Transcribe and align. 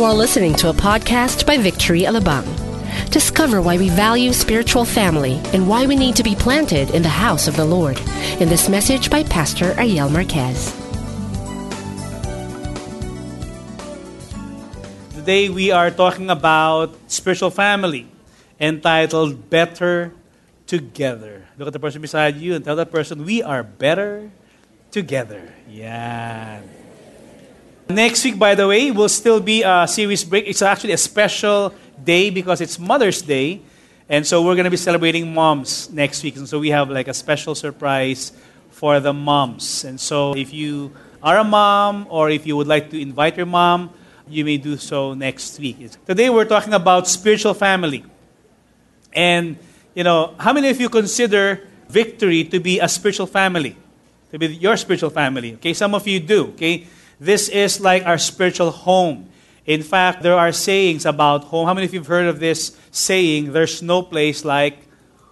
You 0.00 0.06
are 0.06 0.14
listening 0.14 0.54
to 0.54 0.70
a 0.70 0.72
podcast 0.72 1.44
by 1.44 1.58
Victory 1.58 2.08
Alabang. 2.08 2.48
Discover 3.10 3.60
why 3.60 3.76
we 3.76 3.90
value 3.90 4.32
spiritual 4.32 4.86
family 4.86 5.34
and 5.52 5.68
why 5.68 5.84
we 5.84 5.94
need 5.94 6.16
to 6.16 6.22
be 6.22 6.34
planted 6.34 6.88
in 6.92 7.02
the 7.02 7.10
house 7.10 7.46
of 7.46 7.54
the 7.54 7.66
Lord 7.66 8.00
in 8.40 8.48
this 8.48 8.66
message 8.66 9.10
by 9.10 9.24
Pastor 9.24 9.78
Ariel 9.78 10.08
Marquez. 10.08 10.72
Today 15.12 15.50
we 15.50 15.70
are 15.70 15.90
talking 15.90 16.30
about 16.30 16.96
spiritual 17.06 17.50
family 17.50 18.08
entitled 18.58 19.50
Better 19.50 20.14
Together. 20.66 21.44
Look 21.58 21.66
at 21.66 21.74
the 21.74 21.78
person 21.78 22.00
beside 22.00 22.36
you 22.36 22.54
and 22.54 22.64
tell 22.64 22.76
that 22.76 22.90
person, 22.90 23.26
We 23.26 23.42
are 23.42 23.62
better 23.62 24.30
together. 24.90 25.52
Yeah. 25.68 26.62
Next 27.90 28.24
week, 28.24 28.38
by 28.38 28.54
the 28.54 28.68
way, 28.68 28.92
will 28.92 29.08
still 29.08 29.40
be 29.40 29.62
a 29.64 29.86
series 29.88 30.22
break. 30.22 30.46
It's 30.46 30.62
actually 30.62 30.92
a 30.92 30.98
special 30.98 31.74
day 32.02 32.30
because 32.30 32.60
it's 32.60 32.78
Mother's 32.78 33.20
Day. 33.20 33.62
And 34.08 34.24
so 34.24 34.42
we're 34.42 34.54
going 34.54 34.64
to 34.64 34.70
be 34.70 34.76
celebrating 34.76 35.34
moms 35.34 35.90
next 35.90 36.22
week. 36.22 36.36
And 36.36 36.48
so 36.48 36.60
we 36.60 36.70
have 36.70 36.88
like 36.88 37.08
a 37.08 37.14
special 37.14 37.54
surprise 37.54 38.32
for 38.70 39.00
the 39.00 39.12
moms. 39.12 39.84
And 39.84 40.00
so 40.00 40.36
if 40.36 40.52
you 40.52 40.92
are 41.22 41.38
a 41.38 41.44
mom 41.44 42.06
or 42.10 42.30
if 42.30 42.46
you 42.46 42.56
would 42.56 42.68
like 42.68 42.90
to 42.90 43.00
invite 43.00 43.36
your 43.36 43.46
mom, 43.46 43.90
you 44.28 44.44
may 44.44 44.56
do 44.56 44.76
so 44.76 45.14
next 45.14 45.58
week. 45.58 45.78
Today 46.06 46.30
we're 46.30 46.44
talking 46.44 46.74
about 46.74 47.08
spiritual 47.08 47.54
family. 47.54 48.04
And, 49.12 49.58
you 49.94 50.04
know, 50.04 50.34
how 50.38 50.52
many 50.52 50.70
of 50.70 50.80
you 50.80 50.88
consider 50.88 51.66
victory 51.88 52.44
to 52.44 52.60
be 52.60 52.78
a 52.78 52.88
spiritual 52.88 53.26
family? 53.26 53.76
To 54.30 54.38
be 54.38 54.46
your 54.46 54.76
spiritual 54.76 55.10
family? 55.10 55.54
Okay, 55.54 55.74
some 55.74 55.92
of 55.94 56.06
you 56.06 56.20
do. 56.20 56.48
Okay, 56.50 56.86
this 57.20 57.48
is 57.48 57.80
like 57.80 58.06
our 58.06 58.18
spiritual 58.18 58.70
home. 58.70 59.28
In 59.66 59.82
fact, 59.82 60.22
there 60.22 60.34
are 60.34 60.52
sayings 60.52 61.04
about 61.04 61.44
home. 61.44 61.66
How 61.66 61.74
many 61.74 61.86
of 61.86 61.92
you 61.92 62.00
have 62.00 62.06
heard 62.06 62.26
of 62.26 62.40
this 62.40 62.76
saying? 62.90 63.52
There's 63.52 63.82
no 63.82 64.02
place 64.02 64.44
like 64.44 64.78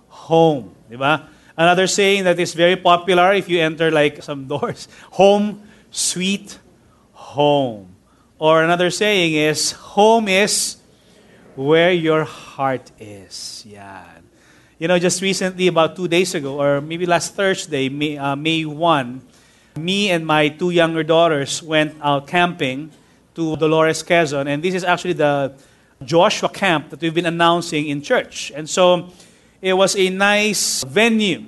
home. 0.09 0.77
Diba? 0.91 1.27
Another 1.57 1.87
saying 1.89 2.25
that 2.25 2.39
is 2.39 2.55
very 2.55 2.77
popular 2.77 3.33
if 3.33 3.49
you 3.49 3.59
enter 3.59 3.91
like 3.91 4.23
some 4.23 4.47
doors 4.53 4.87
home, 5.11 5.63
sweet 5.91 6.59
home. 7.13 7.97
Or 8.39 8.63
another 8.63 8.91
saying 8.91 9.35
is 9.35 9.73
home 9.73 10.29
is 10.29 10.77
where 11.57 11.91
your 11.91 12.23
heart 12.23 12.93
is. 13.01 13.65
Yeah. 13.67 14.07
You 14.79 14.87
know, 14.87 14.99
just 14.99 15.21
recently, 15.21 15.67
about 15.67 15.97
two 15.97 16.07
days 16.07 16.37
ago, 16.37 16.61
or 16.61 16.81
maybe 16.81 17.05
last 17.05 17.35
Thursday, 17.35 17.89
May, 17.89 18.17
uh, 18.17 18.37
May 18.37 18.65
1, 18.65 19.21
me 19.85 20.11
and 20.11 20.27
my 20.27 20.49
two 20.49 20.71
younger 20.71 21.03
daughters 21.03 21.63
went 21.63 21.95
out 22.03 22.27
camping 22.27 22.91
to 23.35 23.57
Dolores, 23.57 24.03
Quezon. 24.03 24.47
And 24.47 24.63
this 24.63 24.75
is 24.75 24.85
actually 24.85 25.15
the 25.15 25.53
Joshua 26.05 26.49
camp 26.49 26.91
that 26.91 27.01
we've 27.01 27.15
been 27.15 27.27
announcing 27.27 27.89
in 27.89 28.03
church. 28.03 28.53
And 28.55 28.69
so 28.69 29.11
it 29.61 29.73
was 29.73 29.97
a 29.97 30.11
nice 30.11 30.85
venue. 30.85 31.45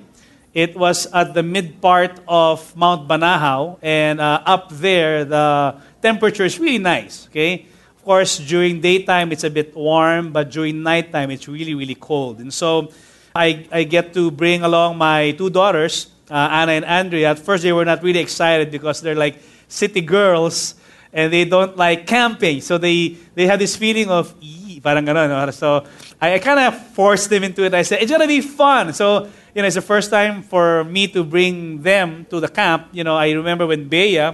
It 0.53 0.75
was 0.75 1.07
at 1.13 1.33
the 1.33 1.43
mid 1.43 1.79
part 1.79 2.19
of 2.27 2.75
Mount 2.75 3.07
Banahaw, 3.07 3.77
and 3.81 4.19
uh, 4.19 4.43
up 4.45 4.69
there, 4.69 5.23
the 5.23 5.75
temperature 6.01 6.43
is 6.43 6.59
really 6.59 6.77
nice. 6.77 7.27
Okay? 7.27 7.65
Of 7.95 8.03
course, 8.03 8.37
during 8.37 8.81
daytime, 8.81 9.31
it's 9.31 9.45
a 9.45 9.49
bit 9.49 9.75
warm, 9.75 10.33
but 10.33 10.51
during 10.51 10.83
nighttime, 10.83 11.31
it's 11.31 11.47
really, 11.47 11.73
really 11.73 11.95
cold. 11.95 12.39
And 12.39 12.53
so 12.53 12.91
I, 13.33 13.65
I 13.71 13.83
get 13.83 14.13
to 14.15 14.29
bring 14.29 14.63
along 14.63 14.97
my 14.97 15.31
two 15.31 15.49
daughters, 15.49 16.07
uh, 16.31 16.47
Anna 16.49 16.71
and 16.71 16.85
Andrea. 16.85 17.31
At 17.31 17.39
first, 17.39 17.63
they 17.63 17.73
were 17.73 17.83
not 17.83 18.01
really 18.01 18.19
excited 18.19 18.71
because 18.71 19.01
they're 19.01 19.15
like 19.15 19.39
city 19.67 19.99
girls 19.99 20.75
and 21.11 21.31
they 21.31 21.43
don't 21.43 21.75
like 21.75 22.07
camping. 22.07 22.61
So 22.61 22.77
they, 22.77 23.17
they 23.35 23.45
have 23.47 23.59
this 23.59 23.75
feeling 23.75 24.09
of, 24.09 24.33
parang 24.81 25.05
ganun. 25.05 25.53
So 25.53 25.85
I, 26.21 26.35
I 26.35 26.39
kind 26.39 26.59
of 26.59 26.87
forced 26.93 27.29
them 27.29 27.43
into 27.43 27.63
it. 27.63 27.73
I 27.73 27.81
said, 27.83 28.01
it's 28.01 28.09
going 28.09 28.21
to 28.21 28.27
be 28.27 28.39
fun. 28.39 28.93
So, 28.93 29.27
you 29.53 29.61
know, 29.61 29.67
it's 29.67 29.75
the 29.75 29.81
first 29.81 30.09
time 30.09 30.41
for 30.41 30.85
me 30.85 31.07
to 31.09 31.23
bring 31.23 31.81
them 31.81 32.25
to 32.29 32.39
the 32.39 32.47
camp. 32.47 32.87
You 32.93 33.03
know, 33.03 33.17
I 33.17 33.31
remember 33.31 33.67
when 33.67 33.89
Bea 33.89 34.31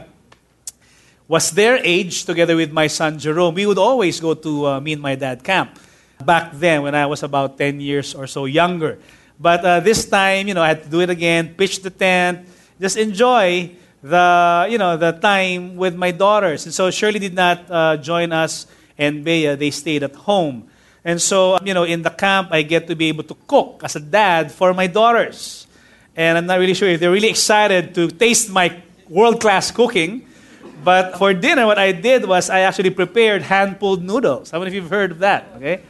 was 1.28 1.52
their 1.52 1.80
age, 1.84 2.26
together 2.26 2.56
with 2.56 2.72
my 2.72 2.88
son 2.88 3.18
Jerome, 3.18 3.56
we 3.56 3.66
would 3.66 3.80
always 3.80 4.20
go 4.20 4.36
to 4.36 4.66
uh, 4.68 4.80
me 4.80 4.94
and 4.94 5.02
my 5.02 5.16
dad 5.16 5.44
camp 5.44 5.78
back 6.24 6.52
then 6.54 6.84
when 6.84 6.96
I 6.96 7.06
was 7.06 7.24
about 7.24 7.58
10 7.58 7.82
years 7.82 8.16
or 8.16 8.28
so 8.28 8.46
younger. 8.46 9.00
But 9.40 9.64
uh, 9.64 9.80
this 9.82 10.06
time, 10.06 10.48
you 10.48 10.54
know, 10.54 10.62
I 10.62 10.70
had 10.70 10.84
to 10.84 10.90
do 10.90 11.02
it 11.02 11.10
again, 11.10 11.54
pitch 11.56 11.82
the 11.82 11.90
tent, 11.90 12.48
just 12.82 12.98
enjoy 12.98 13.72
the, 14.02 14.68
you 14.70 14.78
know, 14.78 14.98
the 14.98 15.12
time 15.12 15.76
with 15.76 15.96
my 15.96 16.12
daughters. 16.12 16.66
And 16.66 16.74
so 16.74 16.90
Shirley 16.90 17.20
did 17.20 17.34
not 17.34 17.70
uh, 17.70 17.98
join 17.98 18.32
us 18.32 18.66
and 18.98 19.24
Bea, 19.24 19.56
they 19.56 19.70
stayed 19.70 20.04
at 20.04 20.16
home. 20.16 20.68
And 21.06 21.22
so, 21.22 21.60
you 21.64 21.74
know, 21.74 21.84
in 21.84 22.02
the 22.02 22.10
camp, 22.10 22.50
I 22.52 22.64
get 22.64 22.88
to 22.88 22.96
be 22.96 23.10
able 23.10 23.24
to 23.26 23.36
cook 23.48 23.82
as 23.84 23.96
a 23.96 24.00
dad 24.00 24.52
for 24.52 24.74
my 24.74 24.88
daughters. 24.88 25.68
And 26.16 26.38
I'm 26.38 26.48
not 26.48 26.60
really 26.60 26.74
sure 26.74 26.90
if 26.90 27.00
they're 27.00 27.12
really 27.12 27.30
excited 27.30 27.94
to 27.96 28.10
taste 28.10 28.50
my 28.50 28.82
world 29.08 29.40
class 29.40 29.70
cooking. 29.72 30.28
But 30.84 31.18
for 31.18 31.34
dinner, 31.34 31.66
what 31.66 31.78
I 31.78 31.92
did 31.92 32.26
was 32.26 32.50
I 32.50 32.62
actually 32.62 32.90
prepared 32.90 33.44
hand 33.44 33.80
pulled 33.80 34.04
noodles. 34.04 34.52
How 34.52 34.60
many 34.60 34.70
of 34.70 34.74
you 34.74 34.82
have 34.82 34.90
heard 34.90 35.12
of 35.12 35.20
that? 35.20 35.48
Okay? 35.58 35.82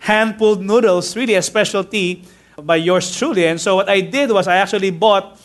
hand 0.00 0.38
pulled 0.38 0.62
noodles, 0.62 1.14
really 1.14 1.34
a 1.34 1.42
specialty 1.42 2.24
by 2.62 2.76
yours 2.76 3.16
truly. 3.16 3.46
And 3.46 3.60
so 3.60 3.76
what 3.76 3.88
I 3.88 4.00
did 4.00 4.30
was 4.30 4.48
I 4.48 4.56
actually 4.56 4.90
bought 4.90 5.38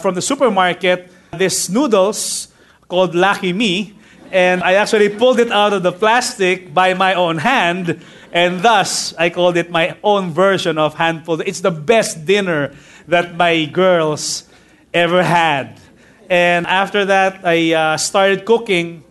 from 0.00 0.14
the 0.14 0.22
supermarket 0.22 1.10
this 1.32 1.68
noodles 1.68 2.48
called 2.88 3.14
Lucky 3.14 3.52
Me, 3.52 3.94
and 4.30 4.62
I 4.62 4.74
actually 4.74 5.08
pulled 5.08 5.40
it 5.40 5.50
out 5.50 5.72
of 5.72 5.82
the 5.82 5.92
plastic 5.92 6.72
by 6.74 6.94
my 6.94 7.14
own 7.14 7.38
hand, 7.38 8.00
and 8.32 8.62
thus 8.62 9.14
I 9.18 9.30
called 9.30 9.56
it 9.56 9.70
my 9.70 9.96
own 10.02 10.30
version 10.30 10.78
of 10.78 10.94
hand 10.94 11.24
pulled. 11.24 11.42
It's 11.46 11.60
the 11.60 11.70
best 11.70 12.26
dinner 12.26 12.74
that 13.08 13.36
my 13.36 13.64
girls 13.66 14.48
ever 14.92 15.22
had. 15.22 15.80
And 16.28 16.66
after 16.66 17.04
that, 17.04 17.40
I 17.44 17.72
uh, 17.72 17.96
started 17.96 18.44
cooking 18.44 19.04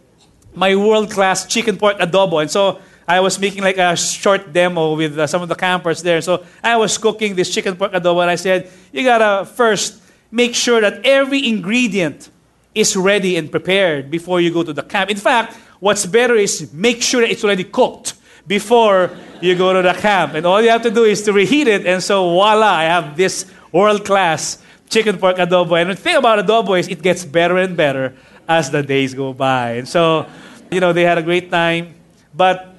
my 0.54 0.76
world 0.76 1.12
class 1.12 1.46
chicken 1.46 1.78
pork 1.78 1.98
adobo. 2.00 2.42
And 2.42 2.52
so 2.52 2.80
I 3.08 3.20
was 3.20 3.40
making 3.40 3.62
like 3.62 3.78
a 3.78 3.96
short 3.96 4.52
demo 4.52 4.96
with 4.96 5.18
uh, 5.18 5.28
some 5.28 5.42
of 5.42 5.50
the 5.50 5.56
campers 5.56 6.02
there. 6.02 6.22
So 6.22 6.44
I 6.64 6.76
was 6.78 6.98
cooking 6.98 7.36
this 7.36 7.54
chicken 7.54 7.76
pork 7.76 7.92
adobo, 7.92 8.22
and 8.22 8.32
I 8.32 8.36
said, 8.36 8.72
You 8.92 9.04
gotta 9.04 9.46
first 9.46 10.02
make 10.32 10.56
sure 10.56 10.82
that 10.82 11.06
every 11.06 11.48
ingredient 11.48 12.30
is 12.74 12.96
ready 12.96 13.38
and 13.38 13.50
prepared 13.52 14.10
before 14.10 14.42
you 14.42 14.52
go 14.52 14.64
to 14.64 14.74
the 14.74 14.84
camp. 14.84 15.10
In 15.10 15.18
fact, 15.18 15.56
what's 15.80 16.06
better 16.06 16.36
is 16.36 16.74
make 16.74 17.02
sure 17.02 17.22
that 17.22 17.32
it's 17.32 17.44
already 17.44 17.64
cooked 17.64 18.16
before 18.48 19.12
you 19.42 19.56
go 19.56 19.74
to 19.74 19.82
the 19.82 19.94
camp. 19.94 20.34
And 20.34 20.46
all 20.46 20.62
you 20.62 20.70
have 20.70 20.82
to 20.84 20.92
do 20.92 21.04
is 21.04 21.22
to 21.24 21.34
reheat 21.34 21.68
it, 21.68 21.86
and 21.86 22.02
so 22.02 22.30
voila, 22.30 22.68
I 22.68 22.84
have 22.84 23.16
this 23.16 23.46
world 23.72 24.04
class 24.04 24.62
chicken 24.90 25.18
pork 25.18 25.38
adobo. 25.38 25.80
And 25.80 25.92
the 25.92 25.96
thing 25.96 26.16
about 26.16 26.44
adobo 26.46 26.80
is 26.80 26.88
it 26.88 27.02
gets 27.02 27.24
better 27.24 27.58
and 27.58 27.78
better 27.78 28.16
as 28.48 28.70
the 28.72 28.84
days 28.84 29.14
go 29.14 29.34
by. 29.34 29.74
And 29.74 29.88
so, 29.88 30.28
you 30.72 30.80
know, 30.80 30.94
they 30.94 31.04
had 31.04 31.18
a 31.18 31.24
great 31.24 31.50
time. 31.50 31.96
But 32.34 32.75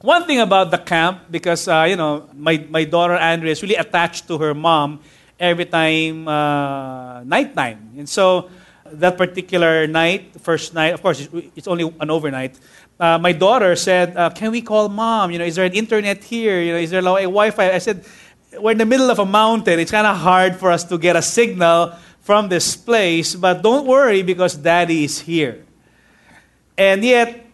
one 0.00 0.24
thing 0.24 0.40
about 0.40 0.70
the 0.70 0.78
camp, 0.78 1.22
because, 1.30 1.66
uh, 1.68 1.86
you 1.88 1.96
know, 1.96 2.28
my, 2.34 2.64
my 2.70 2.84
daughter 2.84 3.14
Andrea 3.14 3.52
is 3.52 3.62
really 3.62 3.74
attached 3.74 4.28
to 4.28 4.38
her 4.38 4.54
mom 4.54 5.00
every 5.38 5.64
time 5.64 6.26
uh, 6.28 7.22
nighttime. 7.24 7.90
And 7.98 8.08
so 8.08 8.50
that 8.92 9.18
particular 9.18 9.86
night, 9.86 10.40
first 10.40 10.74
night, 10.74 10.94
of 10.94 11.02
course, 11.02 11.28
it's 11.56 11.68
only 11.68 11.92
an 12.00 12.10
overnight. 12.10 12.58
Uh, 12.98 13.18
my 13.18 13.32
daughter 13.32 13.76
said, 13.76 14.16
uh, 14.16 14.30
"Can 14.30 14.50
we 14.50 14.62
call 14.62 14.88
mom? 14.88 15.30
You 15.30 15.38
know, 15.38 15.44
is 15.44 15.54
there 15.54 15.64
an 15.64 15.74
internet 15.74 16.24
here? 16.24 16.60
You 16.60 16.72
know, 16.72 16.78
is 16.78 16.90
there 16.90 17.00
a 17.00 17.02
Wi-Fi?" 17.02 17.72
I 17.72 17.78
said, 17.78 18.04
"We're 18.58 18.72
in 18.72 18.78
the 18.78 18.86
middle 18.86 19.10
of 19.10 19.18
a 19.18 19.26
mountain. 19.26 19.78
It's 19.78 19.90
kind 19.90 20.06
of 20.06 20.16
hard 20.16 20.56
for 20.56 20.72
us 20.72 20.82
to 20.84 20.98
get 20.98 21.14
a 21.14 21.22
signal 21.22 21.92
from 22.20 22.48
this 22.48 22.74
place, 22.74 23.36
but 23.36 23.62
don't 23.62 23.86
worry 23.86 24.22
because 24.22 24.56
Daddy 24.56 25.04
is 25.04 25.20
here." 25.20 25.64
And 26.76 27.04
yet, 27.04 27.46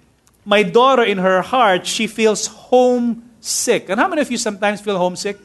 my 0.45 0.63
daughter 0.63 1.03
in 1.03 1.19
her 1.19 1.43
heart, 1.43 1.87
she 1.87 2.07
feels 2.07 2.47
homesick. 2.47 3.89
And 3.89 3.99
how 3.99 4.09
many 4.09 4.23
of 4.23 4.31
you 4.31 4.37
sometimes 4.37 4.81
feel 4.81 4.99
homesick? 4.99 5.39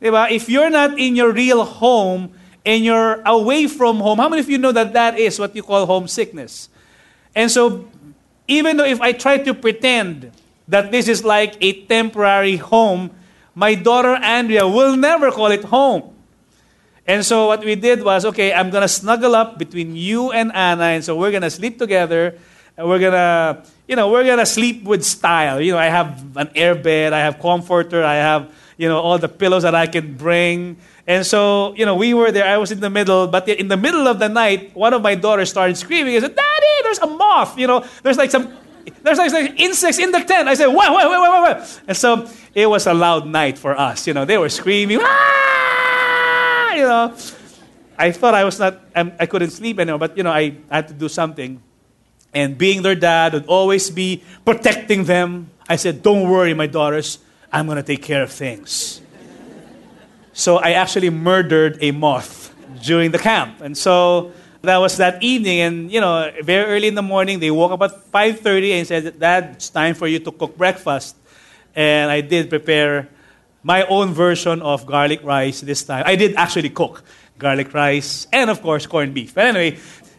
Diba? 0.00 0.30
If 0.30 0.48
you're 0.48 0.70
not 0.70 0.98
in 0.98 1.16
your 1.16 1.32
real 1.32 1.64
home 1.64 2.32
and 2.64 2.84
you're 2.84 3.20
away 3.26 3.66
from 3.66 3.98
home, 3.98 4.18
how 4.18 4.28
many 4.28 4.40
of 4.40 4.48
you 4.48 4.58
know 4.58 4.72
that 4.72 4.92
that 4.92 5.18
is 5.18 5.38
what 5.38 5.54
you 5.56 5.62
call 5.62 5.86
homesickness? 5.86 6.68
And 7.34 7.50
so, 7.50 7.88
even 8.46 8.76
though 8.76 8.84
if 8.84 9.00
I 9.00 9.12
try 9.12 9.38
to 9.38 9.54
pretend 9.54 10.30
that 10.68 10.92
this 10.92 11.08
is 11.08 11.24
like 11.24 11.56
a 11.60 11.84
temporary 11.86 12.56
home, 12.56 13.10
my 13.54 13.74
daughter 13.74 14.14
Andrea 14.14 14.68
will 14.68 14.96
never 14.96 15.30
call 15.30 15.50
it 15.50 15.64
home. 15.64 16.14
And 17.06 17.24
so 17.24 17.46
what 17.46 17.64
we 17.64 17.74
did 17.74 18.04
was, 18.04 18.24
okay, 18.26 18.52
I'm 18.52 18.70
gonna 18.70 18.86
snuggle 18.86 19.34
up 19.34 19.58
between 19.58 19.96
you 19.96 20.30
and 20.30 20.52
Anna, 20.54 20.94
and 20.94 21.02
so 21.02 21.16
we're 21.16 21.32
gonna 21.32 21.50
sleep 21.50 21.78
together, 21.78 22.38
and 22.76 22.86
we're 22.86 22.98
gonna 22.98 23.64
you 23.88 23.96
know, 23.96 24.10
we're 24.10 24.24
gonna 24.24 24.46
sleep 24.46 24.84
with 24.84 25.02
style. 25.02 25.60
You 25.60 25.72
know, 25.72 25.78
I 25.78 25.86
have 25.86 26.36
an 26.36 26.50
air 26.54 26.74
bed, 26.74 27.14
I 27.14 27.20
have 27.20 27.40
comforter, 27.40 28.04
I 28.04 28.16
have, 28.16 28.52
you 28.76 28.86
know, 28.86 29.00
all 29.00 29.18
the 29.18 29.28
pillows 29.28 29.62
that 29.62 29.74
I 29.74 29.86
can 29.86 30.14
bring. 30.14 30.76
And 31.06 31.24
so, 31.24 31.74
you 31.74 31.86
know, 31.86 31.96
we 31.96 32.12
were 32.12 32.30
there, 32.30 32.46
I 32.46 32.58
was 32.58 32.70
in 32.70 32.80
the 32.80 32.90
middle, 32.90 33.26
but 33.26 33.48
in 33.48 33.68
the 33.68 33.78
middle 33.78 34.06
of 34.06 34.18
the 34.18 34.28
night, 34.28 34.76
one 34.76 34.92
of 34.92 35.00
my 35.00 35.14
daughters 35.14 35.48
started 35.48 35.76
screaming. 35.78 36.14
I 36.14 36.20
said, 36.20 36.36
Daddy, 36.36 36.82
there's 36.82 36.98
a 36.98 37.06
moth, 37.06 37.58
you 37.58 37.66
know, 37.66 37.82
there's 38.02 38.18
like 38.18 38.30
some 38.30 38.52
there's 39.02 39.18
like 39.18 39.60
insects 39.60 39.98
in 39.98 40.12
the 40.12 40.20
tent. 40.20 40.48
I 40.48 40.54
said, 40.54 40.68
wait, 40.68 40.90
wait, 40.90 41.08
wait, 41.08 41.20
wait, 41.20 41.42
wait. 41.42 41.80
And 41.88 41.96
so 41.96 42.28
it 42.54 42.66
was 42.66 42.86
a 42.86 42.94
loud 42.94 43.26
night 43.26 43.58
for 43.58 43.78
us. 43.78 44.06
You 44.06 44.14
know, 44.14 44.24
they 44.24 44.38
were 44.38 44.48
screaming, 44.48 44.98
ah! 45.02 46.72
you 46.74 46.84
know. 46.84 47.14
I 47.98 48.12
thought 48.12 48.34
I 48.34 48.44
was 48.44 48.58
not, 48.58 48.80
I 48.94 49.26
couldn't 49.26 49.50
sleep 49.50 49.78
anymore, 49.80 49.98
but 49.98 50.16
you 50.16 50.22
know, 50.22 50.30
I 50.30 50.56
had 50.70 50.88
to 50.88 50.94
do 50.94 51.08
something. 51.08 51.60
And 52.34 52.58
being 52.58 52.82
their 52.82 52.94
dad 52.94 53.32
would 53.32 53.46
always 53.46 53.90
be 53.90 54.22
protecting 54.44 55.04
them. 55.04 55.50
I 55.68 55.76
said, 55.76 56.02
don't 56.02 56.28
worry, 56.28 56.54
my 56.54 56.66
daughters, 56.66 57.18
I'm 57.52 57.66
going 57.66 57.76
to 57.76 57.82
take 57.82 58.02
care 58.02 58.22
of 58.22 58.30
things. 58.30 59.00
so 60.32 60.58
I 60.58 60.72
actually 60.72 61.10
murdered 61.10 61.78
a 61.80 61.90
moth 61.90 62.54
during 62.82 63.10
the 63.10 63.18
camp. 63.18 63.60
And 63.60 63.76
so 63.76 64.32
that 64.62 64.78
was 64.78 64.96
that 64.96 65.22
evening 65.22 65.60
and 65.60 65.92
you 65.92 66.00
know 66.00 66.30
very 66.42 66.64
early 66.64 66.88
in 66.88 66.94
the 66.94 67.02
morning 67.02 67.38
they 67.38 67.50
woke 67.50 67.72
up 67.72 67.82
at 67.82 68.10
5.30 68.12 68.70
and 68.72 68.86
said 68.86 69.18
dad 69.18 69.50
it's 69.54 69.70
time 69.70 69.94
for 69.94 70.06
you 70.06 70.18
to 70.18 70.32
cook 70.32 70.56
breakfast 70.56 71.16
and 71.76 72.10
i 72.10 72.20
did 72.20 72.50
prepare 72.50 73.08
my 73.62 73.84
own 73.86 74.12
version 74.12 74.60
of 74.62 74.84
garlic 74.84 75.22
rice 75.22 75.60
this 75.60 75.84
time 75.84 76.02
i 76.06 76.16
did 76.16 76.34
actually 76.34 76.70
cook 76.70 77.02
garlic 77.38 77.72
rice 77.72 78.26
and 78.32 78.50
of 78.50 78.60
course 78.60 78.86
corned 78.86 79.14
beef 79.14 79.34
but 79.34 79.46
anyway 79.46 79.78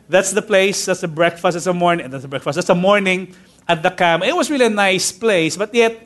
that's 0.10 0.32
the 0.32 0.42
place 0.42 0.86
that's 0.86 1.02
the 1.02 1.08
breakfast 1.08 1.54
that's 1.54 1.66
the 1.66 1.74
morning 1.74 2.10
that's 2.10 2.24
the 2.24 2.28
breakfast 2.28 2.56
that's 2.56 2.68
the 2.68 2.76
morning 2.76 3.34
at 3.68 3.82
the 3.82 3.90
camp 3.92 4.24
it 4.24 4.36
was 4.36 4.50
really 4.50 4.66
a 4.66 4.70
nice 4.70 5.12
place 5.12 5.56
but 5.56 5.74
yet 5.74 6.06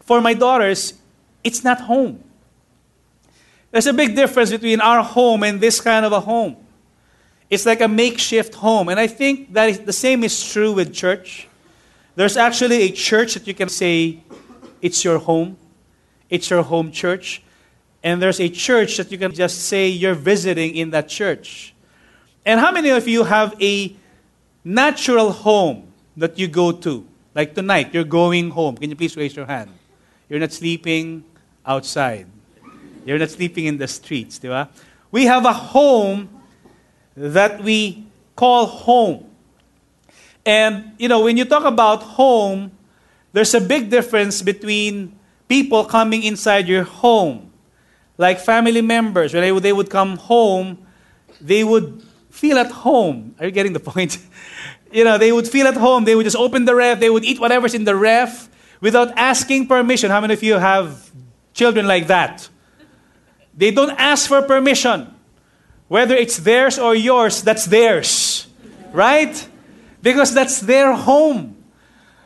for 0.00 0.20
my 0.20 0.34
daughters 0.34 0.94
it's 1.44 1.62
not 1.62 1.80
home 1.82 2.22
there's 3.70 3.86
a 3.86 3.92
big 3.92 4.16
difference 4.16 4.50
between 4.50 4.80
our 4.80 5.04
home 5.04 5.44
and 5.44 5.60
this 5.60 5.80
kind 5.80 6.04
of 6.04 6.12
a 6.12 6.20
home 6.20 6.56
it's 7.50 7.66
like 7.66 7.80
a 7.80 7.88
makeshift 7.88 8.54
home. 8.54 8.88
And 8.88 9.00
I 9.00 9.08
think 9.08 9.52
that 9.52 9.68
is, 9.68 9.80
the 9.80 9.92
same 9.92 10.22
is 10.22 10.52
true 10.52 10.72
with 10.72 10.94
church. 10.94 11.48
There's 12.14 12.36
actually 12.36 12.82
a 12.82 12.90
church 12.92 13.34
that 13.34 13.46
you 13.46 13.54
can 13.54 13.68
say 13.68 14.22
it's 14.80 15.04
your 15.04 15.18
home. 15.18 15.56
It's 16.30 16.48
your 16.48 16.62
home 16.62 16.92
church. 16.92 17.42
And 18.04 18.22
there's 18.22 18.40
a 18.40 18.48
church 18.48 18.96
that 18.98 19.10
you 19.10 19.18
can 19.18 19.34
just 19.34 19.62
say 19.62 19.88
you're 19.88 20.14
visiting 20.14 20.76
in 20.76 20.90
that 20.90 21.08
church. 21.08 21.74
And 22.44 22.58
how 22.58 22.72
many 22.72 22.90
of 22.90 23.06
you 23.06 23.24
have 23.24 23.54
a 23.60 23.94
natural 24.64 25.32
home 25.32 25.92
that 26.16 26.38
you 26.38 26.48
go 26.48 26.72
to? 26.72 27.06
Like 27.34 27.54
tonight, 27.54 27.92
you're 27.92 28.04
going 28.04 28.50
home. 28.50 28.76
Can 28.76 28.90
you 28.90 28.96
please 28.96 29.16
raise 29.16 29.36
your 29.36 29.46
hand? 29.46 29.70
You're 30.28 30.40
not 30.40 30.52
sleeping 30.52 31.24
outside. 31.66 32.26
You're 33.04 33.18
not 33.18 33.30
sleeping 33.30 33.66
in 33.66 33.78
the 33.78 33.88
streets, 33.88 34.38
diba? 34.38 34.68
We 35.10 35.24
have 35.26 35.44
a 35.44 35.52
home 35.52 36.28
that 37.16 37.62
we 37.62 38.06
call 38.36 38.66
home. 38.66 39.26
And, 40.46 40.92
you 40.98 41.08
know, 41.08 41.20
when 41.20 41.36
you 41.36 41.44
talk 41.44 41.64
about 41.64 42.02
home, 42.02 42.72
there's 43.32 43.54
a 43.54 43.60
big 43.60 43.90
difference 43.90 44.42
between 44.42 45.18
people 45.48 45.84
coming 45.84 46.22
inside 46.22 46.68
your 46.68 46.84
home. 46.84 47.50
Like 48.16 48.40
family 48.40 48.82
members, 48.82 49.34
when 49.34 49.62
they 49.62 49.72
would 49.72 49.90
come 49.90 50.16
home, 50.16 50.78
they 51.40 51.64
would 51.64 52.02
feel 52.30 52.58
at 52.58 52.70
home. 52.70 53.34
Are 53.38 53.46
you 53.46 53.52
getting 53.52 53.72
the 53.72 53.80
point? 53.92 54.18
you 54.92 55.04
know, 55.04 55.18
they 55.18 55.32
would 55.32 55.46
feel 55.48 55.66
at 55.66 55.76
home. 55.76 56.04
They 56.04 56.14
would 56.14 56.24
just 56.24 56.36
open 56.36 56.64
the 56.64 56.74
ref, 56.74 57.00
they 57.00 57.10
would 57.10 57.24
eat 57.24 57.40
whatever's 57.40 57.74
in 57.74 57.84
the 57.84 57.96
ref 57.96 58.48
without 58.80 59.16
asking 59.16 59.68
permission. 59.68 60.10
How 60.10 60.20
many 60.20 60.34
of 60.34 60.42
you 60.42 60.54
have 60.54 61.10
children 61.54 61.86
like 61.86 62.06
that? 62.08 62.48
They 63.56 63.70
don't 63.70 63.90
ask 63.90 64.28
for 64.28 64.42
permission. 64.42 65.14
Whether 65.88 66.14
it's 66.14 66.38
theirs 66.38 66.78
or 66.78 66.94
yours, 66.94 67.42
that's 67.42 67.66
theirs. 67.66 68.46
Right? 68.92 69.48
Because 70.02 70.32
that's 70.32 70.60
their 70.60 70.94
home. 70.94 71.56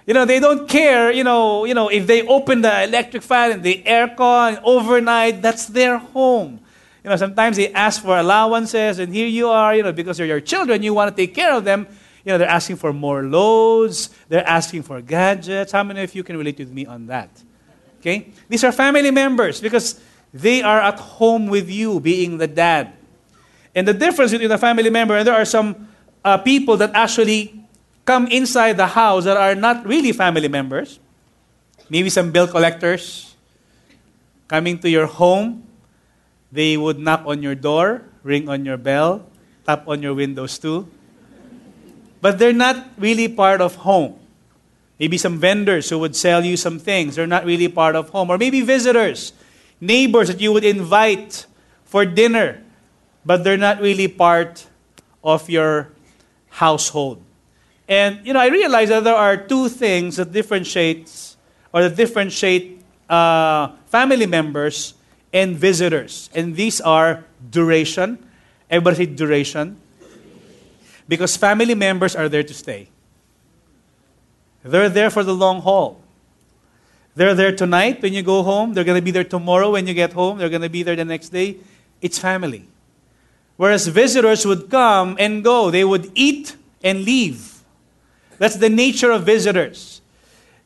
You 0.06 0.12
know, 0.12 0.26
they 0.26 0.38
don't 0.38 0.68
care, 0.68 1.10
you 1.10 1.24
know, 1.24 1.64
you 1.64 1.72
know, 1.72 1.88
if 1.88 2.06
they 2.06 2.26
open 2.26 2.60
the 2.60 2.84
electric 2.84 3.22
fan 3.22 3.52
and 3.52 3.62
the 3.62 3.82
aircon 3.86 4.60
overnight, 4.62 5.40
that's 5.40 5.66
their 5.66 5.96
home. 5.96 6.60
You 7.04 7.10
know, 7.10 7.16
sometimes 7.16 7.58
they 7.58 7.70
ask 7.72 8.02
for 8.02 8.18
allowances, 8.18 8.98
and 8.98 9.12
here 9.12 9.26
you 9.26 9.48
are, 9.48 9.76
you 9.76 9.82
know, 9.82 9.92
because 9.92 10.16
they're 10.16 10.26
your 10.26 10.40
children, 10.40 10.82
you 10.82 10.94
want 10.94 11.14
to 11.14 11.16
take 11.16 11.34
care 11.34 11.52
of 11.52 11.64
them. 11.64 11.86
You 12.24 12.32
know, 12.32 12.38
they're 12.38 12.48
asking 12.48 12.76
for 12.76 12.94
more 12.94 13.22
loads, 13.22 14.08
they're 14.30 14.48
asking 14.48 14.84
for 14.84 15.02
gadgets. 15.02 15.72
How 15.72 15.84
many 15.84 16.02
of 16.02 16.14
you 16.14 16.24
can 16.24 16.38
relate 16.38 16.58
with 16.58 16.72
me 16.72 16.86
on 16.86 17.06
that? 17.08 17.28
Okay? 18.00 18.32
These 18.48 18.64
are 18.64 18.72
family 18.72 19.10
members 19.10 19.60
because 19.60 20.00
they 20.32 20.62
are 20.62 20.80
at 20.80 20.98
home 20.98 21.48
with 21.48 21.68
you, 21.68 22.00
being 22.00 22.38
the 22.38 22.46
dad. 22.46 22.94
And 23.74 23.86
the 23.86 23.92
difference 23.92 24.32
between 24.32 24.50
a 24.50 24.56
family 24.56 24.88
member 24.88 25.16
and 25.16 25.26
there 25.26 25.34
are 25.34 25.44
some 25.44 25.88
uh, 26.24 26.38
people 26.38 26.78
that 26.78 26.92
actually 26.94 27.64
come 28.06 28.26
inside 28.28 28.78
the 28.78 28.86
house 28.86 29.24
that 29.24 29.36
are 29.36 29.54
not 29.54 29.86
really 29.86 30.12
family 30.12 30.48
members. 30.48 30.98
Maybe 31.90 32.08
some 32.08 32.32
bill 32.32 32.48
collectors 32.48 33.34
coming 34.48 34.78
to 34.78 34.88
your 34.88 35.06
home. 35.06 35.66
They 36.54 36.78
would 36.78 37.02
knock 37.02 37.26
on 37.26 37.42
your 37.42 37.58
door, 37.58 38.06
ring 38.22 38.48
on 38.48 38.64
your 38.64 38.78
bell, 38.78 39.26
tap 39.66 39.90
on 39.90 39.98
your 40.06 40.14
windows 40.14 40.54
too. 40.56 40.86
But 42.22 42.38
they're 42.38 42.54
not 42.54 42.94
really 42.96 43.26
part 43.26 43.60
of 43.60 43.82
home. 43.82 44.14
Maybe 45.02 45.18
some 45.18 45.42
vendors 45.42 45.90
who 45.90 45.98
would 45.98 46.14
sell 46.14 46.44
you 46.46 46.56
some 46.56 46.78
things. 46.78 47.18
They're 47.18 47.26
not 47.26 47.44
really 47.44 47.66
part 47.66 47.98
of 47.98 48.14
home. 48.14 48.30
Or 48.30 48.38
maybe 48.38 48.62
visitors, 48.62 49.34
neighbors 49.80 50.28
that 50.28 50.38
you 50.38 50.52
would 50.54 50.64
invite 50.64 51.46
for 51.84 52.06
dinner 52.06 52.64
but 53.24 53.42
they're 53.42 53.56
not 53.56 53.80
really 53.80 54.08
part 54.08 54.66
of 55.22 55.48
your 55.48 55.88
household. 56.50 57.22
And 57.88 58.20
you 58.24 58.32
know, 58.32 58.40
I 58.40 58.48
realize 58.48 58.90
that 58.90 59.04
there 59.04 59.16
are 59.16 59.36
two 59.36 59.68
things 59.68 60.16
that 60.16 60.32
differentiates 60.32 61.36
or 61.72 61.82
that 61.82 61.96
differentiate 61.96 62.82
uh, 63.08 63.72
family 63.86 64.26
members 64.26 64.94
and 65.34 65.56
visitors, 65.56 66.31
and 66.34 66.54
these 66.54 66.81
are 66.81 67.25
duration. 67.50 68.25
Everybody 68.70 68.96
say 68.96 69.06
duration, 69.06 69.76
because 71.08 71.36
family 71.36 71.75
members 71.75 72.16
are 72.16 72.28
there 72.31 72.44
to 72.44 72.54
stay. 72.54 72.88
They're 74.62 74.88
there 74.88 75.10
for 75.10 75.22
the 75.22 75.34
long 75.34 75.60
haul. 75.60 76.00
They're 77.16 77.34
there 77.34 77.54
tonight 77.54 78.00
when 78.00 78.14
you 78.14 78.22
go 78.22 78.42
home. 78.42 78.72
They're 78.72 78.84
going 78.84 78.98
to 78.98 79.04
be 79.04 79.10
there 79.10 79.25
tomorrow 79.25 79.72
when 79.72 79.86
you 79.86 79.94
get 79.94 80.14
home. 80.14 80.38
They're 80.38 80.48
going 80.48 80.62
to 80.62 80.70
be 80.70 80.82
there 80.82 80.96
the 80.96 81.04
next 81.04 81.28
day. 81.28 81.58
It's 82.00 82.19
family. 82.19 82.66
Whereas 83.56 83.87
visitors 83.87 84.46
would 84.46 84.70
come 84.70 85.16
and 85.20 85.44
go, 85.44 85.70
they 85.70 85.84
would 85.84 86.10
eat 86.14 86.56
and 86.82 87.04
leave. 87.04 87.62
That's 88.38 88.56
the 88.56 88.69
nature 88.69 89.12
of 89.12 89.25
visitors. 89.25 90.00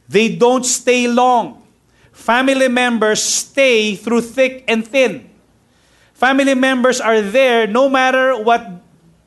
They 0.08 0.36
don't 0.36 0.64
stay 0.64 1.06
long. 1.06 1.67
Family 2.18 2.66
members 2.66 3.22
stay 3.22 3.94
through 3.94 4.22
thick 4.22 4.64
and 4.66 4.86
thin. 4.86 5.30
Family 6.14 6.54
members 6.54 7.00
are 7.00 7.22
there 7.22 7.68
no 7.68 7.88
matter 7.88 8.36
what 8.42 8.82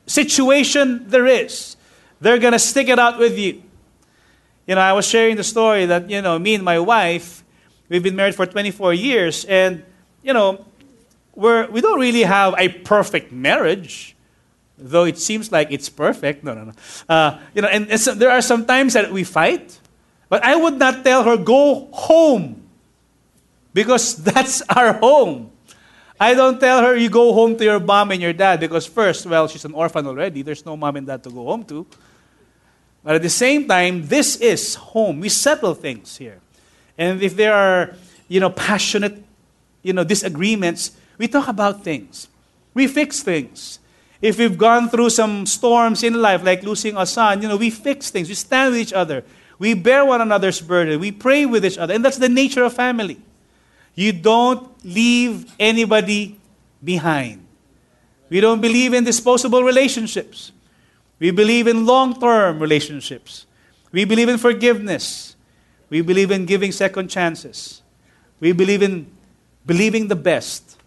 situation 0.06 1.08
there 1.08 1.26
is. 1.26 1.76
They're 2.20 2.38
going 2.38 2.52
to 2.52 2.58
stick 2.58 2.88
it 2.88 2.98
out 2.98 3.18
with 3.18 3.38
you. 3.38 3.62
You 4.66 4.74
know, 4.74 4.82
I 4.82 4.92
was 4.92 5.08
sharing 5.08 5.36
the 5.36 5.42
story 5.42 5.86
that, 5.86 6.10
you 6.10 6.20
know, 6.20 6.38
me 6.38 6.54
and 6.54 6.62
my 6.62 6.78
wife, 6.78 7.42
we've 7.88 8.02
been 8.02 8.14
married 8.14 8.34
for 8.34 8.44
24 8.44 8.92
years, 8.92 9.46
and, 9.46 9.82
you 10.22 10.34
know, 10.34 10.64
we're, 11.34 11.68
we 11.70 11.80
don't 11.80 11.98
really 11.98 12.22
have 12.22 12.54
a 12.58 12.68
perfect 12.68 13.32
marriage, 13.32 14.14
though 14.76 15.04
it 15.04 15.18
seems 15.18 15.50
like 15.50 15.72
it's 15.72 15.88
perfect. 15.88 16.44
No, 16.44 16.52
no, 16.52 16.64
no. 16.64 16.72
Uh, 17.08 17.40
you 17.54 17.62
know, 17.62 17.68
and, 17.68 17.90
and 17.90 17.98
so 17.98 18.14
there 18.14 18.30
are 18.30 18.42
some 18.42 18.66
times 18.66 18.92
that 18.92 19.10
we 19.10 19.24
fight, 19.24 19.80
but 20.28 20.44
I 20.44 20.54
would 20.54 20.78
not 20.78 21.02
tell 21.02 21.24
her, 21.24 21.38
go 21.38 21.88
home, 21.90 22.61
because 23.74 24.16
that's 24.22 24.62
our 24.62 24.94
home. 24.94 25.50
I 26.18 26.34
don't 26.34 26.60
tell 26.60 26.82
her, 26.82 26.96
you 26.96 27.10
go 27.10 27.32
home 27.32 27.56
to 27.56 27.64
your 27.64 27.80
mom 27.80 28.12
and 28.12 28.22
your 28.22 28.32
dad, 28.32 28.60
because 28.60 28.86
first, 28.86 29.26
well, 29.26 29.48
she's 29.48 29.64
an 29.64 29.74
orphan 29.74 30.06
already. 30.06 30.42
There's 30.42 30.64
no 30.64 30.76
mom 30.76 30.96
and 30.96 31.06
dad 31.06 31.24
to 31.24 31.30
go 31.30 31.44
home 31.46 31.64
to. 31.64 31.86
But 33.02 33.16
at 33.16 33.22
the 33.22 33.30
same 33.30 33.66
time, 33.66 34.06
this 34.06 34.36
is 34.36 34.76
home. 34.76 35.18
We 35.18 35.28
settle 35.28 35.74
things 35.74 36.16
here. 36.16 36.40
And 36.96 37.20
if 37.20 37.34
there 37.34 37.52
are, 37.52 37.96
you 38.28 38.38
know, 38.38 38.50
passionate, 38.50 39.22
you 39.82 39.92
know, 39.92 40.04
disagreements, 40.04 40.92
we 41.18 41.26
talk 41.26 41.48
about 41.48 41.82
things. 41.82 42.28
We 42.74 42.86
fix 42.86 43.20
things. 43.22 43.80
If 44.20 44.38
we've 44.38 44.56
gone 44.56 44.88
through 44.88 45.10
some 45.10 45.46
storms 45.46 46.04
in 46.04 46.14
life, 46.22 46.44
like 46.44 46.62
losing 46.62 46.96
a 46.96 47.04
son, 47.04 47.42
you 47.42 47.48
know, 47.48 47.56
we 47.56 47.70
fix 47.70 48.10
things. 48.10 48.28
We 48.28 48.36
stand 48.36 48.70
with 48.70 48.80
each 48.80 48.92
other. 48.92 49.24
We 49.58 49.74
bear 49.74 50.04
one 50.04 50.20
another's 50.20 50.60
burden. 50.60 51.00
We 51.00 51.10
pray 51.10 51.44
with 51.46 51.64
each 51.64 51.78
other. 51.78 51.94
And 51.94 52.04
that's 52.04 52.18
the 52.18 52.28
nature 52.28 52.62
of 52.62 52.74
family. 52.74 53.20
You 53.94 54.12
don't 54.12 54.68
leave 54.84 55.52
anybody 55.58 56.38
behind. 56.82 57.44
We 58.28 58.40
don't 58.40 58.60
believe 58.60 58.94
in 58.94 59.04
disposable 59.04 59.62
relationships. 59.62 60.52
We 61.18 61.30
believe 61.30 61.66
in 61.66 61.84
long 61.86 62.18
term 62.18 62.58
relationships. 62.58 63.46
We 63.92 64.04
believe 64.04 64.28
in 64.28 64.38
forgiveness. 64.38 65.36
We 65.90 66.00
believe 66.00 66.30
in 66.30 66.46
giving 66.46 66.72
second 66.72 67.08
chances. 67.08 67.82
We 68.40 68.52
believe 68.52 68.82
in 68.82 69.06
believing 69.66 70.08
the 70.08 70.16
best 70.16 70.78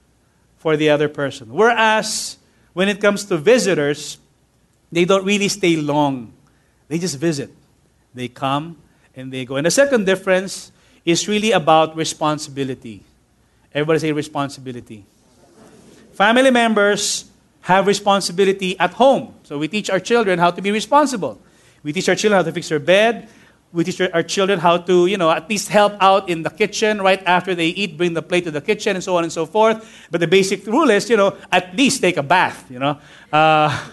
for 0.57 0.75
the 0.75 0.89
other 0.89 1.07
person. 1.07 1.53
Whereas 1.53 2.37
when 2.73 2.89
it 2.89 2.99
comes 2.99 3.25
to 3.25 3.37
visitors, 3.37 4.17
they 4.91 5.05
don't 5.05 5.23
really 5.23 5.47
stay 5.47 5.75
long. 5.75 6.33
They 6.87 6.97
just 6.97 7.17
visit. 7.17 7.51
They 8.13 8.27
come 8.27 8.77
and 9.15 9.31
they 9.31 9.45
go. 9.45 9.57
And 9.57 9.65
the 9.65 9.71
second 9.71 10.05
difference 10.05 10.71
is 11.05 11.27
really 11.27 11.51
about 11.51 11.95
responsibility. 11.95 13.03
Everybody 13.73 13.99
say 13.99 14.11
responsibility. 14.11 15.05
Family 16.13 16.49
members 16.49 17.25
have 17.61 17.87
responsibility 17.87 18.79
at 18.79 18.93
home. 18.93 19.33
So 19.43 19.57
we 19.57 19.67
teach 19.67 19.89
our 19.89 19.99
children 19.99 20.39
how 20.39 20.51
to 20.51 20.61
be 20.61 20.71
responsible. 20.71 21.39
We 21.83 21.93
teach 21.93 22.09
our 22.09 22.15
children 22.15 22.39
how 22.39 22.43
to 22.43 22.51
fix 22.51 22.69
their 22.69 22.79
bed. 22.79 23.27
We 23.73 23.83
teach 23.83 23.99
our 23.99 24.23
children 24.23 24.59
how 24.59 24.77
to, 24.77 25.05
you 25.05 25.17
know, 25.17 25.29
at 25.29 25.49
least 25.49 25.69
help 25.69 25.93
out 25.99 26.29
in 26.29 26.43
the 26.43 26.49
kitchen 26.49 27.01
right 27.01 27.21
after 27.25 27.53
they 27.53 27.67
eat, 27.67 27.97
bring 27.97 28.13
the 28.13 28.21
plate 28.21 28.45
to 28.45 28.51
the 28.51 28.61
kitchen, 28.61 28.95
and 28.95 29.03
so 29.03 29.17
on 29.17 29.23
and 29.23 29.33
so 29.33 29.45
forth. 29.45 30.07
But 30.09 30.21
the 30.21 30.27
basic 30.27 30.65
rule 30.65 30.89
is, 30.89 31.09
you 31.09 31.17
know, 31.17 31.35
at 31.51 31.75
least 31.75 32.01
take 32.01 32.17
a 32.17 32.23
bath, 32.23 32.65
you 32.71 32.79
know. 32.79 32.97
Uh, 33.31 33.89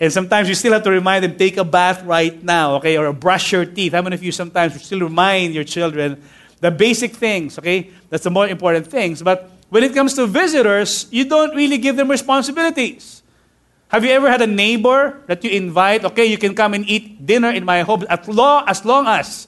and 0.00 0.12
sometimes 0.12 0.48
you 0.48 0.54
still 0.54 0.72
have 0.72 0.82
to 0.82 0.90
remind 0.90 1.24
them, 1.24 1.36
take 1.36 1.56
a 1.56 1.64
bath 1.64 2.02
right 2.04 2.42
now, 2.42 2.76
okay, 2.76 2.98
or 2.98 3.12
brush 3.12 3.52
your 3.52 3.64
teeth. 3.64 3.92
How 3.92 4.02
many 4.02 4.14
of 4.14 4.22
you 4.22 4.32
sometimes 4.32 4.82
still 4.82 5.00
remind 5.00 5.54
your 5.54 5.64
children 5.64 6.22
the 6.60 6.70
basic 6.70 7.14
things, 7.14 7.58
okay? 7.58 7.90
That's 8.10 8.24
the 8.24 8.30
more 8.30 8.48
important 8.48 8.86
things. 8.86 9.22
But 9.22 9.50
when 9.70 9.84
it 9.84 9.94
comes 9.94 10.14
to 10.14 10.26
visitors, 10.26 11.06
you 11.10 11.24
don't 11.24 11.54
really 11.54 11.78
give 11.78 11.96
them 11.96 12.10
responsibilities. 12.10 13.22
Have 13.88 14.04
you 14.04 14.10
ever 14.10 14.28
had 14.28 14.42
a 14.42 14.46
neighbor 14.46 15.22
that 15.26 15.44
you 15.44 15.50
invite? 15.50 16.04
Okay, 16.04 16.26
you 16.26 16.38
can 16.38 16.54
come 16.54 16.74
and 16.74 16.88
eat 16.88 17.24
dinner 17.24 17.50
in 17.50 17.64
my 17.64 17.82
home 17.82 18.04
as 18.08 18.26
long, 18.26 18.64
as 18.66 18.84
long 18.84 19.06
as 19.06 19.46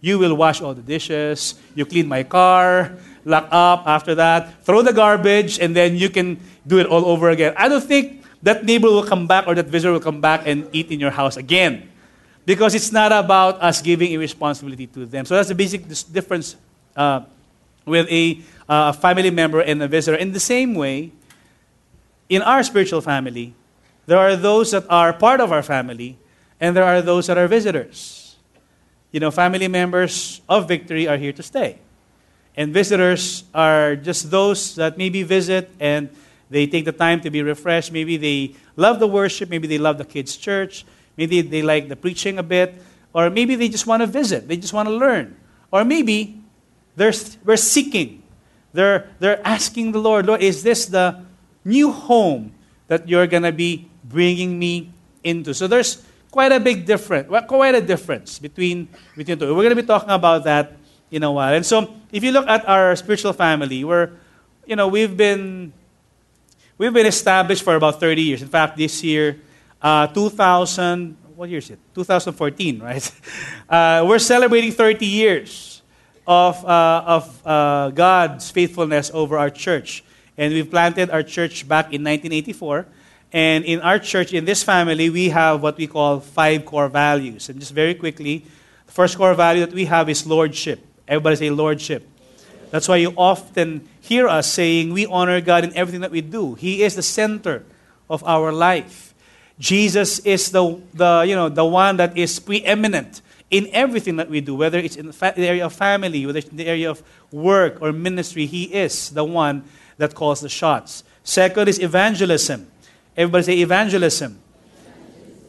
you 0.00 0.18
will 0.18 0.36
wash 0.36 0.60
all 0.60 0.74
the 0.74 0.82
dishes, 0.82 1.54
you 1.74 1.84
clean 1.84 2.06
my 2.06 2.22
car, 2.22 2.96
lock 3.24 3.48
up 3.50 3.86
after 3.86 4.14
that, 4.14 4.64
throw 4.64 4.82
the 4.82 4.92
garbage, 4.92 5.58
and 5.58 5.74
then 5.74 5.96
you 5.96 6.08
can 6.08 6.38
do 6.66 6.78
it 6.78 6.86
all 6.86 7.04
over 7.06 7.30
again. 7.30 7.54
I 7.56 7.68
don't 7.68 7.82
think 7.82 8.17
that 8.42 8.64
neighbor 8.64 8.88
will 8.88 9.04
come 9.04 9.26
back 9.26 9.46
or 9.46 9.54
that 9.54 9.66
visitor 9.66 9.92
will 9.92 10.00
come 10.00 10.20
back 10.20 10.46
and 10.46 10.68
eat 10.72 10.90
in 10.90 11.00
your 11.00 11.10
house 11.10 11.36
again. 11.36 11.88
Because 12.46 12.74
it's 12.74 12.92
not 12.92 13.12
about 13.12 13.60
us 13.60 13.82
giving 13.82 14.12
a 14.14 14.16
responsibility 14.16 14.86
to 14.86 15.04
them. 15.04 15.24
So 15.26 15.34
that's 15.34 15.48
the 15.48 15.54
basic 15.54 15.86
difference 16.12 16.56
uh, 16.96 17.20
with 17.84 18.08
a 18.10 18.40
uh, 18.68 18.92
family 18.92 19.30
member 19.30 19.60
and 19.60 19.82
a 19.82 19.88
visitor. 19.88 20.16
In 20.16 20.32
the 20.32 20.40
same 20.40 20.74
way, 20.74 21.12
in 22.28 22.42
our 22.42 22.62
spiritual 22.62 23.00
family, 23.00 23.54
there 24.06 24.18
are 24.18 24.36
those 24.36 24.70
that 24.70 24.84
are 24.88 25.12
part 25.12 25.40
of 25.40 25.52
our 25.52 25.62
family, 25.62 26.16
and 26.60 26.76
there 26.76 26.84
are 26.84 27.02
those 27.02 27.26
that 27.26 27.36
are 27.36 27.48
visitors. 27.48 28.36
You 29.12 29.20
know, 29.20 29.30
family 29.30 29.68
members 29.68 30.40
of 30.48 30.68
Victory 30.68 31.08
are 31.08 31.16
here 31.16 31.32
to 31.32 31.42
stay. 31.42 31.78
And 32.56 32.72
visitors 32.72 33.44
are 33.54 33.96
just 33.96 34.30
those 34.30 34.74
that 34.76 34.98
maybe 34.98 35.22
visit 35.22 35.70
and 35.78 36.08
they 36.50 36.66
take 36.66 36.84
the 36.84 36.92
time 36.92 37.20
to 37.20 37.30
be 37.30 37.42
refreshed. 37.42 37.92
Maybe 37.92 38.16
they 38.16 38.54
love 38.76 39.00
the 39.00 39.06
worship, 39.06 39.50
maybe 39.50 39.66
they 39.66 39.78
love 39.78 39.98
the 39.98 40.04
kids' 40.04 40.36
church, 40.36 40.84
maybe 41.16 41.40
they 41.42 41.62
like 41.62 41.88
the 41.88 41.96
preaching 41.96 42.38
a 42.38 42.42
bit, 42.42 42.80
or 43.12 43.30
maybe 43.30 43.54
they 43.54 43.68
just 43.68 43.86
want 43.86 44.02
to 44.02 44.06
visit, 44.06 44.48
they 44.48 44.56
just 44.56 44.72
want 44.72 44.88
to 44.88 44.94
learn. 44.94 45.36
Or 45.70 45.84
maybe 45.84 46.40
they're, 46.96 47.12
we're 47.44 47.56
seeking. 47.56 48.22
They're, 48.72 49.08
they're 49.18 49.46
asking 49.46 49.92
the 49.92 49.98
Lord, 49.98 50.26
Lord, 50.26 50.42
is 50.42 50.62
this 50.62 50.86
the 50.86 51.24
new 51.64 51.90
home 51.90 52.52
that 52.86 53.08
you're 53.08 53.26
going 53.26 53.42
to 53.42 53.52
be 53.52 53.88
bringing 54.04 54.58
me 54.58 54.92
into. 55.24 55.52
So 55.54 55.66
there's 55.66 56.02
quite 56.30 56.52
a 56.52 56.60
big 56.60 56.86
difference, 56.86 57.28
quite 57.48 57.74
a 57.74 57.80
difference 57.80 58.38
between, 58.38 58.88
between 59.16 59.38
two. 59.38 59.54
We're 59.54 59.64
going 59.64 59.76
to 59.76 59.82
be 59.82 59.86
talking 59.86 60.10
about 60.10 60.44
that 60.44 60.76
in 61.10 61.22
a 61.22 61.32
while. 61.32 61.54
And 61.54 61.64
so 61.64 61.94
if 62.12 62.22
you 62.22 62.32
look 62.32 62.46
at 62.46 62.68
our 62.68 62.94
spiritual 62.96 63.32
family, 63.32 63.84
we're, 63.84 64.10
you 64.66 64.76
know, 64.76 64.88
we've 64.88 65.16
been, 65.16 65.72
we've 66.78 66.92
been 66.92 67.06
established 67.06 67.62
for 67.62 67.74
about 67.74 68.00
30 68.00 68.22
years. 68.22 68.42
In 68.42 68.48
fact, 68.48 68.76
this 68.76 69.02
year, 69.02 69.40
uh, 69.82 70.06
2000, 70.06 71.16
what 71.34 71.50
year 71.50 71.58
is 71.58 71.70
it? 71.70 71.78
2014, 71.94 72.78
right? 72.82 73.12
Uh, 73.68 74.04
we're 74.08 74.18
celebrating 74.18 74.72
30 74.72 75.04
years 75.04 75.82
of, 76.26 76.64
uh, 76.64 77.02
of 77.06 77.46
uh, 77.46 77.90
God's 77.90 78.50
faithfulness 78.50 79.10
over 79.12 79.36
our 79.36 79.50
church. 79.50 80.04
And 80.36 80.54
we 80.54 80.62
planted 80.62 81.10
our 81.10 81.22
church 81.22 81.66
back 81.66 81.86
in 81.86 82.04
1984. 82.04 82.86
And 83.32 83.64
in 83.64 83.80
our 83.80 83.98
church, 83.98 84.32
in 84.32 84.44
this 84.44 84.62
family, 84.62 85.10
we 85.10 85.28
have 85.30 85.60
what 85.60 85.76
we 85.76 85.86
call 85.86 86.20
five 86.20 86.64
core 86.64 86.88
values. 86.88 87.48
And 87.48 87.60
just 87.60 87.72
very 87.72 87.94
quickly, 87.94 88.44
the 88.86 88.92
first 88.92 89.18
core 89.18 89.34
value 89.34 89.66
that 89.66 89.74
we 89.74 89.84
have 89.84 90.08
is 90.08 90.26
lordship. 90.26 90.80
Everybody 91.06 91.36
say 91.36 91.50
lordship. 91.50 92.08
That's 92.70 92.88
why 92.88 92.96
you 92.96 93.14
often 93.16 93.88
hear 94.00 94.28
us 94.28 94.50
saying 94.50 94.92
we 94.92 95.06
honor 95.06 95.40
God 95.40 95.64
in 95.64 95.74
everything 95.74 96.02
that 96.02 96.10
we 96.10 96.20
do. 96.20 96.54
He 96.54 96.82
is 96.82 96.94
the 96.94 97.02
center 97.02 97.64
of 98.10 98.22
our 98.24 98.52
life. 98.52 99.14
Jesus 99.58 100.18
is 100.20 100.50
the, 100.50 100.80
the, 100.94 101.24
you 101.26 101.34
know, 101.34 101.48
the 101.48 101.64
one 101.64 101.96
that 101.96 102.16
is 102.16 102.38
preeminent 102.38 103.22
in 103.50 103.68
everything 103.72 104.16
that 104.16 104.28
we 104.28 104.40
do, 104.40 104.54
whether 104.54 104.78
it's 104.78 104.96
in 104.96 105.06
the, 105.06 105.12
fa- 105.12 105.32
the 105.34 105.46
area 105.46 105.64
of 105.64 105.72
family, 105.72 106.24
whether 106.26 106.38
it's 106.38 106.48
in 106.48 106.56
the 106.56 106.66
area 106.66 106.90
of 106.90 107.02
work 107.32 107.80
or 107.80 107.92
ministry. 107.92 108.46
He 108.46 108.64
is 108.64 109.10
the 109.10 109.24
one 109.24 109.64
that 109.96 110.14
calls 110.14 110.40
the 110.40 110.48
shots. 110.48 111.02
Second 111.24 111.68
is 111.68 111.80
evangelism. 111.80 112.70
Everybody 113.16 113.44
say 113.44 113.58
evangelism. 113.58 114.38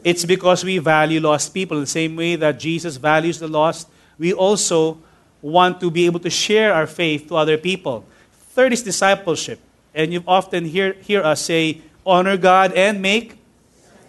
It's 0.02 0.24
because 0.24 0.64
we 0.64 0.78
value 0.78 1.20
lost 1.20 1.52
people. 1.52 1.78
The 1.78 1.86
same 1.86 2.16
way 2.16 2.36
that 2.36 2.58
Jesus 2.58 2.96
values 2.96 3.38
the 3.38 3.48
lost, 3.48 3.88
we 4.18 4.32
also 4.32 4.98
want 5.42 5.80
to 5.80 5.90
be 5.90 6.06
able 6.06 6.20
to 6.20 6.30
share 6.30 6.72
our 6.72 6.86
faith 6.86 7.28
to 7.28 7.36
other 7.36 7.56
people. 7.56 8.04
Third 8.32 8.72
is 8.72 8.82
discipleship. 8.82 9.60
And 9.94 10.12
you 10.12 10.22
often 10.26 10.64
hear, 10.64 10.94
hear 10.94 11.22
us 11.22 11.40
say, 11.40 11.82
honor 12.06 12.36
God 12.36 12.72
and 12.72 13.02
make 13.02 13.36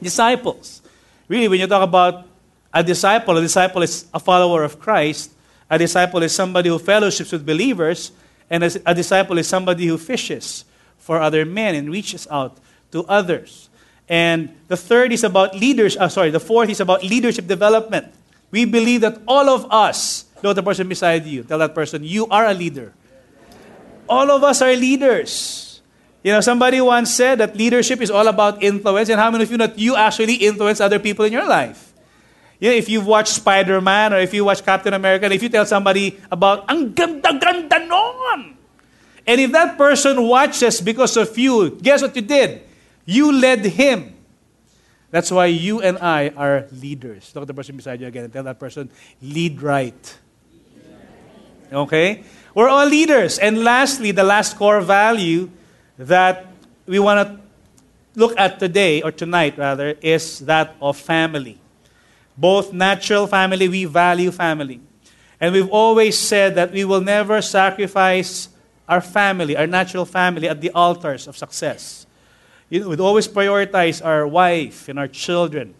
disciples. 0.01 0.81
Really, 1.27 1.47
when 1.47 1.59
you 1.59 1.67
talk 1.67 1.83
about 1.83 2.27
a 2.73 2.83
disciple, 2.83 3.37
a 3.37 3.41
disciple 3.41 3.81
is 3.81 4.05
a 4.13 4.19
follower 4.19 4.63
of 4.63 4.79
Christ. 4.79 5.31
A 5.69 5.77
disciple 5.77 6.21
is 6.23 6.33
somebody 6.33 6.69
who 6.69 6.79
fellowships 6.79 7.31
with 7.31 7.45
believers. 7.45 8.11
And 8.49 8.63
a 8.63 8.93
disciple 8.93 9.37
is 9.37 9.47
somebody 9.47 9.87
who 9.87 9.97
fishes 9.97 10.65
for 10.97 11.19
other 11.19 11.45
men 11.45 11.75
and 11.75 11.89
reaches 11.89 12.27
out 12.29 12.57
to 12.91 13.03
others. 13.05 13.69
And 14.09 14.53
the 14.67 14.75
third 14.75 15.13
is 15.13 15.23
about 15.23 15.55
leaders. 15.55 15.95
Uh, 15.95 16.09
sorry, 16.09 16.31
the 16.31 16.39
fourth 16.39 16.69
is 16.69 16.81
about 16.81 17.03
leadership 17.03 17.47
development. 17.47 18.11
We 18.51 18.65
believe 18.65 19.01
that 19.01 19.21
all 19.25 19.49
of 19.49 19.65
us, 19.71 20.25
know 20.43 20.53
the 20.53 20.63
person 20.63 20.87
beside 20.87 21.25
you, 21.25 21.43
tell 21.43 21.59
that 21.59 21.75
person, 21.75 22.03
you 22.03 22.27
are 22.27 22.45
a 22.45 22.53
leader. 22.53 22.93
All 24.09 24.29
of 24.31 24.43
us 24.43 24.61
are 24.61 24.73
leaders. 24.75 25.81
You 26.23 26.33
know, 26.33 26.41
somebody 26.41 26.81
once 26.81 27.13
said 27.13 27.39
that 27.39 27.55
leadership 27.55 28.01
is 28.01 28.11
all 28.11 28.27
about 28.27 28.61
influence, 28.61 29.09
and 29.09 29.19
how 29.19 29.31
many 29.31 29.43
of 29.43 29.51
you 29.51 29.57
know 29.57 29.67
that 29.67 29.79
you 29.79 29.95
actually 29.95 30.35
influence 30.35 30.79
other 30.79 30.99
people 30.99 31.25
in 31.25 31.33
your 31.33 31.47
life? 31.47 31.93
You 32.59 32.69
know, 32.69 32.75
if 32.75 32.89
you've 32.89 33.07
watched 33.07 33.33
Spider-Man 33.33 34.13
or 34.13 34.19
if 34.19 34.33
you 34.33 34.45
watch 34.45 34.63
Captain 34.63 34.93
America, 34.93 35.25
and 35.25 35.33
if 35.33 35.41
you 35.41 35.49
tell 35.49 35.65
somebody 35.65 36.19
about, 36.29 36.69
ang 36.69 36.93
ganda-ganda 36.93 37.87
noon! 37.87 38.57
And 39.25 39.41
if 39.41 39.51
that 39.51 39.77
person 39.77 40.21
watches 40.21 40.81
because 40.81 41.17
of 41.17 41.35
you, 41.37 41.71
guess 41.81 42.01
what 42.01 42.15
you 42.15 42.21
did? 42.21 42.61
You 43.05 43.31
led 43.31 43.65
him. 43.65 44.13
That's 45.09 45.31
why 45.31 45.47
you 45.47 45.81
and 45.81 45.97
I 45.97 46.29
are 46.29 46.67
leaders. 46.71 47.31
Look 47.33 47.43
at 47.43 47.47
the 47.47 47.53
person 47.53 47.75
beside 47.77 47.99
you 47.99 48.07
again 48.07 48.25
and 48.25 48.33
tell 48.33 48.43
that 48.43 48.59
person, 48.59 48.89
lead 49.21 49.61
right. 49.61 50.17
Okay? 51.71 52.23
We're 52.53 52.69
all 52.69 52.85
leaders. 52.85 53.39
And 53.39 53.63
lastly, 53.63 54.11
the 54.11 54.23
last 54.23 54.57
core 54.57 54.81
value 54.81 55.49
that 55.97 56.47
we 56.85 56.99
want 56.99 57.27
to 57.27 57.39
look 58.19 58.37
at 58.37 58.59
today, 58.59 59.01
or 59.01 59.11
tonight 59.11 59.57
rather, 59.57 59.95
is 60.01 60.39
that 60.39 60.75
of 60.81 60.97
family. 60.97 61.59
Both 62.35 62.73
natural 62.73 63.27
family, 63.27 63.69
we 63.69 63.85
value 63.85 64.31
family. 64.31 64.81
And 65.39 65.53
we've 65.53 65.69
always 65.69 66.17
said 66.17 66.55
that 66.55 66.71
we 66.71 66.85
will 66.85 67.01
never 67.01 67.41
sacrifice 67.41 68.49
our 68.87 69.01
family, 69.01 69.55
our 69.55 69.67
natural 69.67 70.05
family, 70.05 70.47
at 70.49 70.59
the 70.59 70.71
altars 70.71 71.27
of 71.27 71.37
success. 71.37 72.05
You 72.69 72.81
know, 72.81 72.89
we'd 72.89 72.99
always 72.99 73.27
prioritize 73.27 74.03
our 74.05 74.27
wife 74.27 74.89
and 74.89 74.99
our 74.99 75.07
children. 75.07 75.73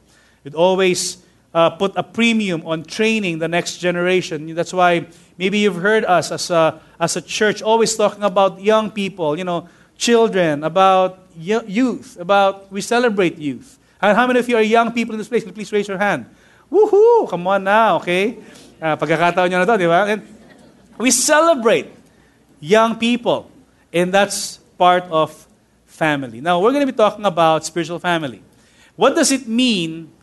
We'd 0.43 0.55
always 0.55 1.23
uh, 1.53 1.69
put 1.71 1.93
a 1.95 2.03
premium 2.03 2.65
on 2.65 2.83
training 2.83 3.39
the 3.39 3.47
next 3.47 3.77
generation. 3.77 4.53
That's 4.55 4.73
why 4.73 5.07
maybe 5.41 5.57
you've 5.57 5.81
heard 5.81 6.05
us 6.05 6.29
as 6.31 6.53
a, 6.53 6.77
as 6.99 7.17
a 7.17 7.21
church 7.21 7.65
always 7.65 7.95
talking 7.97 8.21
about 8.21 8.61
young 8.61 8.91
people, 8.93 9.33
you 9.35 9.43
know, 9.43 9.67
children, 9.97 10.63
about 10.63 11.17
youth, 11.35 12.15
about 12.21 12.71
we 12.71 12.79
celebrate 12.79 13.39
youth. 13.39 13.79
And 13.99 14.15
how 14.15 14.27
many 14.27 14.37
of 14.37 14.47
you 14.47 14.55
are 14.55 14.61
young 14.61 14.93
people 14.93 15.15
in 15.15 15.17
this 15.17 15.27
place? 15.27 15.43
Please 15.43 15.73
raise 15.73 15.87
your 15.87 15.97
hand. 15.97 16.29
Woohoo! 16.71 17.27
Come 17.27 17.47
on 17.47 17.63
now, 17.63 17.97
okay? 17.97 18.37
Uh, 18.77 18.95
pagkakataon 18.95 19.49
nyo 19.49 19.57
na 19.57 19.65
to, 19.65 19.77
di 19.81 19.89
ba? 19.89 20.05
And 20.05 20.21
we 21.01 21.09
celebrate 21.09 21.89
young 22.59 23.01
people. 23.01 23.49
And 23.91 24.13
that's 24.13 24.61
part 24.77 25.05
of 25.09 25.33
family. 25.85 26.39
Now, 26.39 26.61
we're 26.61 26.71
going 26.71 26.85
to 26.85 26.91
be 26.91 26.97
talking 26.97 27.25
about 27.25 27.65
spiritual 27.65 27.97
family. 27.97 28.45
What 28.95 29.15
does 29.15 29.31
it 29.31 29.47
mean 29.47 30.13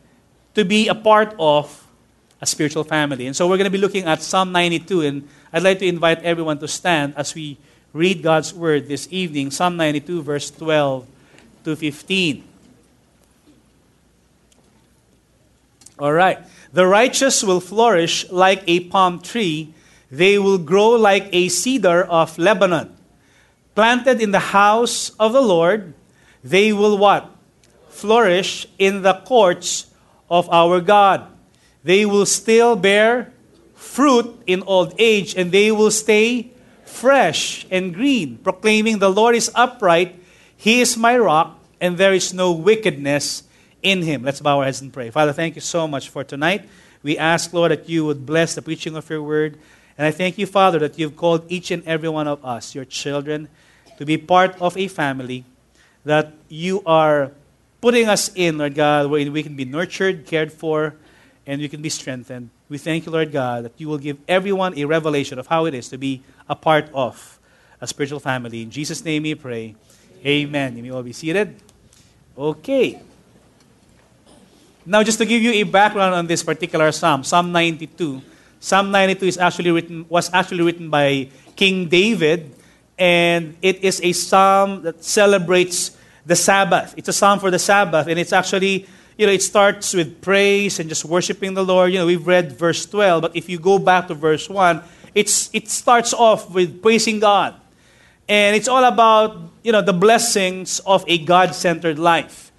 to 0.55 0.65
be 0.65 0.87
a 0.87 0.95
part 0.95 1.35
of 1.39 1.88
a 2.41 2.47
spiritual 2.47 2.85
family? 2.85 3.27
And 3.27 3.37
so 3.37 3.49
we're 3.49 3.57
going 3.57 3.71
to 3.71 3.71
be 3.71 3.79
looking 3.79 4.05
at 4.05 4.23
Psalm 4.23 4.53
92, 4.53 5.03
and 5.03 5.29
I'd 5.53 5.63
like 5.63 5.79
to 5.81 5.87
invite 5.87 6.23
everyone 6.23 6.59
to 6.59 6.69
stand 6.69 7.15
as 7.17 7.35
we 7.35 7.59
read 7.93 8.23
God's 8.23 8.53
word 8.53 8.89
this 8.89 9.09
evening. 9.11 9.51
Psalm 9.51 9.77
92, 9.77 10.23
verse 10.23 10.51
12 10.51 11.07
to 11.65 11.77
15. 11.77 12.45
All 15.99 16.13
right. 16.13 16.39
The 16.73 16.87
righteous 16.87 17.43
will 17.43 17.61
flourish 17.61 18.31
like 18.31 18.63
a 18.67 18.81
palm 18.81 19.21
tree. 19.21 19.75
They 20.11 20.39
will 20.39 20.59
grow 20.59 20.91
like 20.91 21.29
a 21.33 21.49
cedar 21.49 22.05
of 22.05 22.39
Lebanon. 22.39 22.95
Planted 23.75 24.21
in 24.21 24.31
the 24.31 24.55
house 24.55 25.11
of 25.19 25.33
the 25.33 25.43
Lord, 25.43 25.95
they 26.45 26.73
will 26.73 26.99
what? 26.99 27.31
Flourish 27.89 28.67
in 28.79 29.03
the 29.03 29.15
courts 29.25 29.87
of 30.31 30.49
our 30.51 30.81
God. 30.81 31.27
They 31.89 32.05
will 32.05 32.27
still 32.27 32.77
bear 32.77 33.33
fruit 33.73 34.43
in 34.47 34.63
old 34.65 34.93
age, 34.99 35.35
and 35.35 35.51
they 35.51 35.73
will 35.73 35.91
stay 35.91 36.53
fresh 36.85 37.65
and 37.71 37.95
green, 37.95 38.37
proclaiming, 38.45 38.99
The 38.99 39.09
Lord 39.09 39.35
is 39.35 39.51
upright, 39.55 40.21
He 40.55 40.83
is 40.83 40.99
my 40.99 41.17
rock, 41.17 41.59
and 41.81 41.97
there 41.97 42.13
is 42.13 42.35
no 42.35 42.53
wickedness 42.53 43.45
in 43.81 44.03
Him. 44.03 44.23
Let's 44.23 44.43
bow 44.43 44.59
our 44.59 44.67
heads 44.67 44.83
and 44.83 44.93
pray. 44.93 45.09
Father, 45.09 45.33
thank 45.33 45.55
you 45.55 45.63
so 45.63 45.89
much 45.89 46.11
for 46.11 46.23
tonight. 46.25 46.69
We 47.03 47.17
ask, 47.17 47.55
Lord, 47.55 47.71
that 47.71 47.89
you 47.89 48.05
would 48.05 48.27
bless 48.27 48.55
the 48.55 48.61
preaching 48.61 48.95
of 48.95 49.09
your 49.09 49.23
word. 49.23 49.57
And 49.97 50.07
I 50.07 50.11
thank 50.11 50.37
you, 50.37 50.45
Father, 50.45 50.79
that 50.81 50.99
you've 50.99 51.17
called 51.17 51.51
each 51.51 51.71
and 51.71 51.83
every 51.87 52.11
one 52.11 52.29
of 52.29 52.45
us, 52.45 52.75
your 52.75 52.85
children, 52.85 53.49
to 53.97 54.05
be 54.05 54.19
part 54.19 54.61
of 54.61 54.77
a 54.77 54.89
family, 54.89 55.47
that 56.05 56.35
you 56.51 56.83
are 56.85 57.33
putting 57.81 58.11
us 58.11 58.31
in, 58.35 58.59
Lord 58.59 58.75
God, 58.75 59.11
where 59.11 59.31
we 59.31 59.43
can 59.43 59.57
be 59.57 59.65
nurtured, 59.65 60.27
cared 60.27 60.53
for, 60.53 60.95
and 61.49 61.63
we 61.63 61.69
can 61.69 61.81
be 61.81 61.89
strengthened. 61.89 62.51
We 62.69 62.77
thank 62.77 63.07
you, 63.07 63.13
Lord 63.13 63.33
God, 63.33 63.65
that 63.65 63.73
you 63.79 63.89
will 63.89 63.97
give 63.97 64.19
everyone 64.29 64.77
a 64.77 64.85
revelation 64.85 65.39
of 65.39 65.47
how 65.47 65.65
it 65.65 65.73
is 65.73 65.89
to 65.89 65.97
be 65.97 66.23
a 66.47 66.55
part 66.55 66.91
of 66.93 67.41
a 67.81 67.87
spiritual 67.87 68.21
family. 68.21 68.61
In 68.61 68.71
Jesus' 68.71 69.03
name 69.03 69.23
we 69.23 69.35
pray. 69.35 69.75
Amen. 70.27 70.77
You 70.77 70.83
may 70.83 70.91
all 70.91 71.03
be 71.03 71.15
seated. 71.15 71.57
Okay. 72.37 73.01
Now, 74.85 75.03
just 75.03 75.17
to 75.19 75.25
give 75.25 75.41
you 75.41 75.53
a 75.53 75.63
background 75.63 76.15
on 76.15 76.27
this 76.27 76.43
particular 76.43 76.93
psalm, 76.93 77.25
Psalm 77.25 77.51
92. 77.51 78.21
Psalm 78.61 78.91
92 78.91 79.27
is 79.27 79.39
actually 79.39 79.71
written, 79.71 80.05
was 80.09 80.29
actually 80.35 80.63
written 80.63 80.91
by 80.91 81.31
King 81.57 81.89
David, 81.89 82.55
and 82.99 83.57
it 83.63 83.83
is 83.83 84.03
a 84.03 84.13
psalm 84.13 84.83
that 84.83 85.03
celebrates 85.03 85.97
the 86.27 86.37
Sabbath. 86.37 86.93
It's 86.97 87.09
a 87.09 87.13
psalm 87.13 87.39
for 87.39 87.51
the 87.51 87.59
Sabbath, 87.59 88.07
and 88.07 88.19
it's 88.19 88.33
actually, 88.35 88.87
you 89.19 89.27
know, 89.27 89.33
it 89.33 89.43
starts 89.43 89.93
with 89.93 90.23
praise 90.23 90.79
and 90.79 90.89
just 90.89 91.05
worshiping 91.05 91.55
the 91.55 91.65
Lord. 91.65 91.93
You 91.93 91.99
know, 91.99 92.07
we've 92.07 92.27
read 92.27 92.53
verse 92.53 92.87
12, 92.87 93.23
but 93.23 93.37
if 93.37 93.49
you 93.49 93.59
go 93.59 93.79
back 93.79 94.07
to 94.09 94.15
verse 94.15 94.49
1, 94.49 94.81
it's, 95.13 95.51
it 95.53 95.69
starts 95.69 96.15
off 96.15 96.51
with 96.51 96.81
praising 96.81 97.19
God. 97.19 97.55
And 98.29 98.55
it's 98.55 98.69
all 98.69 98.85
about, 98.85 99.37
you 99.65 99.73
know, 99.73 99.83
the 99.83 99.93
blessings 99.93 100.79
of 100.87 101.05
a 101.09 101.19
God 101.19 101.55
centered 101.55 101.99
life. 101.99 102.53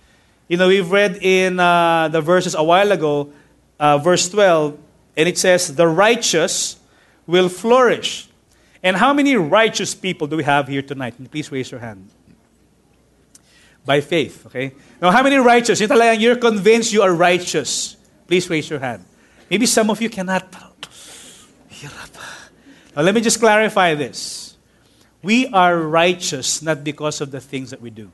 You 0.49 0.57
know, 0.57 0.67
we've 0.67 0.91
read 0.91 1.19
in 1.21 1.59
uh, 1.61 2.09
the 2.09 2.19
verses 2.19 2.55
a 2.55 2.63
while 2.63 2.91
ago, 2.91 3.31
uh, 3.79 3.97
verse 3.97 4.27
12, 4.27 4.77
and 5.15 5.29
it 5.29 5.37
says, 5.37 5.73
The 5.75 5.87
righteous 5.87 6.77
will 7.25 7.47
flourish. 7.47 8.27
And 8.83 8.97
how 8.97 9.13
many 9.13 9.35
righteous 9.37 9.95
people 9.95 10.27
do 10.27 10.35
we 10.35 10.43
have 10.43 10.67
here 10.67 10.81
tonight? 10.81 11.15
Please 11.31 11.51
raise 11.51 11.71
your 11.71 11.79
hand 11.79 12.09
by 13.85 14.01
faith. 14.01 14.45
Okay? 14.47 14.73
Now, 15.01 15.11
how 15.11 15.23
many 15.23 15.37
righteous? 15.37 15.79
Yung 15.79 15.89
talagang 15.89 16.19
you're 16.19 16.37
convinced 16.37 16.93
you 16.93 17.01
are 17.01 17.13
righteous. 17.13 17.97
Please 18.27 18.49
raise 18.49 18.69
your 18.69 18.79
hand. 18.79 19.05
Maybe 19.49 19.65
some 19.65 19.89
of 19.89 20.01
you 20.01 20.09
cannot. 20.09 20.45
Now, 22.95 23.03
let 23.03 23.15
me 23.15 23.21
just 23.21 23.39
clarify 23.39 23.95
this. 23.95 24.57
We 25.21 25.47
are 25.47 25.77
righteous 25.77 26.61
not 26.61 26.83
because 26.83 27.21
of 27.21 27.31
the 27.31 27.39
things 27.39 27.69
that 27.71 27.81
we 27.81 27.89
do. 27.89 28.11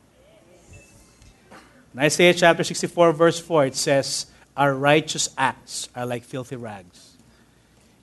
In 1.93 1.99
Isaiah 1.99 2.33
chapter 2.33 2.63
64, 2.63 3.13
verse 3.13 3.39
4, 3.39 3.67
it 3.67 3.75
says, 3.75 4.27
Our 4.57 4.75
righteous 4.75 5.29
acts 5.37 5.89
are 5.95 6.05
like 6.05 6.23
filthy 6.23 6.55
rags. 6.55 7.15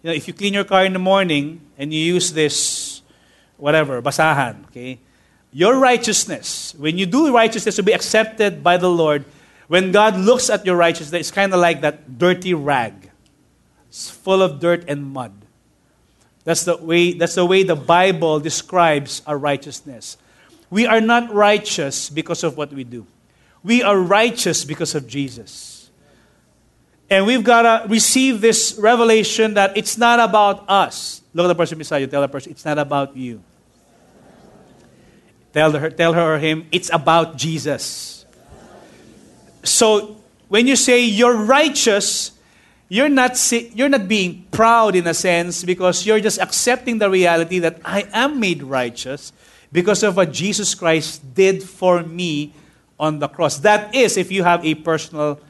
You 0.02 0.11
know, 0.11 0.14
if 0.14 0.26
you 0.26 0.35
clean 0.35 0.54
your 0.54 0.64
car 0.64 0.85
in 0.85 0.92
the 0.92 0.99
morning 0.99 1.61
and 1.78 1.93
you 1.93 2.00
use 2.00 2.32
this, 2.32 3.02
whatever, 3.56 4.00
basahan, 4.00 4.67
okay? 4.67 4.99
Your 5.52 5.78
righteousness, 5.78 6.75
when 6.78 6.97
you 6.99 7.06
do 7.06 7.34
righteousness 7.34 7.76
to 7.76 7.82
be 7.82 7.93
accepted 7.93 8.62
by 8.62 8.78
the 8.78 8.88
Lord, 8.88 9.25
when 9.69 9.93
God 9.93 10.17
looks 10.17 10.50
at 10.50 10.65
your 10.65 10.76
righteousness, 10.76 11.21
it's 11.21 11.30
kind 11.30 11.52
of 11.52 11.60
like 11.60 11.82
that 11.82 12.19
dirty 12.19 12.54
rag. 12.54 13.10
It's 13.88 14.10
full 14.10 14.43
of 14.43 14.60
dirt 14.60 14.84
and 14.88 15.04
mud. 15.04 15.32
That's 16.45 16.65
the 16.65 16.76
way, 16.76 17.12
that's 17.12 17.34
the, 17.34 17.45
way 17.45 17.62
the 17.62 17.76
Bible 17.76 18.41
describes 18.41 19.23
our 19.26 19.38
righteousness. 19.38 20.17
We 20.71 20.86
are 20.86 21.00
not 21.00 21.32
righteous 21.32 22.08
because 22.08 22.43
of 22.43 22.56
what 22.56 22.73
we 22.73 22.84
do. 22.84 23.06
We 23.62 23.82
are 23.82 23.97
righteous 23.97 24.65
because 24.65 24.95
of 24.95 25.06
Jesus. 25.06 25.91
And 27.10 27.26
we've 27.26 27.45
got 27.45 27.62
to 27.62 27.88
receive 27.88 28.41
this 28.41 28.76
revelation 28.78 29.54
that 29.54 29.76
it's 29.76 29.99
not 29.99 30.19
about 30.19 30.69
us. 30.69 31.21
Look 31.34 31.45
at 31.45 31.49
the 31.49 31.54
person 31.54 31.76
beside 31.76 31.99
you. 31.99 32.06
Tell 32.06 32.23
the 32.23 32.28
person, 32.28 32.52
it's 32.52 32.65
not 32.65 32.78
about 32.78 33.15
you. 33.17 33.43
Tell 35.52 35.73
her, 35.73 35.91
tell 35.91 36.12
her 36.15 36.34
or 36.34 36.38
him, 36.38 36.67
it's 36.73 36.91
about 36.93 37.36
Jesus. 37.36 38.25
So 39.62 40.17
when 40.49 40.67
you 40.67 40.76
say 40.76 41.04
you're 41.04 41.36
righteous, 41.36 42.32
you're 42.88 43.08
not, 43.08 43.38
you're 43.75 43.88
not 43.88 44.08
being 44.08 44.47
proud 44.50 44.97
in 44.97 45.06
a 45.06 45.15
sense 45.15 45.65
because 45.65 46.06
you're 46.06 46.21
just 46.21 46.38
accepting 46.38 46.99
the 46.99 47.10
reality 47.10 47.58
that 47.60 47.80
I 47.84 48.06
am 48.12 48.41
made 48.41 48.62
righteous 48.62 49.32
because 49.73 50.02
of 50.02 50.17
what 50.17 50.32
Jesus 50.32 50.75
Christ 50.75 51.34
did 51.34 51.62
for 51.62 52.02
me 52.02 52.52
on 52.99 53.19
the 53.19 53.28
cross. 53.28 53.58
That 53.58 53.95
is, 53.95 54.17
if 54.17 54.30
you 54.30 54.45
have 54.45 54.65
a 54.65 54.75
personal 54.75 55.41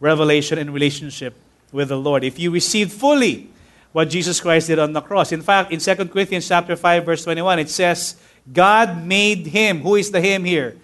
revelation 0.00 0.58
and 0.58 0.74
relationship 0.74 1.34
with 1.70 1.88
the 1.88 1.96
Lord. 1.96 2.24
If 2.24 2.38
you 2.38 2.50
receive 2.50 2.92
fully 2.92 3.48
what 3.92 4.08
Jesus 4.08 4.40
Christ 4.40 4.66
did 4.68 4.78
on 4.78 4.92
the 4.92 5.00
cross. 5.00 5.32
In 5.32 5.42
fact, 5.42 5.70
in 5.70 5.78
2 5.78 6.08
Corinthians 6.08 6.48
chapter 6.48 6.74
5, 6.74 7.04
verse 7.04 7.24
21, 7.24 7.58
it 7.60 7.68
says, 7.68 8.16
God 8.50 9.04
made 9.04 9.46
him. 9.46 9.80
Who 9.80 9.96
is 9.96 10.10
the 10.10 10.20
him 10.20 10.44
here? 10.44 10.76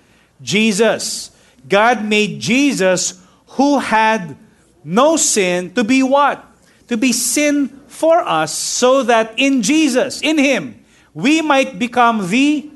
Jesus. 0.42 1.30
God 1.68 2.04
made 2.04 2.40
Jesus 2.40 3.20
who 3.48 3.78
had 3.78 4.36
no 4.84 5.16
sin 5.16 5.72
to 5.74 5.84
be 5.84 6.02
what? 6.02 6.44
To 6.88 6.96
be 6.96 7.12
sin 7.12 7.68
for 7.88 8.20
us 8.20 8.54
so 8.54 9.02
that 9.02 9.34
in 9.36 9.62
Jesus, 9.62 10.22
in 10.22 10.38
him, 10.38 10.84
we 11.14 11.42
might 11.42 11.78
become 11.78 12.30
the 12.30 12.70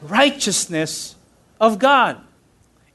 righteousness 0.00 1.14
of 1.60 1.78
God. 1.78 2.18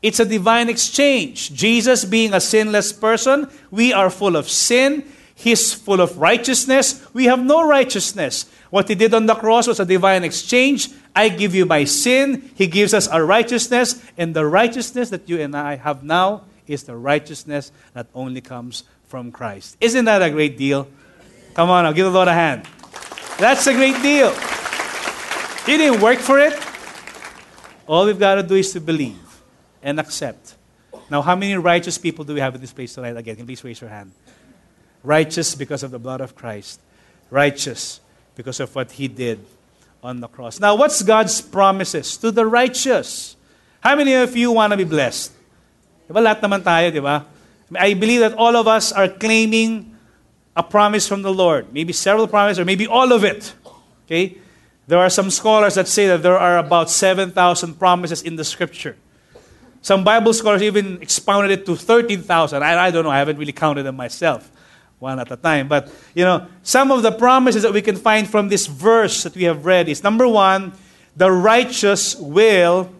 It's 0.02 0.19
a 0.19 0.26
divine 0.26 0.69
exchange. 0.69 1.54
Jesus 1.54 2.06
being 2.06 2.34
a 2.34 2.41
sinless 2.41 2.91
person, 2.93 3.50
we 3.71 3.93
are 3.93 4.10
full 4.10 4.36
of 4.36 4.50
sin. 4.50 5.06
He's 5.36 5.73
full 5.73 6.02
of 6.02 6.17
righteousness. 6.17 7.06
We 7.13 7.26
have 7.26 7.43
no 7.43 7.67
righteousness. 7.67 8.45
What 8.69 8.88
he 8.89 8.95
did 8.95 9.13
on 9.13 9.25
the 9.25 9.36
cross 9.36 9.67
was 9.67 9.80
a 9.80 9.86
divine 9.86 10.23
exchange. 10.23 10.89
I 11.15 11.30
give 11.30 11.56
you 11.56 11.65
my 11.65 11.86
sin. 11.86 12.51
He 12.56 12.67
gives 12.67 12.93
us 12.93 13.08
our 13.08 13.25
righteousness. 13.25 14.03
And 14.17 14.36
the 14.36 14.45
righteousness 14.45 15.10
that 15.10 15.30
you 15.30 15.39
and 15.39 15.56
I 15.56 15.75
have 15.75 16.03
now 16.03 16.43
is 16.67 16.84
the 16.84 16.95
righteousness 16.95 17.71
that 17.93 18.08
only 18.13 18.41
comes 18.41 18.84
from 19.08 19.32
Christ. 19.32 19.77
Isn't 19.80 20.06
that 20.06 20.21
a 20.21 20.30
great 20.30 20.58
deal? 20.58 20.88
Come 21.53 21.69
on, 21.69 21.86
I'll 21.86 21.93
give 21.93 22.06
the 22.06 22.12
Lord 22.12 22.27
a 22.27 22.34
hand. 22.34 22.67
That's 23.39 23.65
a 23.67 23.73
great 23.73 24.01
deal. 24.01 24.32
He 25.65 25.77
didn't 25.77 26.01
work 26.01 26.19
for 26.19 26.39
it. 26.39 26.53
All 27.88 28.06
we've 28.06 28.19
got 28.19 28.36
to 28.36 28.43
do 28.43 28.56
is 28.56 28.73
to 28.73 28.82
believe 28.82 29.41
and 29.82 29.99
accept. 29.99 30.56
Now, 31.10 31.21
how 31.21 31.36
many 31.36 31.56
righteous 31.56 31.97
people 31.97 32.25
do 32.25 32.34
we 32.34 32.41
have 32.41 32.53
in 32.56 32.62
this 32.62 32.73
place 32.73 32.93
tonight? 32.93 33.15
Again, 33.15 33.38
please 33.45 33.63
raise 33.63 33.80
your 33.80 33.89
hand. 33.89 34.12
Righteous 35.03 35.56
because 35.56 35.84
of 35.84 35.91
the 35.91 35.99
blood 35.99 36.19
of 36.19 36.36
Christ. 36.36 36.82
Righteous 37.30 38.01
because 38.38 38.60
of 38.60 38.73
what 38.76 38.91
he 38.93 39.10
did 39.10 39.43
on 40.04 40.21
the 40.21 40.28
cross. 40.28 40.60
Now, 40.60 40.76
what's 40.76 41.02
God's 41.02 41.41
promises 41.41 42.15
to 42.17 42.30
the 42.30 42.45
righteous? 42.45 43.36
How 43.82 43.95
many 43.95 44.13
of 44.13 44.38
you 44.38 44.52
want 44.52 44.71
to 44.71 44.78
be 44.78 44.86
blessed? 44.86 45.34
Diba 46.08 46.21
lahat 46.21 46.39
naman 46.39 46.62
tayo, 46.62 46.93
di? 46.93 47.02
I 47.76 47.93
believe 47.95 48.21
that 48.21 48.38
all 48.38 48.56
of 48.56 48.67
us 48.69 48.93
are 48.93 49.10
claiming 49.10 49.97
a 50.56 50.62
promise 50.62 51.08
from 51.08 51.23
the 51.23 51.34
Lord. 51.34 51.73
Maybe 51.73 51.91
several 51.91 52.28
promises, 52.28 52.60
or 52.60 52.65
maybe 52.65 52.86
all 52.86 53.12
of 53.12 53.26
it. 53.26 53.54
Okay? 54.06 54.38
There 54.88 55.00
are 55.00 55.10
some 55.10 55.30
scholars 55.32 55.76
that 55.76 55.88
say 55.89 56.08
that 56.08 56.23
there 56.23 56.38
are 56.38 56.60
about 56.60 56.89
7,000 56.89 57.34
promises 57.76 58.21
in 58.21 58.38
the 58.38 58.45
scripture. 58.45 58.95
Some 59.82 60.04
Bible 60.06 60.32
scholars 60.32 60.62
even 60.62 61.02
expounded 61.02 61.52
it 61.52 61.65
to 61.65 61.76
13,000. 61.76 62.63
I, 62.63 62.88
I 62.88 62.91
don't 62.91 63.04
know, 63.04 63.12
I 63.12 63.19
haven't 63.19 63.38
really 63.38 63.52
counted 63.52 63.84
them 63.84 63.97
myself 63.97 64.50
one 64.99 65.19
at 65.19 65.31
a 65.31 65.38
time. 65.38 65.67
But, 65.67 65.91
you 66.15 66.23
know, 66.23 66.47
some 66.63 66.91
of 66.91 67.03
the 67.03 67.12
promises 67.12 67.63
that 67.63 67.73
we 67.73 67.81
can 67.81 67.95
find 67.95 68.29
from 68.29 68.49
this 68.49 68.67
verse 68.67 69.23
that 69.23 69.36
we 69.36 69.43
have 69.43 69.65
read 69.65 69.89
is 69.89 70.03
number 70.03 70.27
one, 70.27 70.73
the 71.15 71.31
righteous 71.31 72.15
will 72.15 72.91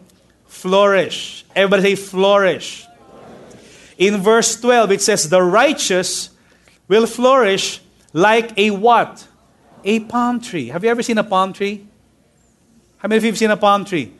flourish. 0.46 1.44
Everybody 1.54 1.82
say 1.82 1.94
flourish. 1.96 2.86
In 3.96 4.18
verse 4.18 4.60
12, 4.60 4.92
it 4.92 5.02
says, 5.02 5.28
the 5.28 5.42
righteous 5.42 6.30
will 6.86 7.06
flourish 7.06 7.80
like 8.12 8.56
a 8.56 8.70
what? 8.70 9.26
A 9.84 10.00
palm 10.00 10.40
tree. 10.40 10.68
Have 10.68 10.84
you 10.84 10.90
ever 10.90 11.02
seen 11.02 11.18
a 11.18 11.24
palm 11.24 11.52
tree? 11.52 11.86
How 12.98 13.08
many 13.08 13.18
of 13.18 13.24
you 13.24 13.30
have 13.30 13.38
seen 13.38 13.50
a 13.50 13.56
palm 13.56 13.84
tree? 13.84 14.12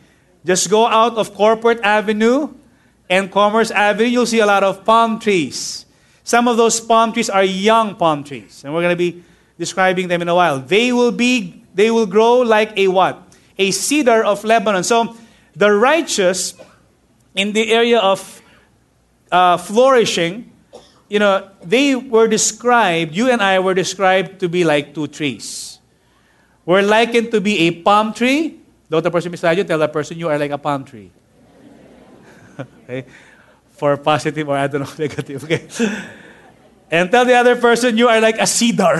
Just 0.44 0.70
go 0.70 0.86
out 0.86 1.16
of 1.16 1.34
Corporate 1.34 1.80
Avenue 1.82 2.54
and 3.10 3.30
Commerce 3.30 3.70
Avenue, 3.70 4.08
you'll 4.08 4.26
see 4.26 4.40
a 4.40 4.46
lot 4.46 4.62
of 4.62 4.84
palm 4.84 5.18
trees. 5.18 5.86
Some 6.28 6.46
of 6.46 6.58
those 6.58 6.78
palm 6.78 7.14
trees 7.14 7.30
are 7.30 7.42
young 7.42 7.96
palm 7.96 8.22
trees, 8.22 8.60
and 8.62 8.74
we're 8.74 8.82
going 8.82 8.92
to 8.92 9.00
be 9.00 9.24
describing 9.58 10.08
them 10.08 10.20
in 10.20 10.28
a 10.28 10.34
while. 10.34 10.60
They 10.60 10.92
will 10.92 11.10
be 11.10 11.64
they 11.72 11.90
will 11.90 12.04
grow 12.04 12.40
like 12.40 12.76
a 12.76 12.88
what? 12.88 13.34
A 13.56 13.70
cedar 13.70 14.22
of 14.22 14.44
Lebanon. 14.44 14.84
So 14.84 15.16
the 15.56 15.72
righteous 15.72 16.52
in 17.34 17.54
the 17.54 17.72
area 17.72 17.98
of 17.98 18.42
uh, 19.32 19.56
flourishing, 19.56 20.52
you 21.08 21.18
know, 21.18 21.48
they 21.64 21.96
were 21.96 22.28
described, 22.28 23.16
you 23.16 23.30
and 23.30 23.40
I 23.40 23.58
were 23.60 23.72
described 23.72 24.38
to 24.40 24.50
be 24.50 24.64
like 24.64 24.92
two 24.92 25.06
trees. 25.06 25.78
We're 26.66 26.82
likened 26.82 27.30
to 27.30 27.40
be 27.40 27.68
a 27.68 27.70
palm 27.80 28.12
tree. 28.12 28.60
Don't 28.90 29.02
the 29.02 29.10
person 29.10 29.30
beside 29.30 29.56
you 29.56 29.64
tell 29.64 29.78
that 29.78 29.94
person 29.94 30.18
you 30.18 30.28
are 30.28 30.38
like 30.38 30.50
a 30.50 30.58
palm 30.58 30.84
tree. 30.84 31.10
okay? 32.60 33.06
For 33.78 33.96
positive 33.96 34.48
or 34.48 34.58
I 34.58 34.66
don't 34.66 34.82
know, 34.82 34.94
negative. 34.98 35.44
Okay? 35.44 35.70
And 36.90 37.10
tell 37.10 37.24
the 37.24 37.34
other 37.34 37.54
person 37.54 37.96
you 37.96 38.08
are 38.08 38.20
like 38.20 38.38
a 38.40 38.46
cedar. 38.46 38.98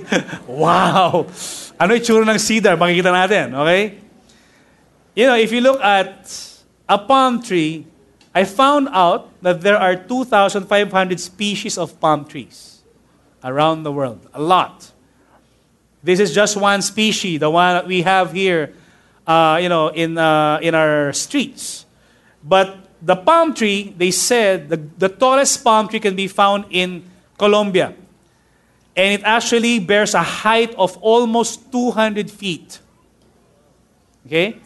Wow! 0.48 1.26
Ano 1.76 1.92
itsura 1.92 2.24
ng 2.24 2.38
cedar? 2.38 2.78
Makikita 2.78 3.12
natin. 3.12 3.52
Okay? 3.52 4.00
You 5.14 5.26
know, 5.26 5.36
if 5.36 5.52
you 5.52 5.60
look 5.60 5.82
at 5.82 6.24
a 6.88 6.98
palm 6.98 7.42
tree, 7.42 7.86
I 8.34 8.44
found 8.44 8.88
out 8.90 9.30
that 9.42 9.60
there 9.60 9.76
are 9.76 9.94
2,500 9.94 10.66
species 11.20 11.76
of 11.76 12.00
palm 12.00 12.24
trees 12.24 12.82
around 13.42 13.82
the 13.82 13.92
world. 13.92 14.26
A 14.32 14.40
lot. 14.40 14.90
This 16.02 16.20
is 16.20 16.34
just 16.34 16.56
one 16.56 16.82
species, 16.82 17.40
the 17.40 17.50
one 17.50 17.74
that 17.74 17.86
we 17.86 18.02
have 18.02 18.32
here, 18.32 18.74
uh, 19.26 19.58
you 19.60 19.68
know, 19.68 19.88
in, 19.88 20.18
uh, 20.18 20.58
in 20.62 20.74
our 20.74 21.12
streets. 21.12 21.86
But 22.42 22.83
the 23.04 23.16
palm 23.16 23.52
tree, 23.52 23.94
they 23.96 24.10
said, 24.10 24.70
the, 24.70 24.76
the 24.76 25.08
tallest 25.08 25.62
palm 25.62 25.88
tree 25.88 26.00
can 26.00 26.16
be 26.16 26.26
found 26.26 26.64
in 26.70 27.04
Colombia. 27.38 27.94
And 28.96 29.20
it 29.20 29.24
actually 29.24 29.78
bears 29.78 30.14
a 30.14 30.22
height 30.22 30.74
of 30.76 30.96
almost 30.98 31.70
200 31.70 32.30
feet. 32.30 32.80
Okay? 34.26 34.56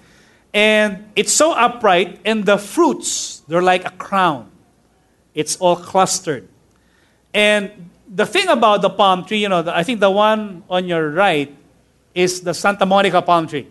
And 0.55 1.11
it's 1.17 1.33
so 1.33 1.53
upright, 1.53 2.21
and 2.25 2.45
the 2.47 2.59
fruits, 2.59 3.43
they're 3.49 3.63
like 3.63 3.85
a 3.85 3.91
crown. 3.91 4.51
It's 5.35 5.57
all 5.57 5.77
clustered. 5.77 6.49
And 7.35 7.91
the 8.09 8.25
thing 8.25 8.49
about 8.49 8.83
the 8.83 8.91
palm 8.91 9.25
tree, 9.25 9.39
you 9.39 9.49
know, 9.49 9.65
I 9.67 9.83
think 9.83 10.01
the 10.01 10.11
one 10.11 10.63
on 10.71 10.87
your 10.87 11.11
right 11.11 11.55
is 12.15 12.41
the 12.41 12.55
Santa 12.55 12.87
Monica 12.87 13.21
palm 13.21 13.47
tree. 13.47 13.67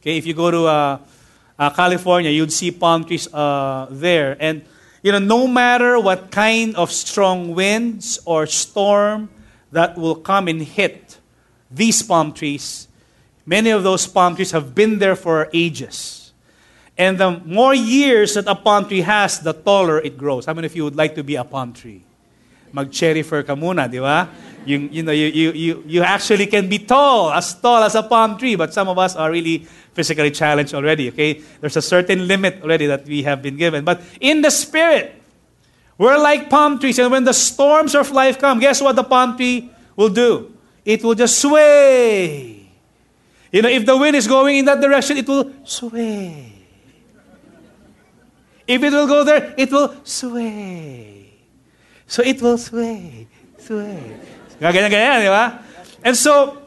Okay, 0.00 0.16
if 0.16 0.26
you 0.26 0.34
go 0.34 0.50
to 0.50 0.66
uh, 0.66 0.98
uh, 1.60 1.68
California, 1.68 2.30
you'd 2.30 2.52
see 2.52 2.72
palm 2.72 3.04
trees 3.04 3.28
uh, 3.32 3.86
there. 3.90 4.36
And, 4.40 4.64
you 5.02 5.12
know, 5.12 5.20
no 5.20 5.46
matter 5.46 6.00
what 6.00 6.32
kind 6.32 6.74
of 6.74 6.90
strong 6.90 7.54
winds 7.54 8.18
or 8.24 8.46
storm 8.46 9.28
that 9.70 9.96
will 9.96 10.16
come 10.16 10.48
and 10.48 10.62
hit 10.62 11.18
these 11.70 12.02
palm 12.02 12.32
trees, 12.32 12.88
Many 13.50 13.70
of 13.70 13.82
those 13.82 14.06
palm 14.06 14.36
trees 14.36 14.52
have 14.52 14.74
been 14.74 14.98
there 14.98 15.16
for 15.16 15.48
ages. 15.52 16.32
And 16.96 17.18
the 17.18 17.42
more 17.44 17.74
years 17.74 18.34
that 18.34 18.46
a 18.46 18.54
palm 18.54 18.86
tree 18.86 19.00
has, 19.00 19.40
the 19.40 19.52
taller 19.52 19.98
it 19.98 20.18
grows. 20.18 20.46
How 20.46 20.54
many 20.54 20.66
of 20.66 20.76
you 20.76 20.84
would 20.84 20.94
like 20.94 21.16
to 21.16 21.24
be 21.24 21.34
a 21.34 21.42
palm 21.42 21.72
tree? 21.72 22.02
Mag-Cherifer 22.72 23.44
ka 23.44 23.56
muna, 23.56 23.90
di 23.90 23.98
ba? 23.98 24.28
You, 24.64 24.78
you, 24.78 25.02
know, 25.02 25.10
you, 25.10 25.26
you, 25.26 25.52
you, 25.52 25.84
you 25.84 26.02
actually 26.02 26.46
can 26.46 26.68
be 26.68 26.78
tall, 26.78 27.32
as 27.32 27.54
tall 27.58 27.82
as 27.82 27.96
a 27.96 28.04
palm 28.04 28.38
tree, 28.38 28.54
but 28.54 28.72
some 28.72 28.88
of 28.88 28.98
us 28.98 29.16
are 29.16 29.32
really 29.32 29.66
physically 30.00 30.30
challenged 30.30 30.72
already, 30.72 31.12
okay? 31.12 31.44
There's 31.60 31.76
a 31.76 31.82
certain 31.82 32.26
limit 32.26 32.62
already 32.62 32.86
that 32.86 33.04
we 33.04 33.22
have 33.24 33.42
been 33.42 33.56
given. 33.56 33.84
But 33.84 34.00
in 34.20 34.40
the 34.40 34.50
spirit, 34.50 35.12
we're 35.98 36.16
like 36.16 36.48
palm 36.48 36.78
trees, 36.80 36.98
and 36.98 37.12
when 37.12 37.24
the 37.24 37.36
storms 37.36 37.94
of 37.94 38.10
life 38.10 38.38
come, 38.38 38.60
guess 38.60 38.80
what 38.80 38.96
the 38.96 39.04
palm 39.04 39.36
tree 39.36 39.70
will 39.96 40.08
do? 40.08 40.56
It 40.84 41.04
will 41.04 41.14
just 41.14 41.38
sway 41.38 42.60
you 43.52 43.62
know, 43.62 43.68
if 43.68 43.84
the 43.84 43.96
wind 43.96 44.14
is 44.14 44.28
going 44.28 44.58
in 44.58 44.64
that 44.66 44.80
direction, 44.80 45.16
it 45.16 45.26
will 45.26 45.52
sway. 45.64 46.52
If 48.66 48.82
it 48.82 48.92
will 48.92 49.06
go 49.08 49.24
there, 49.24 49.54
it 49.56 49.70
will 49.72 49.94
sway. 50.04 51.32
So 52.06 52.22
it 52.22 52.40
will 52.40 52.58
sway, 52.58 53.26
sway. 53.58 54.16
And 56.04 56.16
so, 56.16 56.62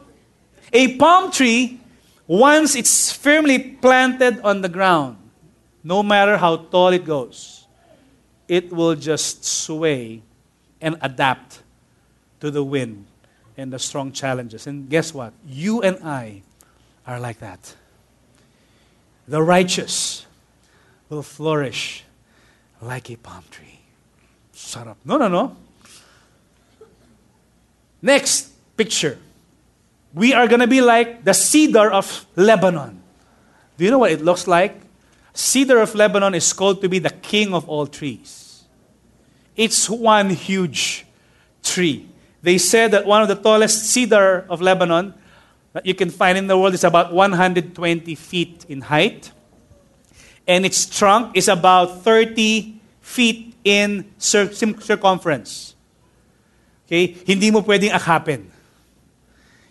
a 0.72 0.96
palm 0.96 1.30
tree, 1.30 1.80
once 2.26 2.74
it's 2.74 3.12
firmly 3.12 3.58
planted 3.58 4.40
on 4.40 4.62
the 4.62 4.68
ground, 4.68 5.18
no 5.82 6.02
matter 6.02 6.36
how 6.36 6.56
tall 6.56 6.88
it 6.88 7.04
goes, 7.04 7.66
it 8.48 8.72
will 8.72 8.94
just 8.94 9.44
sway 9.44 10.22
and 10.80 10.96
adapt 11.00 11.62
to 12.40 12.50
the 12.50 12.64
wind 12.64 13.06
and 13.56 13.72
the 13.72 13.78
strong 13.78 14.12
challenges. 14.12 14.66
And 14.66 14.88
guess 14.88 15.12
what? 15.14 15.32
You 15.46 15.82
and 15.82 15.98
I 16.02 16.42
are 17.06 17.20
like 17.20 17.38
that. 17.40 17.74
The 19.28 19.42
righteous 19.42 20.26
will 21.08 21.22
flourish 21.22 22.04
like 22.80 23.10
a 23.10 23.16
palm 23.16 23.44
tree. 23.50 23.80
Shut 24.54 24.86
up. 24.86 24.98
No, 25.04 25.16
no, 25.16 25.28
no. 25.28 25.56
Next 28.02 28.52
picture. 28.76 29.18
We 30.14 30.32
are 30.32 30.46
going 30.46 30.60
to 30.60 30.68
be 30.70 30.80
like 30.80 31.24
the 31.24 31.34
cedar 31.34 31.90
of 31.90 32.24
Lebanon. 32.36 33.02
Do 33.76 33.84
you 33.84 33.90
know 33.90 33.98
what 33.98 34.12
it 34.12 34.22
looks 34.22 34.46
like? 34.46 34.80
Cedar 35.34 35.80
of 35.80 35.94
Lebanon 35.94 36.34
is 36.34 36.52
called 36.52 36.80
to 36.82 36.88
be 36.88 37.00
the 37.00 37.10
king 37.10 37.52
of 37.52 37.68
all 37.68 37.88
trees. 37.88 38.62
It's 39.56 39.90
one 39.90 40.30
huge 40.30 41.04
tree. 41.62 42.08
They 42.42 42.58
said 42.58 42.92
that 42.92 43.06
one 43.06 43.22
of 43.22 43.28
the 43.28 43.34
tallest 43.34 43.90
cedar 43.90 44.46
of 44.48 44.60
Lebanon 44.60 45.14
that 45.72 45.84
you 45.84 45.94
can 45.94 46.10
find 46.10 46.38
in 46.38 46.46
the 46.46 46.56
world 46.56 46.74
is 46.74 46.84
about 46.84 47.12
120 47.12 48.14
feet 48.14 48.64
in 48.68 48.82
height. 48.82 49.32
And 50.46 50.64
its 50.64 50.86
trunk 50.86 51.36
is 51.36 51.48
about 51.48 52.02
30 52.02 52.78
feet 53.00 53.56
in 53.64 54.06
circumference. 54.18 55.74
Okay? 56.86 57.16
Hindi 57.26 57.50
mo 57.50 57.62
pwedeng 57.62 57.90
akapin. 57.90 58.53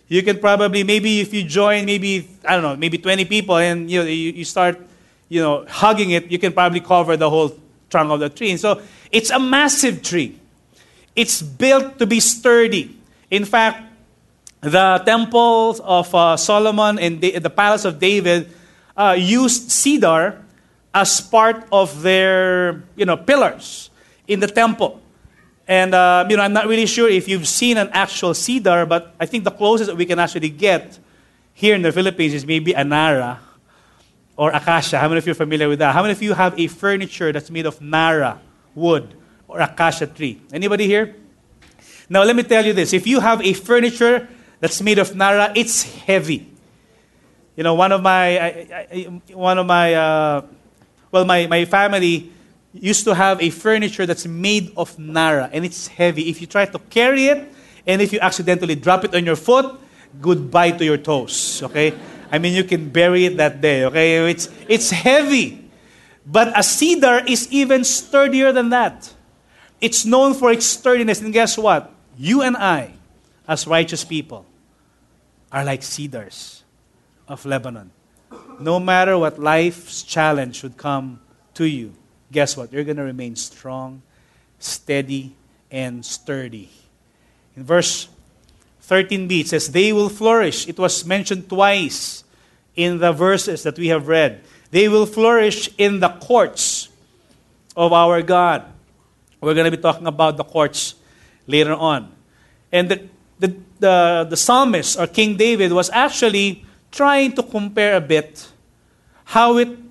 You 0.08 0.22
can 0.22 0.38
probably, 0.38 0.84
maybe 0.84 1.20
if 1.20 1.32
you 1.32 1.44
join, 1.44 1.86
maybe, 1.86 2.28
I 2.46 2.54
don't 2.54 2.62
know, 2.62 2.76
maybe 2.76 2.98
20 2.98 3.24
people 3.24 3.56
and 3.56 3.90
you, 3.90 4.00
know, 4.00 4.06
you, 4.06 4.32
you 4.32 4.44
start, 4.44 4.78
you 5.28 5.40
know, 5.40 5.64
hugging 5.68 6.10
it, 6.10 6.30
you 6.30 6.38
can 6.38 6.52
probably 6.52 6.80
cover 6.80 7.16
the 7.16 7.30
whole 7.30 7.56
trunk 7.88 8.10
of 8.10 8.20
the 8.20 8.28
tree. 8.28 8.50
And 8.50 8.60
so 8.60 8.82
it's 9.10 9.30
a 9.30 9.38
massive 9.38 10.02
tree. 10.02 10.38
It's 11.16 11.40
built 11.40 11.98
to 11.98 12.06
be 12.06 12.20
sturdy. 12.20 12.96
In 13.30 13.44
fact, 13.44 13.82
the 14.60 15.02
temples 15.04 15.80
of 15.80 16.14
uh, 16.14 16.36
Solomon 16.36 16.98
and 16.98 17.20
the, 17.20 17.38
the, 17.38 17.50
palace 17.50 17.84
of 17.84 17.98
David 17.98 18.48
uh, 18.96 19.14
used 19.18 19.70
cedar 19.70 20.42
as 20.92 21.20
part 21.20 21.66
of 21.70 22.02
their 22.02 22.82
you 22.96 23.04
know 23.04 23.16
pillars 23.16 23.90
in 24.26 24.40
the 24.40 24.46
temple. 24.46 25.03
And 25.66 25.94
uh, 25.94 26.26
you 26.28 26.36
know, 26.36 26.42
I'm 26.42 26.52
not 26.52 26.66
really 26.66 26.86
sure 26.86 27.08
if 27.08 27.28
you've 27.28 27.48
seen 27.48 27.78
an 27.78 27.88
actual 27.92 28.34
cedar, 28.34 28.86
but 28.86 29.14
I 29.18 29.26
think 29.26 29.44
the 29.44 29.50
closest 29.50 29.88
that 29.88 29.96
we 29.96 30.06
can 30.06 30.18
actually 30.18 30.50
get 30.50 30.98
here 31.54 31.74
in 31.74 31.82
the 31.82 31.92
Philippines 31.92 32.34
is 32.34 32.44
maybe 32.44 32.72
anara 32.72 33.38
or 34.36 34.50
acacia. 34.50 34.98
How 34.98 35.08
many 35.08 35.18
of 35.18 35.26
you 35.26 35.32
are 35.32 35.36
familiar 35.36 35.68
with 35.68 35.78
that? 35.78 35.94
How 35.94 36.02
many 36.02 36.12
of 36.12 36.22
you 36.22 36.34
have 36.34 36.58
a 36.58 36.66
furniture 36.66 37.32
that's 37.32 37.50
made 37.50 37.66
of 37.66 37.80
nara 37.80 38.40
wood 38.74 39.14
or 39.48 39.60
acacia 39.60 40.06
tree? 40.06 40.40
Anybody 40.52 40.86
here? 40.86 41.16
Now 42.08 42.22
let 42.24 42.36
me 42.36 42.42
tell 42.42 42.64
you 42.64 42.74
this: 42.74 42.92
if 42.92 43.06
you 43.06 43.20
have 43.20 43.40
a 43.40 43.54
furniture 43.54 44.28
that's 44.64 44.80
made 44.80 44.98
of 44.98 45.14
nara. 45.14 45.52
It's 45.54 45.82
heavy. 45.82 46.48
You 47.54 47.62
know, 47.62 47.74
one 47.74 47.92
of 47.92 48.00
my, 48.00 48.38
I, 48.38 48.48
I, 48.72 49.02
one 49.34 49.58
of 49.58 49.66
my, 49.66 49.94
uh, 49.94 50.46
well, 51.12 51.26
my, 51.26 51.46
my 51.46 51.66
family 51.66 52.32
used 52.74 53.04
to 53.04 53.14
have 53.14 53.40
a 53.40 53.50
furniture 53.50 54.06
that's 54.06 54.26
made 54.26 54.72
of 54.76 54.98
nara, 54.98 55.48
and 55.52 55.64
it's 55.64 55.86
heavy. 55.86 56.28
If 56.28 56.40
you 56.40 56.46
try 56.46 56.66
to 56.66 56.78
carry 56.90 57.26
it, 57.26 57.52
and 57.86 58.02
if 58.02 58.12
you 58.12 58.20
accidentally 58.20 58.74
drop 58.74 59.04
it 59.04 59.14
on 59.14 59.24
your 59.24 59.36
foot, 59.36 59.78
goodbye 60.20 60.72
to 60.72 60.84
your 60.84 60.98
toes. 60.98 61.62
Okay, 61.62 61.94
I 62.30 62.38
mean 62.38 62.54
you 62.54 62.64
can 62.64 62.90
bury 62.90 63.26
it 63.26 63.36
that 63.36 63.60
day. 63.60 63.84
Okay, 63.84 64.30
it's 64.30 64.48
it's 64.68 64.90
heavy, 64.90 65.70
but 66.26 66.52
a 66.58 66.62
cedar 66.62 67.22
is 67.26 67.50
even 67.50 67.84
sturdier 67.84 68.52
than 68.52 68.70
that. 68.70 69.12
It's 69.80 70.04
known 70.04 70.34
for 70.34 70.50
its 70.50 70.66
sturdiness, 70.66 71.20
and 71.20 71.32
guess 71.32 71.58
what? 71.58 71.92
You 72.16 72.42
and 72.42 72.56
I 72.56 72.94
as 73.46 73.66
righteous 73.66 74.04
people 74.04 74.46
are 75.52 75.64
like 75.64 75.82
cedars 75.82 76.64
of 77.28 77.44
Lebanon. 77.44 77.90
No 78.58 78.80
matter 78.80 79.18
what 79.18 79.38
life's 79.38 80.02
challenge 80.02 80.56
should 80.56 80.76
come 80.76 81.20
to 81.54 81.64
you, 81.66 81.94
guess 82.34 82.56
what? 82.56 82.72
You're 82.72 82.84
going 82.84 82.98
to 82.98 83.04
remain 83.04 83.36
strong, 83.36 84.02
steady, 84.58 85.34
and 85.70 86.04
sturdy. 86.04 86.68
In 87.56 87.64
verse 87.64 88.08
13b, 88.86 89.40
it 89.40 89.48
says, 89.48 89.68
They 89.68 89.92
will 89.92 90.10
flourish. 90.10 90.68
It 90.68 90.78
was 90.78 91.06
mentioned 91.06 91.48
twice 91.48 92.24
in 92.74 92.98
the 92.98 93.12
verses 93.12 93.62
that 93.62 93.78
we 93.78 93.88
have 93.88 94.08
read. 94.08 94.42
They 94.70 94.88
will 94.88 95.06
flourish 95.06 95.70
in 95.78 96.00
the 96.00 96.10
courts 96.10 96.88
of 97.76 97.92
our 97.92 98.20
God 98.22 98.74
We're 99.44 99.52
going 99.52 99.70
to 99.70 99.76
be 99.76 99.82
talking 99.82 100.06
about 100.06 100.38
the 100.38 100.44
courts 100.44 100.94
later 101.46 101.74
on. 101.74 102.10
And 102.72 102.88
the, 102.88 103.08
the, 103.38 103.56
the, 103.78 104.26
the 104.30 104.36
psalmist, 104.36 104.98
or 104.98 105.06
King 105.06 105.36
David, 105.36 105.70
was 105.70 105.90
actually 105.90 106.64
trying 106.90 107.32
to 107.32 107.42
compare 107.42 107.96
a 107.96 108.00
bit 108.00 108.48
how 109.24 109.58
it 109.58 109.83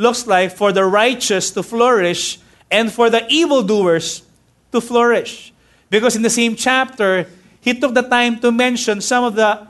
looks 0.00 0.26
like 0.26 0.56
for 0.56 0.72
the 0.72 0.84
righteous 0.84 1.50
to 1.50 1.62
flourish 1.62 2.40
and 2.70 2.90
for 2.90 3.10
the 3.10 3.26
evildoers 3.28 4.22
to 4.72 4.80
flourish. 4.80 5.52
Because 5.90 6.16
in 6.16 6.22
the 6.22 6.30
same 6.30 6.56
chapter, 6.56 7.26
he 7.60 7.78
took 7.78 7.92
the 7.92 8.02
time 8.02 8.40
to 8.40 8.50
mention 8.50 9.00
some 9.00 9.24
of 9.24 9.34
the 9.34 9.68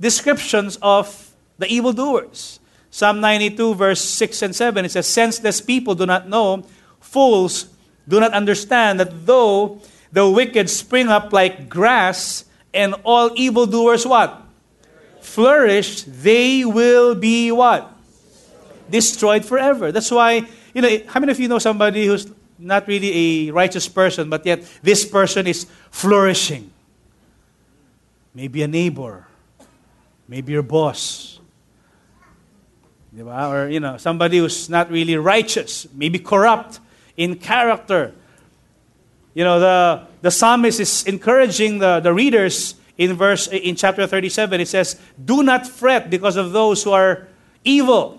descriptions 0.00 0.78
of 0.80 1.34
the 1.58 1.66
evildoers. 1.66 2.60
Psalm 2.90 3.20
92, 3.20 3.74
verse 3.74 4.00
6 4.00 4.42
and 4.42 4.54
7, 4.54 4.84
it 4.84 4.90
says, 4.92 5.06
Senseless 5.06 5.60
people 5.60 5.94
do 5.94 6.06
not 6.06 6.28
know, 6.28 6.64
fools 7.00 7.68
do 8.06 8.20
not 8.20 8.32
understand 8.32 9.00
that 9.00 9.26
though 9.26 9.80
the 10.12 10.28
wicked 10.28 10.70
spring 10.70 11.08
up 11.08 11.32
like 11.32 11.68
grass 11.68 12.44
and 12.72 12.94
all 13.02 13.30
evildoers 13.34 14.06
what? 14.06 14.40
Flourish, 15.20 16.02
they 16.04 16.64
will 16.64 17.14
be 17.14 17.50
what? 17.50 17.97
Destroyed 18.90 19.44
forever. 19.44 19.92
That's 19.92 20.10
why, 20.10 20.46
you 20.74 20.82
know, 20.82 20.98
how 21.06 21.20
many 21.20 21.32
of 21.32 21.40
you 21.40 21.48
know 21.48 21.58
somebody 21.58 22.06
who's 22.06 22.26
not 22.58 22.88
really 22.88 23.48
a 23.48 23.52
righteous 23.52 23.88
person, 23.88 24.30
but 24.30 24.44
yet 24.46 24.64
this 24.82 25.04
person 25.04 25.46
is 25.46 25.66
flourishing? 25.90 26.70
Maybe 28.34 28.62
a 28.62 28.68
neighbor, 28.68 29.26
maybe 30.28 30.52
your 30.52 30.62
boss, 30.62 31.40
or 33.16 33.68
you 33.68 33.80
know 33.80 33.96
somebody 33.96 34.38
who's 34.38 34.68
not 34.68 34.90
really 34.90 35.16
righteous, 35.16 35.86
maybe 35.92 36.18
corrupt 36.18 36.80
in 37.16 37.36
character. 37.36 38.14
You 39.34 39.44
know 39.44 39.58
the 39.60 40.06
the 40.20 40.30
psalmist 40.30 40.80
is 40.80 41.04
encouraging 41.04 41.78
the, 41.78 42.00
the 42.00 42.12
readers 42.12 42.74
in 42.96 43.14
verse 43.14 43.46
in 43.46 43.76
chapter 43.76 44.06
37 44.06 44.60
it 44.60 44.66
says 44.66 45.00
do 45.24 45.42
not 45.42 45.66
fret 45.66 46.10
because 46.10 46.36
of 46.36 46.50
those 46.50 46.82
who 46.82 46.90
are 46.90 47.28
evil 47.64 48.17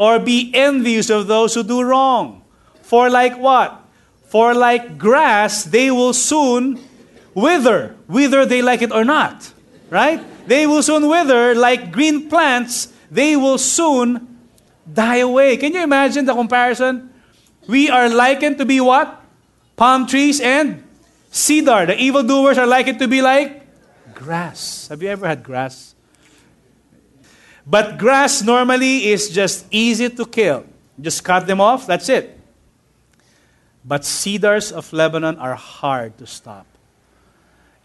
or 0.00 0.16
be 0.18 0.48
envious 0.56 1.12
of 1.12 1.28
those 1.28 1.52
who 1.52 1.62
do 1.62 1.84
wrong. 1.84 2.40
For 2.80 3.12
like 3.12 3.36
what? 3.36 3.84
For 4.32 4.54
like 4.56 4.96
grass 4.96 5.68
they 5.68 5.90
will 5.92 6.16
soon 6.16 6.80
wither 7.36 7.94
whether 8.08 8.48
they 8.48 8.62
like 8.64 8.80
it 8.80 8.90
or 8.90 9.04
not 9.04 9.52
right? 9.90 10.22
They 10.46 10.66
will 10.66 10.82
soon 10.82 11.08
wither 11.10 11.54
like 11.54 11.92
green 11.92 12.30
plants 12.30 12.94
they 13.10 13.36
will 13.36 13.58
soon 13.58 14.38
die 14.86 15.18
away. 15.18 15.56
Can 15.58 15.74
you 15.74 15.82
imagine 15.82 16.24
the 16.24 16.34
comparison? 16.34 17.10
We 17.66 17.90
are 17.90 18.08
likened 18.08 18.58
to 18.58 18.64
be 18.64 18.80
what? 18.80 19.20
Palm 19.76 20.06
trees 20.06 20.40
and 20.40 20.82
cedar. 21.30 21.86
The 21.86 21.98
evildoers 21.98 22.56
are 22.56 22.66
likened 22.66 23.00
to 23.00 23.08
be 23.08 23.20
like 23.20 23.66
grass. 24.14 24.88
Have 24.88 25.02
you 25.02 25.08
ever 25.08 25.26
had 25.26 25.42
grass? 25.42 25.94
But 27.70 28.02
grass 28.02 28.42
normally 28.42 29.14
is 29.14 29.30
just 29.30 29.64
easy 29.70 30.10
to 30.10 30.26
kill. 30.26 30.66
Just 31.00 31.22
cut 31.22 31.46
them 31.46 31.60
off, 31.60 31.86
that's 31.86 32.08
it. 32.08 32.36
But 33.84 34.04
cedars 34.04 34.72
of 34.72 34.92
Lebanon 34.92 35.38
are 35.38 35.54
hard 35.54 36.18
to 36.18 36.26
stop. 36.26 36.66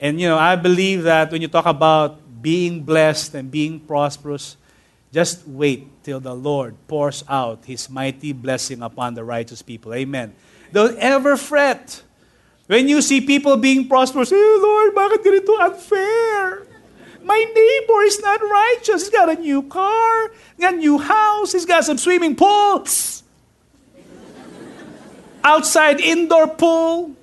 And 0.01 0.19
you 0.19 0.27
know, 0.27 0.39
I 0.39 0.55
believe 0.55 1.03
that 1.03 1.31
when 1.31 1.41
you 1.41 1.47
talk 1.47 1.67
about 1.67 2.17
being 2.41 2.81
blessed 2.81 3.35
and 3.35 3.51
being 3.51 3.79
prosperous, 3.79 4.57
just 5.13 5.47
wait 5.47 5.87
till 6.03 6.19
the 6.19 6.33
Lord 6.33 6.75
pours 6.87 7.23
out 7.29 7.63
his 7.65 7.87
mighty 7.87 8.33
blessing 8.33 8.81
upon 8.81 9.13
the 9.13 9.23
righteous 9.23 9.61
people. 9.61 9.93
Amen. 9.93 10.33
Don't 10.73 10.97
ever 10.97 11.37
fret. 11.37 12.01
When 12.65 12.89
you 12.89 13.01
see 13.03 13.21
people 13.21 13.55
being 13.55 13.87
prosperous, 13.87 14.31
hey 14.31 14.57
Lord, 14.59 14.97
bakit 14.97 15.21
ganito 15.21 15.53
unfair? 15.61 16.74
My 17.25 17.41
neighbor 17.41 18.01
is 18.03 18.21
not 18.21 18.39
righteous. 18.39 19.01
He's 19.01 19.09
got 19.09 19.29
a 19.29 19.41
new 19.41 19.63
car, 19.63 20.29
got 20.59 20.75
a 20.75 20.77
new 20.77 20.99
house, 20.99 21.53
he's 21.53 21.65
got 21.65 21.83
some 21.83 21.97
swimming 21.97 22.35
pools. 22.35 23.23
Outside 25.43 25.99
indoor 25.99 26.47
pool, 26.47 27.15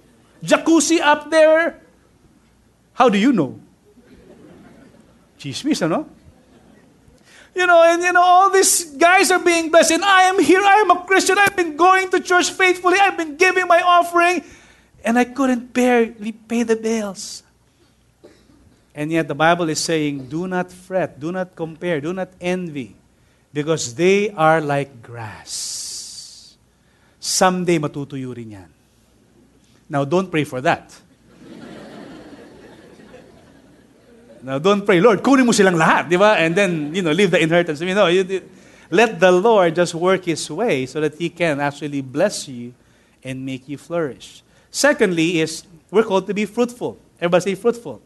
jacuzzi 0.42 1.00
up 1.00 1.30
there. 1.30 1.78
How 2.94 3.08
do 3.08 3.16
you 3.16 3.30
know? 3.30 3.60
Chismis, 5.38 5.82
ano? 5.82 6.10
You 7.54 7.66
know, 7.66 7.82
and 7.84 8.02
you 8.02 8.12
know, 8.12 8.22
all 8.22 8.50
these 8.50 8.84
guys 8.98 9.30
are 9.30 9.38
being 9.38 9.70
blessed. 9.70 9.92
And 9.92 10.04
I 10.04 10.22
am 10.22 10.42
here, 10.42 10.62
I 10.62 10.82
am 10.82 10.90
a 10.90 11.04
Christian, 11.06 11.38
I've 11.38 11.54
been 11.54 11.76
going 11.76 12.10
to 12.10 12.18
church 12.18 12.50
faithfully, 12.50 12.98
I've 12.98 13.16
been 13.16 13.36
giving 13.36 13.68
my 13.68 13.80
offering 13.80 14.42
and 15.04 15.18
I 15.18 15.24
couldn't 15.24 15.72
barely 15.72 16.32
pay 16.32 16.64
the 16.64 16.76
bills. 16.76 17.42
And 18.94 19.10
yet 19.10 19.28
the 19.28 19.34
Bible 19.34 19.68
is 19.68 19.80
saying, 19.80 20.28
do 20.28 20.46
not 20.46 20.70
fret, 20.70 21.18
do 21.18 21.32
not 21.32 21.56
compare, 21.56 22.00
do 22.00 22.12
not 22.12 22.28
envy, 22.40 22.94
because 23.52 23.94
they 23.94 24.30
are 24.30 24.60
like 24.60 25.02
grass. 25.02 26.56
Someday 27.18 27.78
matutuyo 27.78 28.36
rin 28.36 28.50
yan. 28.50 28.68
Now, 29.88 30.04
don't 30.04 30.30
pray 30.30 30.44
for 30.44 30.60
that. 30.60 30.94
now, 34.42 34.58
don't 34.58 34.84
pray, 34.84 35.00
Lord, 35.00 35.22
kunin 35.22 35.46
mo 35.46 35.52
silang 35.52 35.76
lahat, 35.76 36.08
di 36.08 36.16
ba? 36.16 36.36
And 36.36 36.54
then, 36.54 36.94
you 36.94 37.00
know, 37.00 37.12
leave 37.12 37.30
the 37.30 37.40
inheritance. 37.40 37.80
You 37.80 37.94
know, 37.94 38.08
you, 38.08 38.42
let 38.90 39.20
the 39.20 39.32
Lord 39.32 39.74
just 39.74 39.94
work 39.94 40.24
His 40.24 40.50
way 40.50 40.84
so 40.84 41.00
that 41.00 41.16
He 41.16 41.30
can 41.30 41.60
actually 41.60 42.00
bless 42.00 42.48
you 42.48 42.74
and 43.24 43.44
make 43.44 43.68
you 43.68 43.78
flourish. 43.78 44.42
Secondly, 44.70 45.40
is 45.40 45.64
we're 45.90 46.04
called 46.04 46.26
to 46.26 46.34
be 46.34 46.44
fruitful. 46.44 46.98
Everybody 47.20 47.52
say 47.52 47.54
fruitful. 47.54 48.02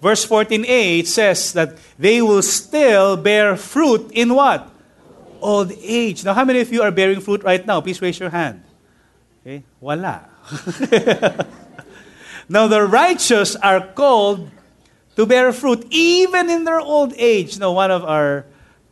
Verse 0.00 0.26
14a, 0.26 1.00
it 1.00 1.08
says 1.08 1.52
that 1.54 1.76
they 1.98 2.20
will 2.20 2.42
still 2.42 3.16
bear 3.16 3.56
fruit 3.56 4.10
in 4.12 4.34
what? 4.34 4.70
Old 5.40 5.72
age. 5.80 6.24
Now, 6.24 6.34
how 6.34 6.44
many 6.44 6.60
of 6.60 6.72
you 6.72 6.82
are 6.82 6.90
bearing 6.90 7.20
fruit 7.20 7.42
right 7.42 7.64
now? 7.64 7.80
Please 7.80 8.00
raise 8.02 8.18
your 8.18 8.30
hand. 8.30 8.62
Okay? 9.40 9.62
Wala. 9.80 10.28
now, 12.48 12.66
the 12.66 12.82
righteous 12.82 13.56
are 13.56 13.80
called 13.80 14.50
to 15.16 15.24
bear 15.24 15.52
fruit 15.52 15.86
even 15.90 16.50
in 16.50 16.64
their 16.64 16.80
old 16.80 17.14
age. 17.16 17.58
Now, 17.58 17.72
one 17.72 17.90
of 17.90 18.04
our 18.04 18.44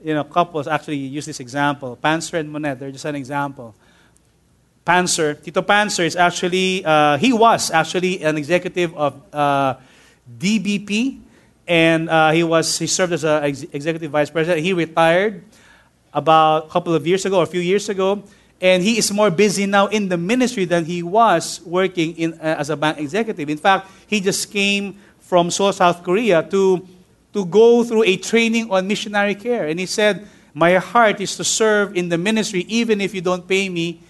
you 0.03 0.15
know, 0.15 0.25
couples 0.25 0.69
actually 0.69 0.97
use 0.97 1.27
this 1.27 1.41
example. 1.41 1.99
Panzer 2.03 2.39
and 2.39 2.51
Monet, 2.51 2.75
they're 2.75 2.93
just 2.93 3.05
an 3.05 3.17
example. 3.17 3.75
Panzer, 4.87 5.43
Tito 5.43 5.63
Panzer 5.63 6.05
is 6.05 6.15
actually, 6.15 6.85
uh, 6.85 7.17
he 7.17 7.33
was 7.33 7.71
actually 7.71 8.23
an 8.23 8.37
executive 8.37 8.95
of 8.95 9.17
uh, 9.33 9.77
DBP, 10.29 11.21
and 11.67 12.09
uh, 12.09 12.31
he 12.31 12.43
was 12.43 12.79
he 12.79 12.87
served 12.87 13.13
as 13.13 13.25
an 13.25 13.45
ex- 13.45 13.65
executive 13.73 14.11
vice 14.11 14.31
president. 14.31 14.65
He 14.65 14.73
retired 14.73 15.45
about 16.13 16.67
a 16.67 16.69
couple 16.69 16.95
of 16.95 17.07
years 17.07 17.25
ago, 17.25 17.41
a 17.41 17.47
few 17.47 17.61
years 17.61 17.89
ago, 17.89 18.23
and 18.61 18.83
he 18.83 18.99
is 18.99 19.13
more 19.13 19.31
busy 19.31 19.67
now 19.67 19.87
in 19.89 20.09
the 20.09 20.17
ministry 20.17 20.65
than 20.65 20.85
he 20.85 21.03
was 21.03 21.61
working 21.65 22.17
in, 22.17 22.35
uh, 22.35 22.57
as 22.59 22.71
a 22.71 22.77
bank 22.77 22.99
executive. 22.99 23.49
In 23.49 23.59
fact, 23.59 23.91
he 24.07 24.21
just 24.21 24.51
came 24.51 24.97
from 25.21 25.51
Seoul, 25.51 25.73
South 25.73 26.03
Korea, 26.03 26.43
to 26.51 26.87
to 27.33 27.45
go 27.45 27.83
through 27.83 28.05
a 28.05 28.17
training 28.17 28.71
on 28.71 28.87
missionary 28.87 29.35
care, 29.35 29.67
and 29.67 29.81
he 29.81 29.87
said, 29.87 30.27
"My 30.55 30.75
heart 30.77 31.21
is 31.21 31.37
to 31.37 31.45
serve 31.45 31.97
in 31.97 32.09
the 32.09 32.19
ministry, 32.19 32.65
even 32.69 33.01
if 33.01 33.15
you 33.15 33.21
don't 33.21 33.47
pay 33.47 33.69
me." 33.69 34.01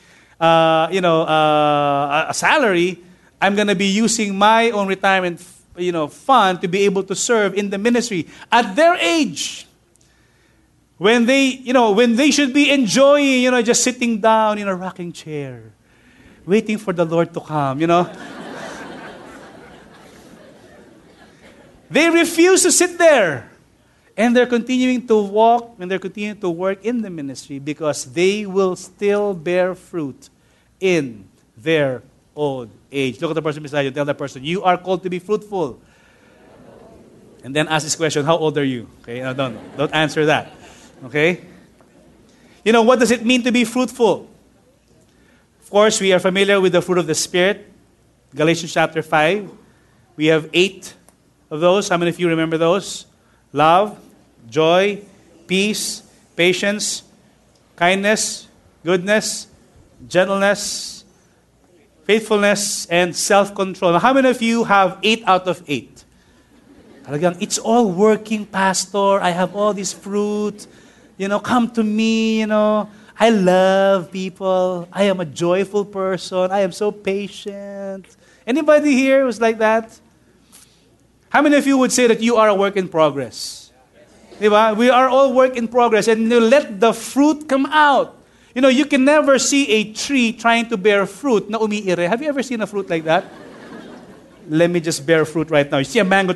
uh, 0.40 0.88
you 0.90 1.00
know, 1.00 1.22
uh, 1.22 2.26
a 2.28 2.34
salary, 2.34 2.98
I'm 3.40 3.54
going 3.54 3.68
to 3.68 3.74
be 3.74 3.86
using 3.86 4.36
my 4.36 4.70
own 4.70 4.86
retirement, 4.86 5.40
you 5.76 5.92
know, 5.92 6.08
fun 6.08 6.60
to 6.60 6.68
be 6.68 6.84
able 6.84 7.02
to 7.04 7.14
serve 7.14 7.54
in 7.54 7.70
the 7.70 7.78
ministry 7.78 8.26
at 8.50 8.74
their 8.76 8.94
age. 8.96 9.66
When 10.98 11.26
they, 11.26 11.46
you 11.46 11.72
know, 11.72 11.90
when 11.90 12.16
they 12.16 12.30
should 12.30 12.54
be 12.54 12.70
enjoying, 12.70 13.42
you 13.42 13.50
know, 13.50 13.60
just 13.62 13.82
sitting 13.82 14.20
down 14.20 14.58
in 14.58 14.68
a 14.68 14.74
rocking 14.74 15.12
chair, 15.12 15.72
waiting 16.46 16.78
for 16.78 16.92
the 16.92 17.04
Lord 17.04 17.34
to 17.34 17.40
come, 17.40 17.80
you 17.80 17.86
know. 17.86 18.04
they 21.90 22.08
refuse 22.10 22.62
to 22.62 22.72
sit 22.72 22.96
there. 22.98 23.50
And 24.16 24.36
they're 24.36 24.46
continuing 24.46 25.08
to 25.08 25.20
walk 25.20 25.74
and 25.80 25.90
they're 25.90 25.98
continuing 25.98 26.38
to 26.38 26.48
work 26.48 26.84
in 26.84 27.02
the 27.02 27.10
ministry 27.10 27.58
because 27.58 28.04
they 28.04 28.46
will 28.46 28.76
still 28.76 29.34
bear 29.34 29.74
fruit 29.74 30.28
in 30.78 31.26
their 31.56 32.02
old 32.36 32.70
age. 32.94 33.20
Look 33.20 33.30
at 33.30 33.34
the 33.34 33.42
person 33.42 33.62
beside 33.62 33.82
you. 33.82 33.90
Tell 33.90 34.04
that 34.04 34.18
person, 34.18 34.44
you 34.44 34.62
are 34.62 34.78
called 34.78 35.02
to 35.02 35.10
be 35.10 35.18
fruitful. 35.18 35.80
And 37.42 37.54
then 37.54 37.68
ask 37.68 37.84
this 37.84 37.96
question, 37.96 38.24
how 38.24 38.38
old 38.38 38.56
are 38.56 38.64
you? 38.64 38.88
Okay, 39.02 39.20
no, 39.20 39.34
don't, 39.34 39.76
don't 39.76 39.94
answer 39.94 40.24
that. 40.26 40.52
Okay? 41.04 41.44
You 42.64 42.72
know, 42.72 42.82
what 42.82 42.98
does 42.98 43.10
it 43.10 43.24
mean 43.24 43.42
to 43.42 43.52
be 43.52 43.64
fruitful? 43.64 44.30
Of 45.62 45.70
course, 45.70 46.00
we 46.00 46.12
are 46.12 46.18
familiar 46.18 46.60
with 46.60 46.72
the 46.72 46.80
fruit 46.80 46.98
of 46.98 47.06
the 47.06 47.14
Spirit. 47.14 47.70
Galatians 48.34 48.72
chapter 48.72 49.02
5. 49.02 49.50
We 50.16 50.26
have 50.26 50.48
eight 50.54 50.94
of 51.50 51.60
those. 51.60 51.88
How 51.88 51.98
many 51.98 52.10
of 52.10 52.18
you 52.18 52.28
remember 52.28 52.56
those? 52.56 53.06
Love, 53.52 53.98
joy, 54.48 55.02
peace, 55.46 56.02
patience, 56.36 57.02
kindness, 57.76 58.48
goodness, 58.84 59.48
gentleness, 60.08 61.03
faithfulness, 62.04 62.86
and 62.86 63.14
self 63.14 63.54
control. 63.54 63.98
How 63.98 64.12
many 64.12 64.28
of 64.28 64.40
you 64.40 64.64
have 64.64 64.98
8 65.02 65.24
out 65.26 65.48
of 65.48 65.62
8? 65.66 66.04
Talagang, 67.04 67.36
it's 67.40 67.58
all 67.58 67.90
working, 67.90 68.46
Pastor. 68.46 69.20
I 69.20 69.30
have 69.30 69.54
all 69.54 69.74
this 69.74 69.92
fruit. 69.92 70.66
You 71.16 71.28
know, 71.28 71.38
come 71.38 71.70
to 71.72 71.82
me, 71.82 72.40
you 72.40 72.46
know. 72.46 72.88
I 73.18 73.30
love 73.30 74.10
people. 74.10 74.88
I 74.92 75.04
am 75.04 75.20
a 75.20 75.24
joyful 75.24 75.84
person. 75.84 76.50
I 76.50 76.60
am 76.60 76.72
so 76.72 76.90
patient. 76.90 78.06
Anybody 78.46 78.92
here 78.92 79.24
who's 79.24 79.40
like 79.40 79.58
that? 79.58 80.00
How 81.28 81.42
many 81.42 81.56
of 81.56 81.66
you 81.66 81.78
would 81.78 81.92
say 81.92 82.06
that 82.06 82.20
you 82.20 82.36
are 82.36 82.48
a 82.48 82.54
work 82.54 82.76
in 82.76 82.88
progress? 82.88 83.72
We 84.40 84.48
are 84.48 85.08
all 85.08 85.32
work 85.32 85.56
in 85.56 85.68
progress 85.68 86.08
and 86.08 86.30
you 86.30 86.40
let 86.40 86.80
the 86.80 86.92
fruit 86.92 87.48
come 87.48 87.66
out. 87.66 88.18
You 88.54 88.60
know, 88.62 88.68
you 88.68 88.86
can 88.86 89.04
never 89.04 89.38
see 89.38 89.68
a 89.68 89.92
tree 89.92 90.32
trying 90.32 90.68
to 90.68 90.76
bear 90.76 91.06
fruit 91.06 91.50
na 91.50 91.58
umiire. 91.58 92.08
Have 92.08 92.22
you 92.22 92.28
ever 92.28 92.42
seen 92.42 92.60
a 92.60 92.66
fruit 92.66 92.88
like 92.88 93.04
that? 93.04 93.24
Let 94.48 94.70
me 94.70 94.78
just 94.78 95.04
bear 95.04 95.24
fruit 95.24 95.50
right 95.50 95.68
now. 95.70 95.78
You 95.78 95.84
see 95.84 95.98
a 95.98 96.04
mango. 96.04 96.34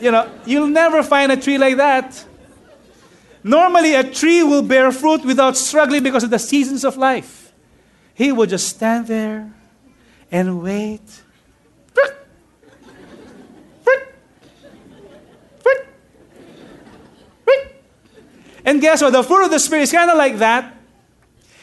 You 0.00 0.10
know, 0.10 0.28
you'll 0.44 0.66
never 0.66 1.02
find 1.02 1.30
a 1.30 1.36
tree 1.36 1.56
like 1.56 1.76
that. 1.76 2.26
Normally, 3.44 3.94
a 3.94 4.02
tree 4.02 4.42
will 4.42 4.62
bear 4.62 4.90
fruit 4.90 5.24
without 5.24 5.56
struggling 5.56 6.02
because 6.02 6.24
of 6.24 6.30
the 6.30 6.38
seasons 6.38 6.84
of 6.84 6.96
life. 6.96 7.52
He 8.14 8.32
will 8.32 8.46
just 8.46 8.68
stand 8.68 9.06
there 9.06 9.52
and 10.32 10.62
wait. 10.62 11.23
And 18.64 18.80
guess 18.80 19.02
what? 19.02 19.12
The 19.12 19.22
fruit 19.22 19.44
of 19.44 19.50
the 19.50 19.58
Spirit 19.58 19.82
is 19.82 19.92
kind 19.92 20.10
of 20.10 20.16
like 20.16 20.38
that. 20.38 20.74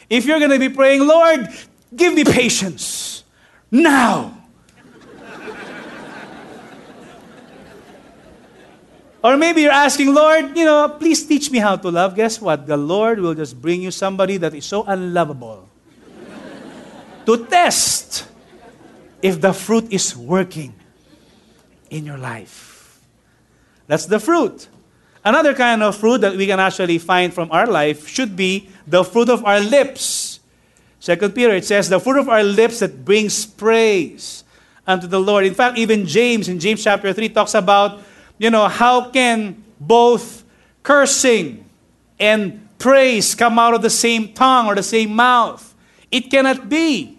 If 0.08 0.24
you're 0.24 0.38
going 0.38 0.50
to 0.50 0.58
be 0.58 0.68
praying, 0.68 1.06
Lord, 1.06 1.48
give 1.94 2.14
me 2.14 2.24
patience 2.24 3.24
now. 3.70 4.38
Or 9.24 9.36
maybe 9.36 9.62
you're 9.62 9.70
asking, 9.70 10.12
Lord, 10.12 10.56
you 10.56 10.64
know, 10.64 10.96
please 10.98 11.24
teach 11.24 11.48
me 11.48 11.60
how 11.60 11.76
to 11.76 11.90
love. 11.90 12.16
Guess 12.16 12.40
what? 12.40 12.66
The 12.66 12.76
Lord 12.76 13.20
will 13.20 13.34
just 13.34 13.60
bring 13.62 13.80
you 13.80 13.92
somebody 13.92 14.36
that 14.38 14.52
is 14.52 14.66
so 14.66 14.82
unlovable 14.82 15.68
to 17.26 17.46
test 17.46 18.26
if 19.22 19.40
the 19.40 19.52
fruit 19.52 19.92
is 19.92 20.16
working 20.16 20.74
in 21.88 22.04
your 22.04 22.18
life. 22.18 23.00
That's 23.86 24.06
the 24.06 24.18
fruit. 24.18 24.66
Another 25.24 25.54
kind 25.54 25.82
of 25.82 25.96
fruit 25.96 26.20
that 26.22 26.36
we 26.36 26.46
can 26.46 26.58
actually 26.58 26.98
find 26.98 27.32
from 27.32 27.50
our 27.52 27.66
life 27.66 28.08
should 28.08 28.34
be 28.34 28.68
the 28.86 29.04
fruit 29.04 29.28
of 29.28 29.44
our 29.44 29.60
lips. 29.60 30.40
Second 30.98 31.34
Peter, 31.34 31.54
it 31.54 31.64
says, 31.64 31.88
the 31.88 32.00
fruit 32.00 32.18
of 32.18 32.28
our 32.28 32.42
lips 32.42 32.80
that 32.80 33.04
brings 33.04 33.46
praise 33.46 34.44
unto 34.86 35.06
the 35.06 35.20
Lord. 35.20 35.44
In 35.44 35.54
fact, 35.54 35.78
even 35.78 36.06
James, 36.06 36.48
in 36.48 36.58
James 36.58 36.82
chapter 36.82 37.12
3, 37.12 37.28
talks 37.28 37.54
about 37.54 38.00
you 38.42 38.50
know, 38.50 38.66
how 38.66 39.08
can 39.10 39.62
both 39.78 40.42
cursing 40.82 41.64
and 42.18 42.68
praise 42.76 43.36
come 43.36 43.56
out 43.56 43.72
of 43.72 43.82
the 43.82 43.90
same 43.90 44.32
tongue 44.32 44.66
or 44.66 44.74
the 44.74 44.82
same 44.82 45.14
mouth? 45.14 45.74
It 46.10 46.28
cannot 46.28 46.68
be. 46.68 47.11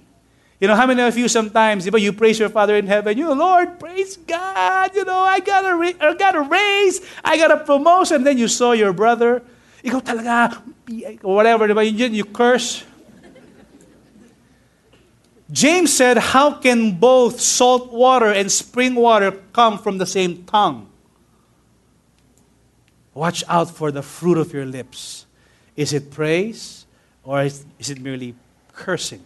You 0.63 0.69
know, 0.69 0.77
how 0.77 0.87
many 0.87 1.01
of 1.01 1.17
you 1.17 1.27
sometimes, 1.27 1.85
you 1.85 2.13
praise 2.13 2.39
your 2.39 2.47
Father 2.47 2.77
in 2.77 2.87
heaven, 2.87 3.17
you 3.17 3.25
know, 3.25 3.33
Lord, 3.33 3.81
praise 3.81 4.15
God, 4.15 4.95
you 4.95 5.03
know, 5.03 5.19
I 5.19 5.41
got 5.41 5.65
a, 5.65 5.75
ra- 5.75 5.99
I 5.99 6.13
got 6.13 6.37
a 6.37 6.41
raise, 6.41 7.01
I 7.21 7.35
got 7.35 7.51
a 7.51 7.57
promotion. 7.65 8.23
Then 8.23 8.37
you 8.37 8.47
saw 8.47 8.71
your 8.71 8.93
brother, 8.93 9.43
ikaw 9.83 9.99
talaga, 9.99 11.19
or 11.21 11.35
whatever, 11.35 11.83
you, 11.83 12.05
you 12.07 12.23
curse. 12.23 12.85
James 15.51 15.91
said, 15.91 16.17
How 16.17 16.53
can 16.53 16.97
both 16.97 17.41
salt 17.41 17.91
water 17.91 18.31
and 18.31 18.49
spring 18.49 18.95
water 18.95 19.31
come 19.51 19.77
from 19.77 19.97
the 19.97 20.05
same 20.05 20.45
tongue? 20.45 20.87
Watch 23.13 23.43
out 23.49 23.69
for 23.69 23.91
the 23.91 24.01
fruit 24.01 24.37
of 24.37 24.53
your 24.53 24.65
lips. 24.65 25.25
Is 25.75 25.91
it 25.91 26.09
praise 26.09 26.85
or 27.21 27.43
is, 27.43 27.65
is 27.79 27.89
it 27.89 27.99
merely 27.99 28.33
cursing? 28.71 29.25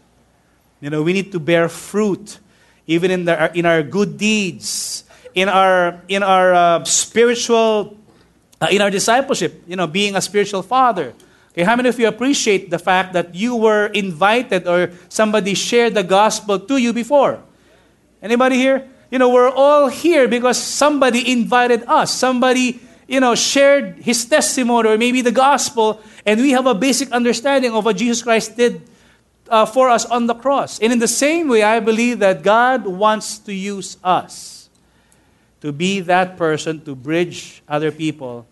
You 0.80 0.90
know, 0.90 1.02
we 1.02 1.14
need 1.14 1.32
to 1.32 1.40
bear 1.40 1.70
fruit 1.70 2.40
even 2.86 3.12
in, 3.12 3.26
the, 3.26 3.52
in 3.58 3.66
our 3.66 3.84
good 3.84 4.18
deeds, 4.18 5.04
in 5.36 5.50
our, 5.50 6.02
in 6.08 6.24
our 6.24 6.54
uh, 6.54 6.84
spiritual, 6.86 7.98
uh, 8.62 8.68
in 8.72 8.82
our 8.82 8.90
discipleship, 8.90 9.64
you 9.68 9.76
know, 9.76 9.88
being 9.88 10.16
a 10.16 10.22
spiritual 10.22 10.62
father. 10.62 11.14
Okay, 11.52 11.64
how 11.64 11.76
many 11.76 11.90
of 11.90 12.00
you 12.00 12.08
appreciate 12.08 12.70
the 12.70 12.80
fact 12.80 13.14
that 13.14 13.36
you 13.36 13.56
were 13.56 13.88
invited 13.88 14.68
or 14.68 14.92
somebody 15.10 15.54
shared 15.54 15.96
the 15.96 16.04
gospel 16.04 16.60
to 16.60 16.78
you 16.78 16.94
before? 16.94 17.42
Anybody 18.22 18.56
here? 18.56 18.88
You 19.12 19.20
know, 19.20 19.30
we're 19.30 19.50
all 19.50 19.88
here 19.88 20.28
because 20.28 20.62
somebody 20.62 21.32
invited 21.32 21.84
us. 21.88 22.14
Somebody 22.14 22.80
you 23.08 23.20
know, 23.20 23.36
shared 23.36 23.96
his 23.96 24.26
testimony 24.26 24.90
or 24.90 24.98
maybe 24.98 25.22
the 25.22 25.32
gospel, 25.32 26.02
and 26.26 26.42
we 26.42 26.52
have 26.52 26.68
a 26.68 26.76
basic 26.76 27.12
understanding 27.12 27.74
of 27.74 27.86
what 27.86 27.96
Jesus 27.96 28.22
Christ 28.22 28.58
did 28.58 28.82
uh, 29.50 29.66
for 29.66 29.90
us 29.90 30.06
on 30.06 30.28
the 30.28 30.34
cross. 30.34 30.80
And 30.80 30.94
in 30.94 31.00
the 31.00 31.08
same 31.08 31.48
way, 31.48 31.64
I 31.64 31.80
believe 31.80 32.20
that 32.20 32.44
God 32.44 32.86
wants 32.86 33.38
to 33.40 33.54
use 33.54 33.98
us 34.04 34.70
to 35.62 35.72
be 35.72 36.00
that 36.02 36.38
person 36.38 36.82
to 36.86 36.96
bridge 36.96 37.64
other 37.68 37.92
people 37.92 38.48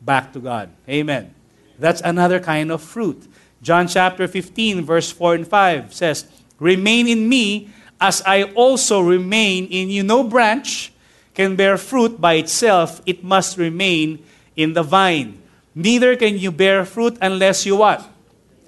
back 0.00 0.32
to 0.34 0.40
God. 0.40 0.70
Amen. 0.88 1.34
That's 1.78 2.00
another 2.02 2.40
kind 2.40 2.70
of 2.70 2.82
fruit. 2.82 3.26
John 3.62 3.88
chapter 3.88 4.28
15, 4.28 4.84
verse 4.84 5.10
4 5.10 5.34
and 5.34 5.48
5 5.48 5.94
says, 5.94 6.26
Remain 6.58 7.08
in 7.08 7.28
me 7.28 7.70
as 8.00 8.22
I 8.26 8.44
also 8.54 9.00
remain 9.00 9.66
in 9.66 9.88
you. 9.88 10.02
No 10.02 10.22
branch 10.22 10.92
can 11.34 11.56
bear 11.56 11.76
fruit 11.76 12.20
by 12.20 12.34
itself, 12.34 13.02
it 13.06 13.24
must 13.24 13.58
remain 13.58 14.22
in 14.54 14.72
the 14.72 14.82
vine. 14.82 15.40
Neither 15.74 16.14
can 16.14 16.38
you 16.38 16.52
bear 16.52 16.84
fruit 16.84 17.18
unless 17.20 17.66
you 17.66 17.76
what? 17.76 18.08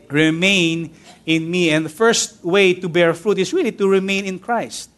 Remain 0.09 0.93
in 1.27 1.51
me. 1.51 1.71
And 1.71 1.85
the 1.85 1.91
first 1.91 2.45
way 2.45 2.73
to 2.75 2.89
bear 2.89 3.13
fruit 3.13 3.39
is 3.39 3.53
really 3.53 3.73
to 3.73 3.89
remain 3.89 4.25
in 4.25 4.39
Christ. 4.39 4.89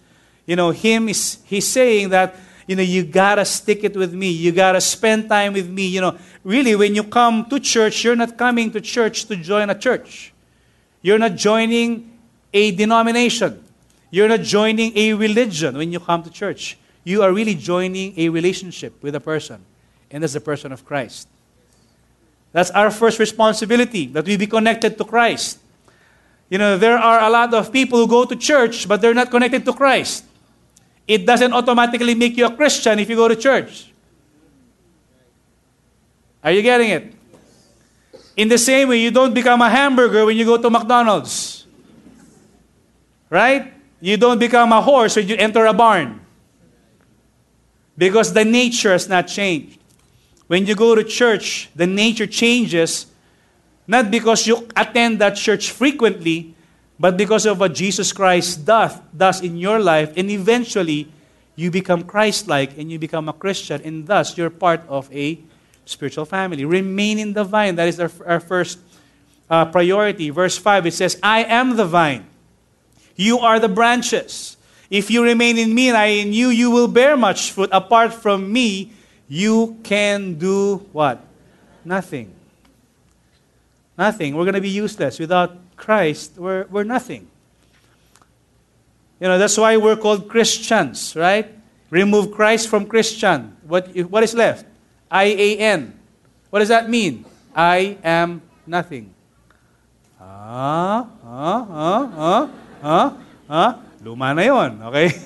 You 0.46 0.56
know, 0.56 0.70
him 0.70 1.08
is 1.08 1.38
he's 1.44 1.66
saying 1.66 2.10
that 2.10 2.36
you 2.66 2.76
know 2.76 2.82
you 2.82 3.02
gotta 3.04 3.44
stick 3.44 3.82
it 3.82 3.96
with 3.96 4.12
me 4.12 4.30
you 4.30 4.52
gotta 4.52 4.80
spend 4.80 5.26
time 5.26 5.54
with 5.54 5.66
me 5.70 5.86
you 5.86 6.02
know 6.02 6.18
really 6.44 6.76
when 6.76 6.94
you 6.94 7.02
come 7.02 7.46
to 7.48 7.58
church 7.58 8.04
you're 8.04 8.14
not 8.14 8.36
coming 8.36 8.70
to 8.70 8.78
church 8.78 9.24
to 9.24 9.36
join 9.36 9.70
a 9.70 9.74
church 9.74 10.34
you're 11.00 11.18
not 11.18 11.34
joining 11.34 12.12
a 12.52 12.70
denomination 12.72 13.64
you're 14.10 14.28
not 14.28 14.42
joining 14.42 14.94
a 14.98 15.14
religion 15.14 15.78
when 15.78 15.90
you 15.90 15.98
come 15.98 16.22
to 16.22 16.28
church 16.28 16.76
you 17.08 17.22
are 17.22 17.32
really 17.32 17.54
joining 17.54 18.12
a 18.18 18.28
relationship 18.28 19.02
with 19.02 19.14
a 19.14 19.20
person, 19.20 19.64
and 20.10 20.22
that's 20.22 20.34
the 20.34 20.40
person 20.40 20.72
of 20.72 20.84
Christ. 20.84 21.26
That's 22.52 22.70
our 22.72 22.90
first 22.90 23.18
responsibility, 23.18 24.08
that 24.08 24.26
we 24.26 24.36
be 24.36 24.46
connected 24.46 24.98
to 24.98 25.04
Christ. 25.04 25.58
You 26.50 26.58
know, 26.58 26.78
there 26.78 26.98
are 26.98 27.20
a 27.20 27.30
lot 27.30 27.52
of 27.52 27.72
people 27.72 27.98
who 27.98 28.06
go 28.06 28.24
to 28.24 28.36
church, 28.36 28.88
but 28.88 29.00
they're 29.00 29.14
not 29.14 29.30
connected 29.30 29.64
to 29.66 29.72
Christ. 29.72 30.24
It 31.06 31.26
doesn't 31.26 31.52
automatically 31.52 32.14
make 32.14 32.36
you 32.36 32.46
a 32.46 32.54
Christian 32.54 32.98
if 32.98 33.08
you 33.08 33.16
go 33.16 33.28
to 33.28 33.36
church. 33.36 33.92
Are 36.42 36.52
you 36.52 36.62
getting 36.62 36.90
it? 36.90 37.14
In 38.36 38.48
the 38.48 38.58
same 38.58 38.88
way, 38.88 39.00
you 39.00 39.10
don't 39.10 39.34
become 39.34 39.60
a 39.60 39.68
hamburger 39.68 40.24
when 40.24 40.36
you 40.36 40.44
go 40.44 40.56
to 40.56 40.70
McDonald's. 40.70 41.66
Right? 43.28 43.74
You 44.00 44.16
don't 44.16 44.38
become 44.38 44.72
a 44.72 44.80
horse 44.80 45.16
when 45.16 45.28
you 45.28 45.36
enter 45.36 45.66
a 45.66 45.74
barn 45.74 46.20
because 47.98 48.32
the 48.32 48.44
nature 48.44 48.92
has 48.92 49.08
not 49.08 49.26
changed. 49.26 49.78
When 50.46 50.66
you 50.66 50.74
go 50.74 50.94
to 50.94 51.02
church, 51.02 51.68
the 51.74 51.86
nature 51.86 52.26
changes 52.26 53.06
not 53.88 54.10
because 54.10 54.46
you 54.46 54.68
attend 54.76 55.18
that 55.18 55.34
church 55.34 55.70
frequently, 55.70 56.54
but 57.00 57.16
because 57.16 57.46
of 57.46 57.58
what 57.58 57.74
Jesus 57.74 58.12
Christ 58.12 58.66
does, 58.66 59.00
does 59.16 59.40
in 59.40 59.56
your 59.56 59.80
life, 59.80 60.12
and 60.14 60.30
eventually 60.30 61.08
you 61.56 61.70
become 61.70 62.04
Christ 62.04 62.46
like 62.46 62.76
and 62.76 62.92
you 62.92 62.98
become 62.98 63.28
a 63.28 63.32
Christian, 63.32 63.80
and 63.82 64.06
thus 64.06 64.36
you're 64.36 64.50
part 64.50 64.82
of 64.88 65.10
a 65.10 65.40
spiritual 65.86 66.26
family. 66.26 66.66
Remain 66.66 67.18
in 67.18 67.32
the 67.32 67.44
vine. 67.44 67.76
That 67.76 67.88
is 67.88 67.98
our, 67.98 68.10
our 68.26 68.40
first 68.40 68.78
uh, 69.48 69.64
priority. 69.64 70.28
Verse 70.28 70.58
5 70.58 70.86
it 70.86 70.92
says, 70.92 71.18
I 71.22 71.44
am 71.44 71.76
the 71.76 71.86
vine, 71.86 72.26
you 73.16 73.38
are 73.38 73.58
the 73.58 73.70
branches. 73.70 74.56
If 74.90 75.10
you 75.10 75.22
remain 75.22 75.58
in 75.58 75.74
me 75.74 75.88
and 75.88 75.96
I 75.96 76.06
in 76.06 76.32
you, 76.32 76.48
you 76.48 76.70
will 76.70 76.88
bear 76.88 77.16
much 77.16 77.52
fruit. 77.52 77.68
Apart 77.72 78.14
from 78.14 78.52
me, 78.52 78.92
you 79.28 79.78
can 79.82 80.34
do 80.34 80.86
what? 80.92 81.20
Nothing. 81.84 82.37
Nothing. 83.98 84.36
We're 84.36 84.44
going 84.44 84.54
to 84.54 84.60
be 84.60 84.70
useless. 84.70 85.18
Without 85.18 85.58
Christ, 85.76 86.38
we're, 86.38 86.66
we're 86.70 86.84
nothing. 86.84 87.26
You 89.20 89.26
know, 89.26 89.38
that's 89.38 89.58
why 89.58 89.76
we're 89.76 89.96
called 89.96 90.28
Christians, 90.28 91.16
right? 91.16 91.52
Remove 91.90 92.30
Christ 92.30 92.68
from 92.68 92.86
Christian. 92.86 93.56
What, 93.66 93.88
what 94.08 94.22
is 94.22 94.34
left? 94.34 94.64
I 95.10 95.24
A 95.24 95.58
N. 95.58 95.98
What 96.50 96.60
does 96.60 96.68
that 96.68 96.88
mean? 96.88 97.24
I 97.54 97.98
am 98.04 98.40
nothing. 98.66 99.12
Ah, 100.20 101.08
ah, 101.24 101.66
ah, 101.70 102.10
ah, 102.16 102.50
ah, 102.82 103.16
ah. 103.50 103.78
Yon, 104.04 104.82
okay? 104.82 105.10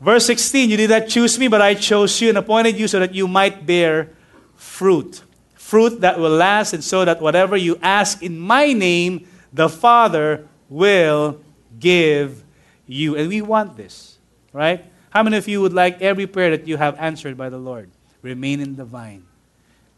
Verse 0.00 0.26
16, 0.26 0.70
you 0.70 0.76
did 0.76 0.90
not 0.90 1.06
choose 1.06 1.38
me, 1.38 1.46
but 1.46 1.62
I 1.62 1.74
chose 1.74 2.20
you 2.20 2.30
and 2.30 2.38
appointed 2.38 2.76
you 2.76 2.88
so 2.88 2.98
that 2.98 3.14
you 3.14 3.28
might 3.28 3.64
bear 3.64 4.10
fruit. 4.56 5.22
Fruit 5.66 6.00
that 6.02 6.20
will 6.20 6.30
last, 6.30 6.74
and 6.74 6.84
so 6.84 7.04
that 7.04 7.20
whatever 7.20 7.56
you 7.56 7.76
ask 7.82 8.22
in 8.22 8.38
my 8.38 8.72
name, 8.72 9.26
the 9.52 9.68
Father 9.68 10.46
will 10.68 11.40
give 11.80 12.44
you. 12.86 13.16
And 13.16 13.28
we 13.28 13.42
want 13.42 13.76
this, 13.76 14.18
right? 14.52 14.84
How 15.10 15.24
many 15.24 15.36
of 15.36 15.48
you 15.48 15.60
would 15.60 15.72
like 15.72 16.00
every 16.00 16.28
prayer 16.28 16.56
that 16.56 16.68
you 16.68 16.76
have 16.76 16.96
answered 17.00 17.36
by 17.36 17.48
the 17.48 17.58
Lord? 17.58 17.90
Remain 18.22 18.60
in 18.60 18.76
the 18.76 18.84
vine. 18.84 19.24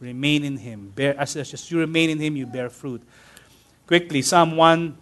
Remain 0.00 0.42
in 0.42 0.56
Him. 0.56 0.90
Bear, 0.96 1.14
as, 1.20 1.36
as 1.36 1.70
you 1.70 1.80
remain 1.80 2.08
in 2.08 2.18
Him, 2.18 2.34
you 2.34 2.46
bear 2.46 2.70
fruit. 2.70 3.02
Quickly, 3.86 4.22
Psalm 4.22 4.56
1 4.56 4.96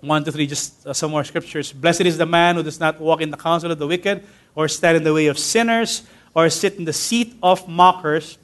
1 0.00 0.24
to 0.24 0.32
3, 0.32 0.46
just 0.48 0.84
uh, 0.84 0.92
some 0.92 1.12
more 1.12 1.22
scriptures. 1.22 1.72
Blessed 1.72 2.00
is 2.00 2.18
the 2.18 2.26
man 2.26 2.56
who 2.56 2.64
does 2.64 2.80
not 2.80 3.00
walk 3.00 3.20
in 3.20 3.30
the 3.30 3.36
counsel 3.36 3.70
of 3.70 3.78
the 3.78 3.86
wicked, 3.86 4.26
or 4.56 4.66
stand 4.66 4.96
in 4.96 5.04
the 5.04 5.14
way 5.14 5.28
of 5.28 5.38
sinners, 5.38 6.02
or 6.34 6.50
sit 6.50 6.74
in 6.74 6.86
the 6.86 6.92
seat 6.92 7.36
of 7.40 7.68
mockers. 7.68 8.38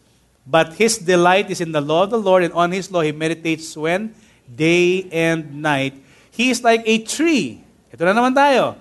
But 0.48 0.80
his 0.80 0.96
delight 0.96 1.50
is 1.50 1.60
in 1.60 1.72
the 1.72 1.80
law 1.80 2.04
of 2.04 2.10
the 2.10 2.18
Lord, 2.18 2.42
and 2.42 2.54
on 2.54 2.72
his 2.72 2.90
law 2.90 3.02
he 3.02 3.12
meditates 3.12 3.76
when? 3.76 4.14
Day 4.48 5.04
and 5.12 5.60
night. 5.60 5.92
He 6.30 6.48
is 6.48 6.64
like 6.64 6.82
a 6.86 7.04
tree. 7.04 7.60
Ito 7.92 8.08
na 8.08 8.16
naman 8.16 8.32
tayo. 8.32 8.80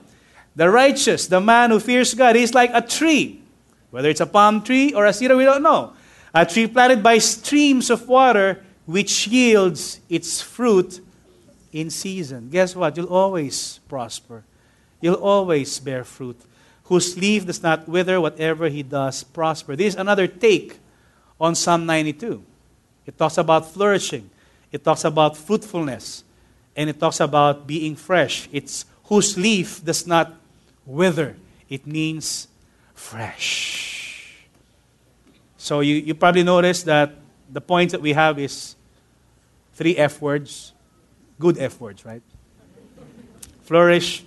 The 0.55 0.71
righteous, 0.71 1.27
the 1.27 1.43
man 1.43 1.69
who 1.69 1.79
fears 1.83 2.15
God, 2.15 2.39
he 2.39 2.43
is 2.43 2.55
like 2.55 2.71
a 2.73 2.79
tree. 2.79 3.43
Whether 3.91 4.09
it's 4.09 4.23
a 4.23 4.25
palm 4.25 4.63
tree 4.63 4.93
or 4.93 5.05
a 5.05 5.11
cedar, 5.11 5.35
we 5.35 5.43
don't 5.43 5.61
know. 5.61 5.91
A 6.33 6.45
tree 6.45 6.67
planted 6.67 7.03
by 7.03 7.19
streams 7.19 7.89
of 7.89 8.07
water, 8.07 8.63
which 8.85 9.27
yields 9.27 9.99
its 10.07 10.39
fruit 10.39 11.01
in 11.73 11.89
season. 11.89 12.49
Guess 12.49 12.75
what? 12.75 12.95
You'll 12.95 13.11
always 13.11 13.79
prosper. 13.89 14.43
You'll 15.01 15.19
always 15.19 15.79
bear 15.79 16.03
fruit. 16.03 16.39
Whose 16.85 17.17
leaf 17.17 17.45
does 17.45 17.61
not 17.61 17.87
wither, 17.87 18.21
whatever 18.21 18.69
he 18.69 18.83
does 18.83 19.23
prosper. 19.23 19.75
This 19.75 19.93
is 19.93 19.99
another 19.99 20.27
take 20.27 20.79
on 21.39 21.55
Psalm 21.55 21.85
92. 21.85 22.43
It 23.05 23.17
talks 23.17 23.37
about 23.37 23.71
flourishing, 23.71 24.29
it 24.71 24.83
talks 24.83 25.05
about 25.05 25.37
fruitfulness, 25.37 26.23
and 26.75 26.89
it 26.89 26.99
talks 26.99 27.19
about 27.19 27.65
being 27.65 27.95
fresh. 27.95 28.49
It's 28.51 28.85
whose 29.05 29.37
leaf 29.37 29.83
does 29.83 30.05
not 30.05 30.33
wither. 30.85 31.35
It 31.69 31.87
means 31.87 32.47
fresh. 32.93 34.45
So 35.57 35.79
you, 35.81 35.95
you 35.95 36.15
probably 36.15 36.43
notice 36.43 36.83
that 36.83 37.15
the 37.49 37.61
points 37.61 37.93
that 37.93 38.01
we 38.01 38.13
have 38.13 38.39
is 38.39 38.75
three 39.73 39.97
F 39.97 40.21
words 40.21 40.73
Good 41.39 41.57
F 41.59 41.79
words, 41.79 42.03
right? 42.03 42.21
Flourish, 43.63 44.23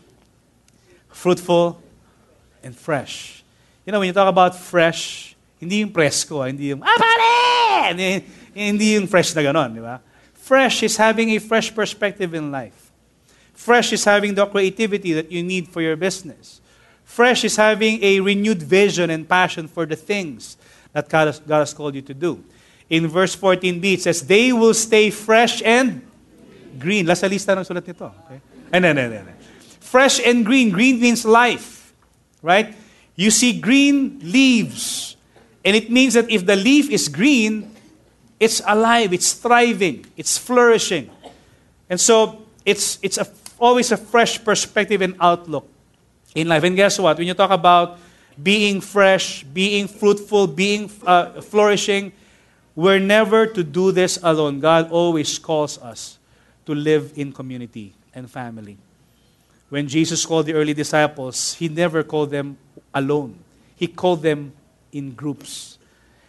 fruitful, 1.09 1.83
and 2.63 2.77
fresh. 2.77 3.43
You 3.85 3.93
know, 3.93 3.99
when 3.99 4.07
you 4.07 4.13
talk 4.13 4.29
about 4.29 4.57
fresh, 4.57 5.35
hindi 5.61 5.85
yung 5.85 5.93
presko, 5.93 6.41
hindi 6.49 6.73
yung, 6.73 6.81
ah, 6.81 6.97
pare! 6.97 7.93
Hindi, 7.93 8.25
hindi 8.57 8.97
yung 8.97 9.07
fresh 9.07 9.37
na 9.37 9.45
ganon, 9.45 9.77
di 9.77 9.85
ba? 9.85 10.01
Fresh 10.33 10.83
is 10.83 10.97
having 10.97 11.37
a 11.37 11.39
fresh 11.39 11.69
perspective 11.71 12.33
in 12.33 12.51
life. 12.51 12.91
Fresh 13.53 13.93
is 13.93 14.03
having 14.03 14.33
the 14.35 14.47
creativity 14.49 15.13
that 15.13 15.31
you 15.31 15.45
need 15.45 15.69
for 15.69 15.85
your 15.85 15.95
business. 15.95 16.65
Fresh 17.05 17.45
is 17.45 17.57
having 17.61 18.03
a 18.03 18.21
renewed 18.21 18.63
vision 18.63 19.11
and 19.11 19.29
passion 19.29 19.69
for 19.69 19.85
the 19.85 19.97
things 19.97 20.57
that 20.93 21.09
God 21.09 21.27
has, 21.29 21.39
God 21.41 21.61
has 21.61 21.75
called 21.75 21.95
you 21.95 22.03
to 22.03 22.15
do. 22.15 22.43
In 22.89 23.07
verse 23.07 23.37
14b, 23.37 23.85
it 23.85 24.03
says, 24.03 24.27
They 24.27 24.53
will 24.53 24.75
stay 24.75 25.11
fresh 25.11 25.63
and 25.63 26.03
green. 26.79 27.07
Lasa 27.07 27.29
lista 27.29 27.53
ng 27.53 27.63
sulat 27.63 27.87
nito. 27.87 28.09
Okay? 28.27 28.41
Ay, 28.73 28.79
no, 28.81 28.93
no, 28.93 29.07
no. 29.07 29.23
Fresh 29.79 30.25
and 30.25 30.47
green. 30.47 30.71
Green 30.71 30.99
means 30.99 31.25
life. 31.25 31.93
Right? 32.43 32.75
You 33.15 33.31
see 33.31 33.61
green 33.61 34.19
leaves. 34.23 35.20
And 35.65 35.77
it 35.77 35.91
means 35.91 36.15
that 36.15 36.31
if 36.31 36.47
the 36.47 36.57
leaf 36.57 36.91
is 36.91 37.09
green, 37.09 37.75
it's 38.39 38.63
alive, 38.67 39.13
it's 39.13 39.35
thriving, 39.35 40.07
it's 40.17 40.39
flourishing. 40.39 41.11
And 41.91 42.01
so 42.01 42.43
it's, 42.65 42.99
it's 43.03 43.19
a, 43.19 43.27
always 43.59 43.93
a 43.93 43.97
fresh 43.97 44.43
perspective 44.43 45.03
and 45.03 45.15
outlook 45.21 45.69
in 46.35 46.49
life. 46.49 46.65
And 46.65 46.75
guess 46.77 46.99
what? 46.99 47.19
When 47.19 47.27
you 47.27 47.35
talk 47.35 47.51
about 47.51 47.99
being 48.43 48.81
fresh, 48.81 49.43
being 49.43 49.87
fruitful, 49.87 50.47
being 50.47 50.91
uh, 51.05 51.41
flourishing, 51.43 52.13
we're 52.75 52.99
never 52.99 53.47
to 53.47 53.63
do 53.63 53.93
this 53.93 54.19
alone. 54.23 54.61
God 54.61 54.91
always 54.91 55.39
calls 55.39 55.77
us 55.79 56.19
to 56.65 56.75
live 56.75 57.13
in 57.17 57.33
community 57.33 57.93
and 58.15 58.31
family. 58.31 58.79
When 59.69 59.87
Jesus 59.87 60.25
called 60.25 60.47
the 60.47 60.55
early 60.55 60.73
disciples, 60.73 61.55
he 61.55 61.69
never 61.69 62.03
called 62.03 62.31
them 62.31 62.57
alone. 62.95 63.39
He 63.77 63.87
called 63.87 64.23
them 64.23 64.53
in 64.93 65.13
groups. 65.13 65.79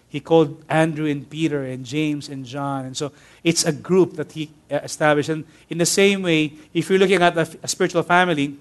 He 0.08 0.20
called 0.20 0.64
Andrew 0.68 1.06
and 1.10 1.30
Peter 1.30 1.64
and 1.64 1.86
James 1.86 2.28
and 2.28 2.46
John. 2.46 2.86
And 2.86 2.98
so 2.98 3.12
it's 3.44 3.66
a 3.66 3.72
group 3.72 4.14
that 4.14 4.34
he 4.34 4.52
uh, 4.70 4.80
established. 4.84 5.30
And 5.30 5.46
in 5.70 5.78
the 5.78 5.86
same 5.86 6.22
way, 6.22 6.54
if 6.74 6.90
you're 6.90 7.00
looking 7.00 7.22
at 7.22 7.38
a, 7.38 7.48
a 7.64 7.68
spiritual 7.68 8.04
family, 8.04 8.58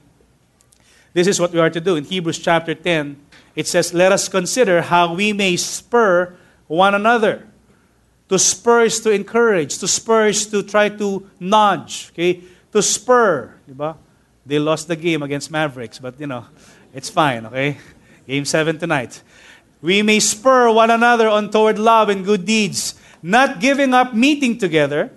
this 1.13 1.27
is 1.27 1.41
what 1.41 1.53
we 1.53 1.59
are 1.59 1.71
to 1.71 1.81
do. 1.81 1.97
In 1.97 2.05
Hebrews 2.05 2.39
chapter 2.39 2.75
10, 2.75 3.17
it 3.57 3.67
says, 3.67 3.93
Let 3.93 4.13
us 4.13 4.29
consider 4.29 4.81
how 4.81 5.15
we 5.15 5.33
may 5.33 5.57
spur 5.57 6.37
one 6.69 6.95
another 6.95 7.49
to 8.31 8.39
spur 8.39 8.85
is 8.85 9.01
to 9.01 9.11
encourage. 9.11 9.79
To 9.79 9.89
spur 9.89 10.29
is 10.29 10.47
to 10.47 10.63
try 10.63 10.89
to 10.89 11.29
nudge. 11.41 12.11
Okay? 12.15 12.41
To 12.71 12.81
spur. 12.81 13.53
Diba? 13.69 13.97
They 14.47 14.61
lost 14.61 14.87
the 14.87 14.95
game 14.95 15.25
against 15.25 15.51
Mavericks, 15.51 15.99
but 15.99 16.19
you 16.21 16.29
know, 16.29 16.47
it's 16.95 17.11
fine. 17.11 17.45
Okay? 17.47 17.77
Game 18.29 18.45
7 18.45 18.79
tonight. 18.79 19.21
We 19.83 20.03
may 20.03 20.21
spur 20.21 20.71
one 20.73 20.91
another 20.91 21.29
on 21.29 21.51
toward 21.51 21.79
love 21.79 22.09
and 22.09 22.25
good 22.25 22.45
deeds, 22.45 22.95
not 23.23 23.61
giving 23.61 23.95
up 23.95 24.15
meeting 24.15 24.59
together, 24.59 25.11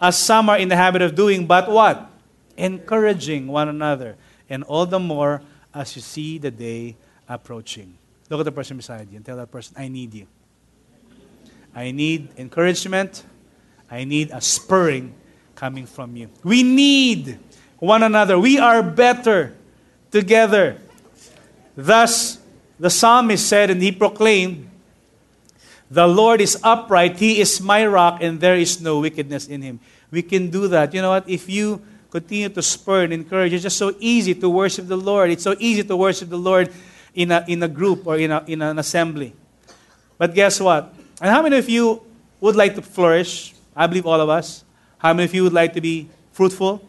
as 0.00 0.18
some 0.18 0.48
are 0.48 0.58
in 0.58 0.68
the 0.68 0.76
habit 0.76 1.02
of 1.02 1.14
doing, 1.14 1.46
but 1.46 1.70
what? 1.70 2.10
Encouraging 2.56 3.46
one 3.46 3.68
another. 3.68 4.16
And 4.48 4.64
all 4.64 4.86
the 4.86 4.98
more 4.98 5.42
as 5.74 5.94
you 5.94 6.02
see 6.02 6.38
the 6.38 6.50
day 6.50 6.96
approaching. 7.28 7.94
Look 8.30 8.40
at 8.40 8.44
the 8.44 8.52
person 8.52 8.76
beside 8.76 9.10
you 9.10 9.16
and 9.16 9.24
tell 9.24 9.36
that 9.36 9.50
person, 9.50 9.74
I 9.78 9.88
need 9.88 10.14
you. 10.14 10.26
I 11.74 11.90
need 11.90 12.30
encouragement. 12.36 13.24
I 13.90 14.04
need 14.04 14.30
a 14.32 14.40
spurring 14.40 15.14
coming 15.54 15.86
from 15.86 16.16
you. 16.16 16.28
We 16.42 16.62
need 16.62 17.38
one 17.78 18.02
another. 18.02 18.38
We 18.38 18.58
are 18.58 18.82
better 18.82 19.54
together. 20.10 20.78
Thus, 21.76 22.37
the 22.78 22.90
psalmist 22.90 23.46
said, 23.46 23.70
and 23.70 23.82
he 23.82 23.92
proclaimed, 23.92 24.70
The 25.90 26.06
Lord 26.06 26.40
is 26.40 26.58
upright, 26.62 27.18
He 27.18 27.40
is 27.40 27.60
my 27.60 27.86
rock, 27.86 28.22
and 28.22 28.40
there 28.40 28.56
is 28.56 28.80
no 28.80 29.00
wickedness 29.00 29.48
in 29.48 29.62
Him. 29.62 29.80
We 30.10 30.22
can 30.22 30.50
do 30.50 30.68
that. 30.68 30.94
You 30.94 31.02
know 31.02 31.10
what? 31.10 31.28
If 31.28 31.48
you 31.48 31.82
continue 32.10 32.48
to 32.48 32.62
spur 32.62 33.04
and 33.04 33.12
encourage, 33.12 33.52
it's 33.52 33.62
just 33.62 33.76
so 33.76 33.94
easy 33.98 34.34
to 34.34 34.48
worship 34.48 34.86
the 34.86 34.96
Lord. 34.96 35.30
It's 35.30 35.42
so 35.42 35.54
easy 35.58 35.84
to 35.84 35.96
worship 35.96 36.28
the 36.28 36.38
Lord 36.38 36.72
in 37.14 37.32
a, 37.32 37.44
in 37.48 37.62
a 37.62 37.68
group 37.68 38.06
or 38.06 38.16
in, 38.16 38.30
a, 38.30 38.44
in 38.46 38.62
an 38.62 38.78
assembly. 38.78 39.34
But 40.16 40.34
guess 40.34 40.60
what? 40.60 40.94
And 41.20 41.30
how 41.30 41.42
many 41.42 41.58
of 41.58 41.68
you 41.68 42.02
would 42.40 42.56
like 42.56 42.74
to 42.76 42.82
flourish? 42.82 43.54
I 43.74 43.86
believe 43.86 44.06
all 44.06 44.20
of 44.20 44.28
us. 44.28 44.64
How 44.98 45.12
many 45.12 45.24
of 45.24 45.34
you 45.34 45.44
would 45.44 45.52
like 45.52 45.74
to 45.74 45.80
be 45.80 46.08
fruitful? 46.32 46.82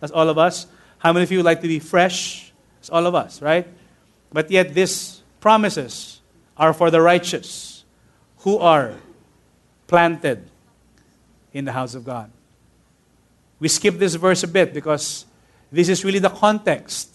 That's 0.00 0.12
all 0.12 0.28
of 0.28 0.38
us. 0.38 0.66
How 0.98 1.12
many 1.12 1.24
of 1.24 1.30
you 1.30 1.38
would 1.38 1.46
like 1.46 1.60
to 1.62 1.68
be 1.68 1.78
fresh? 1.78 2.52
That's 2.80 2.90
all 2.90 3.06
of 3.06 3.14
us, 3.14 3.42
right? 3.42 3.66
But 4.32 4.50
yet, 4.50 4.74
these 4.74 5.21
promises 5.42 6.20
are 6.56 6.72
for 6.72 6.90
the 6.90 7.02
righteous 7.02 7.84
who 8.38 8.56
are 8.58 8.94
planted 9.88 10.48
in 11.52 11.66
the 11.66 11.72
house 11.72 11.94
of 11.94 12.04
God. 12.04 12.30
We 13.60 13.68
skip 13.68 13.98
this 13.98 14.14
verse 14.14 14.42
a 14.42 14.48
bit 14.48 14.72
because 14.72 15.26
this 15.70 15.88
is 15.88 16.04
really 16.04 16.20
the 16.20 16.30
context 16.30 17.10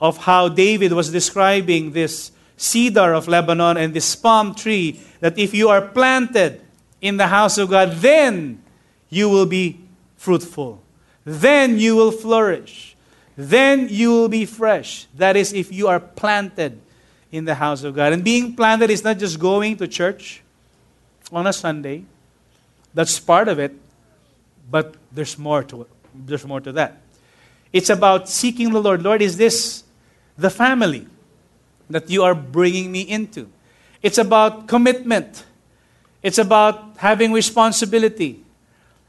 of 0.00 0.18
how 0.18 0.48
David 0.48 0.92
was 0.92 1.10
describing 1.10 1.92
this 1.92 2.30
cedar 2.56 3.12
of 3.12 3.26
Lebanon 3.28 3.76
and 3.76 3.92
this 3.92 4.14
palm 4.14 4.54
tree, 4.54 5.00
that 5.20 5.36
if 5.38 5.52
you 5.52 5.68
are 5.68 5.82
planted 5.82 6.60
in 7.00 7.16
the 7.16 7.26
house 7.26 7.58
of 7.58 7.70
God, 7.70 7.92
then 7.96 8.62
you 9.10 9.28
will 9.28 9.46
be 9.46 9.80
fruitful. 10.16 10.80
Then 11.24 11.78
you 11.78 11.96
will 11.96 12.12
flourish. 12.12 12.96
Then 13.36 13.88
you 13.90 14.10
will 14.10 14.28
be 14.28 14.46
fresh. 14.46 15.06
That 15.16 15.36
is, 15.36 15.52
if 15.52 15.72
you 15.72 15.88
are 15.88 16.00
planted 16.00 16.80
in 17.34 17.44
the 17.44 17.54
house 17.54 17.82
of 17.82 17.94
God. 17.94 18.12
And 18.12 18.22
being 18.22 18.54
planted 18.54 18.90
is 18.90 19.02
not 19.02 19.18
just 19.18 19.38
going 19.38 19.76
to 19.78 19.88
church 19.88 20.42
on 21.32 21.46
a 21.46 21.52
Sunday. 21.52 22.04
That's 22.94 23.18
part 23.18 23.48
of 23.48 23.58
it, 23.58 23.74
but 24.70 24.94
there's 25.10 25.36
more 25.38 25.62
to 25.64 25.82
it. 25.82 25.88
There's 26.14 26.46
more 26.46 26.60
to 26.60 26.72
that. 26.72 27.00
It's 27.72 27.90
about 27.90 28.28
seeking 28.28 28.72
the 28.72 28.80
Lord. 28.80 29.02
Lord, 29.02 29.20
is 29.20 29.36
this 29.36 29.82
the 30.38 30.50
family? 30.50 31.08
that 31.90 32.10
you 32.10 32.22
are 32.22 32.34
bringing 32.34 32.90
me 32.90 33.02
into. 33.02 33.48
It's 34.02 34.18
about 34.18 34.68
commitment. 34.68 35.44
It's 36.22 36.38
about 36.38 36.96
having 36.96 37.32
responsibility. 37.32 38.42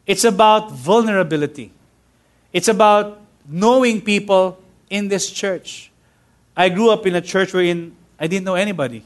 It's 0.06 0.24
about 0.24 0.72
vulnerability. 0.72 1.72
It's 2.54 2.68
about 2.68 3.22
knowing 3.48 4.02
people 4.02 4.60
in 4.90 5.08
this 5.08 5.30
church. 5.30 5.92
I 6.56 6.70
grew 6.70 6.90
up 6.90 7.06
in 7.06 7.16
a 7.16 7.22
church 7.22 7.54
wherein 7.54 7.96
I 8.20 8.28
didn't 8.28 8.46
know 8.46 8.56
anybody. 8.56 9.04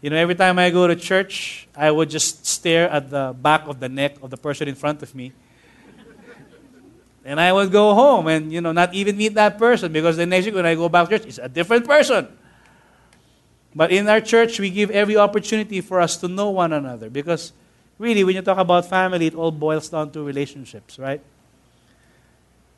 You 0.00 0.10
know, 0.10 0.16
every 0.16 0.34
time 0.34 0.58
I 0.58 0.70
go 0.70 0.86
to 0.86 0.94
church, 0.94 1.68
I 1.76 1.90
would 1.90 2.08
just 2.08 2.46
stare 2.46 2.88
at 2.88 3.10
the 3.10 3.34
back 3.40 3.66
of 3.66 3.80
the 3.80 3.88
neck 3.88 4.16
of 4.22 4.30
the 4.30 4.36
person 4.36 4.68
in 4.68 4.74
front 4.74 5.02
of 5.02 5.14
me. 5.14 5.32
and 7.24 7.40
I 7.40 7.52
would 7.52 7.72
go 7.72 7.94
home 7.94 8.28
and, 8.28 8.52
you 8.52 8.60
know, 8.60 8.72
not 8.72 8.94
even 8.94 9.16
meet 9.16 9.34
that 9.34 9.58
person 9.58 9.92
because 9.92 10.16
the 10.16 10.26
next 10.26 10.46
week 10.46 10.54
when 10.54 10.66
I 10.66 10.76
go 10.76 10.88
back 10.88 11.08
to 11.08 11.18
church, 11.18 11.26
it's 11.26 11.38
a 11.38 11.48
different 11.48 11.84
person. 11.84 12.28
But 13.74 13.90
in 13.90 14.08
our 14.08 14.20
church, 14.20 14.58
we 14.60 14.70
give 14.70 14.90
every 14.90 15.16
opportunity 15.16 15.80
for 15.80 16.00
us 16.00 16.16
to 16.18 16.28
know 16.28 16.50
one 16.50 16.72
another 16.72 17.10
because 17.10 17.52
really, 17.98 18.24
when 18.24 18.36
you 18.36 18.42
talk 18.42 18.58
about 18.58 18.86
family, 18.86 19.26
it 19.26 19.34
all 19.34 19.50
boils 19.50 19.88
down 19.88 20.10
to 20.12 20.22
relationships, 20.22 20.98
right? 20.98 21.20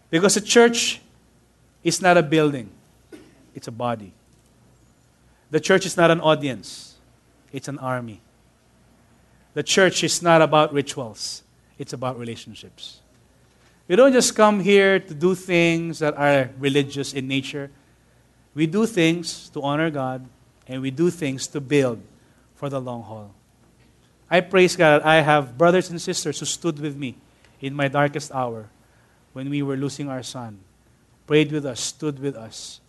Because 0.09 0.37
a 0.37 0.41
church 0.41 1.01
is 1.85 2.03
not 2.03 2.17
a 2.17 2.23
building, 2.23 2.71
it's 3.55 3.69
a 3.69 3.73
body. 3.73 4.13
The 5.51 5.61
church 5.61 5.85
is 5.87 5.97
not 5.97 6.11
an 6.11 6.21
audience, 6.21 6.97
it's 7.53 7.69
an 7.69 7.79
army. 7.79 8.21
The 9.55 9.63
church 9.63 10.05
is 10.05 10.23
not 10.23 10.43
about 10.43 10.73
rituals, 10.73 11.43
it's 11.79 11.93
about 11.93 12.19
relationships. 12.19 13.01
We 13.89 13.97
don't 13.97 14.13
just 14.13 14.37
come 14.37 14.61
here 14.61 15.01
to 15.01 15.15
do 15.15 15.35
things 15.35 15.99
that 15.99 16.15
are 16.17 16.51
religious 16.61 17.13
in 17.13 17.27
nature. 17.27 17.73
We 18.55 18.67
do 18.67 18.87
things 18.87 19.49
to 19.51 19.63
honor 19.63 19.91
God, 19.91 20.25
and 20.69 20.81
we 20.81 20.93
do 20.93 21.11
things 21.11 21.49
to 21.49 21.61
build 21.61 22.01
for 22.55 22.69
the 22.69 22.81
long 22.81 23.03
haul. 23.03 23.35
I 24.31 24.41
praise 24.43 24.77
God 24.77 25.03
I 25.03 25.17
have 25.17 25.59
brothers 25.59 25.91
and 25.91 26.01
sisters 26.01 26.39
who 26.39 26.47
stood 26.47 26.79
with 26.79 26.97
me 26.97 27.17
in 27.61 27.75
my 27.75 27.89
darkest 27.89 28.31
hour 28.33 28.71
when 29.33 29.51
we 29.51 29.63
were 29.63 29.77
losing 29.77 30.09
our 30.09 30.23
son, 30.23 30.61
prayed 31.27 31.51
with 31.51 31.67
us, 31.67 31.81
stood 31.81 32.21
with 32.21 32.37
us, 32.37 32.81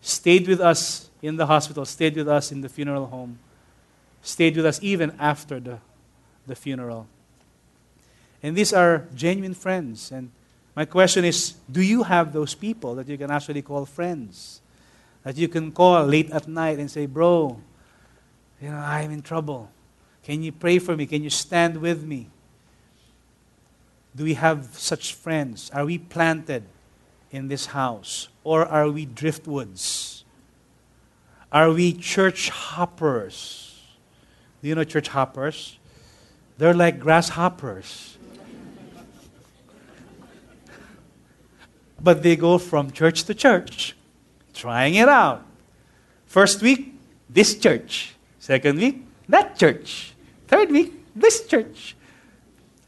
stayed 0.00 0.48
with 0.48 0.60
us 0.60 1.07
in 1.22 1.36
the 1.36 1.46
hospital, 1.46 1.84
stayed 1.84 2.16
with 2.16 2.28
us 2.28 2.52
in 2.52 2.60
the 2.60 2.68
funeral 2.68 3.06
home, 3.06 3.38
stayed 4.22 4.56
with 4.56 4.66
us 4.66 4.78
even 4.82 5.14
after 5.18 5.58
the, 5.60 5.78
the 6.46 6.54
funeral. 6.54 7.06
And 8.42 8.56
these 8.56 8.72
are 8.72 9.06
genuine 9.14 9.54
friends. 9.54 10.12
And 10.12 10.30
my 10.76 10.84
question 10.84 11.24
is 11.24 11.54
do 11.70 11.82
you 11.82 12.04
have 12.04 12.32
those 12.32 12.54
people 12.54 12.94
that 12.96 13.08
you 13.08 13.18
can 13.18 13.30
actually 13.30 13.62
call 13.62 13.84
friends? 13.84 14.60
That 15.24 15.36
you 15.36 15.48
can 15.48 15.72
call 15.72 16.04
late 16.04 16.30
at 16.30 16.46
night 16.46 16.78
and 16.78 16.90
say, 16.90 17.06
Bro, 17.06 17.60
you 18.62 18.70
know, 18.70 18.76
I'm 18.76 19.10
in 19.10 19.22
trouble. 19.22 19.70
Can 20.22 20.42
you 20.42 20.52
pray 20.52 20.78
for 20.78 20.96
me? 20.96 21.06
Can 21.06 21.22
you 21.22 21.30
stand 21.30 21.78
with 21.78 22.04
me? 22.04 22.28
Do 24.14 24.24
we 24.24 24.34
have 24.34 24.66
such 24.72 25.14
friends? 25.14 25.70
Are 25.72 25.84
we 25.84 25.98
planted 25.98 26.64
in 27.30 27.48
this 27.48 27.66
house? 27.66 28.28
Or 28.44 28.66
are 28.66 28.90
we 28.90 29.06
driftwoods? 29.06 30.17
Are 31.50 31.70
we 31.70 31.92
church 31.94 32.50
hoppers? 32.50 33.80
Do 34.60 34.68
you 34.68 34.74
know 34.74 34.84
church 34.84 35.08
hoppers? 35.08 35.78
They're 36.58 36.74
like 36.74 36.98
grasshoppers. 36.98 38.18
but 42.00 42.22
they 42.22 42.36
go 42.36 42.58
from 42.58 42.90
church 42.90 43.24
to 43.24 43.34
church, 43.34 43.96
trying 44.54 44.94
it 44.94 45.08
out. 45.08 45.44
First 46.26 46.62
week, 46.62 46.94
this 47.28 47.58
church. 47.58 48.14
Second 48.38 48.78
week, 48.78 49.04
that 49.28 49.58
church. 49.58 50.14
Third 50.46 50.70
week, 50.70 50.92
this 51.14 51.46
church. 51.46 51.96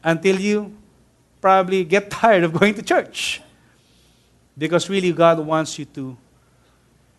Until 0.03 0.39
you 0.39 0.75
probably 1.41 1.83
get 1.83 2.09
tired 2.21 2.43
of 2.43 2.53
going 2.53 2.73
to 2.75 2.81
church. 2.81 3.41
Because 4.57 4.89
really, 4.89 5.11
God 5.11 5.39
wants 5.39 5.77
you 5.77 5.85
to 5.85 6.17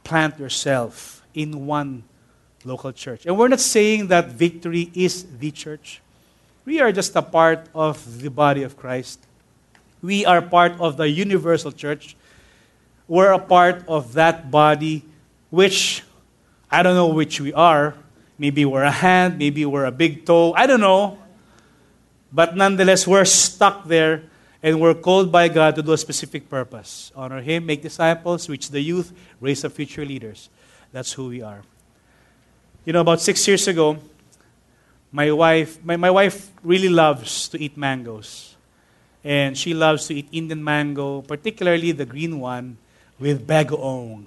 plant 0.05 0.39
yourself 0.39 1.22
in 1.35 1.67
one 1.67 2.05
local 2.65 2.93
church. 2.93 3.27
And 3.27 3.37
we're 3.37 3.49
not 3.49 3.61
saying 3.61 4.09
that 4.09 4.29
victory 4.29 4.91
is 4.95 5.25
the 5.39 5.51
church. 5.51 6.01
We 6.65 6.81
are 6.81 6.93
just 6.93 7.17
a 7.17 7.23
part 7.23 7.67
of 7.75 8.23
the 8.23 8.31
body 8.31 8.63
of 8.63 8.77
Christ. 8.77 9.27
We 10.01 10.25
are 10.27 10.41
part 10.43 10.73
of 10.81 10.97
the 10.97 11.09
universal 11.09 11.73
church. 11.73 12.17
We're 13.09 13.33
a 13.33 13.39
part 13.39 13.85
of 13.89 14.15
that 14.15 14.51
body, 14.51 15.05
which 15.51 16.05
I 16.71 16.83
don't 16.83 16.95
know 16.95 17.09
which 17.09 17.41
we 17.41 17.53
are, 17.53 17.95
Maybe 18.43 18.65
we're 18.65 18.83
a 18.83 18.91
hand, 18.91 19.39
maybe 19.39 19.65
we're 19.65 19.85
a 19.85 19.93
big 19.93 20.27
toe, 20.27 20.53
I 20.55 20.67
don't 20.67 20.81
know. 20.81 21.17
But 22.33 22.57
nonetheless, 22.57 23.07
we're 23.07 23.25
stuck 23.25 23.85
there 23.87 24.25
and 24.61 24.81
we're 24.81 24.95
called 24.95 25.31
by 25.31 25.47
God 25.47 25.77
to 25.77 25.83
do 25.83 25.93
a 25.93 25.97
specific 25.97 26.49
purpose 26.49 27.13
honor 27.15 27.41
Him, 27.41 27.67
make 27.67 27.83
disciples, 27.83 28.49
reach 28.49 28.71
the 28.71 28.81
youth, 28.81 29.13
raise 29.41 29.65
up 29.65 29.71
future 29.71 30.05
leaders. 30.05 30.51
That's 30.93 31.13
who 31.13 31.29
we 31.29 31.43
are. 31.43 31.63
You 32.85 32.93
know, 32.93 33.01
about 33.01 33.21
six 33.21 33.47
years 33.49 33.67
ago, 33.67 33.99
my 35.11 35.31
wife, 35.33 35.83
my, 35.83 35.97
my 35.97 36.11
wife 36.11 36.51
really 36.63 36.89
loves 36.89 37.49
to 37.49 37.61
eat 37.61 37.77
mangoes. 37.77 38.55
And 39.25 39.57
she 39.57 39.73
loves 39.73 40.07
to 40.09 40.15
eat 40.15 40.29
Indian 40.33 40.63
mango, 40.63 41.23
particularly 41.23 41.93
the 41.93 42.05
green 42.05 42.41
one 42.41 42.77
with 43.19 43.47
bagoong. 43.47 44.27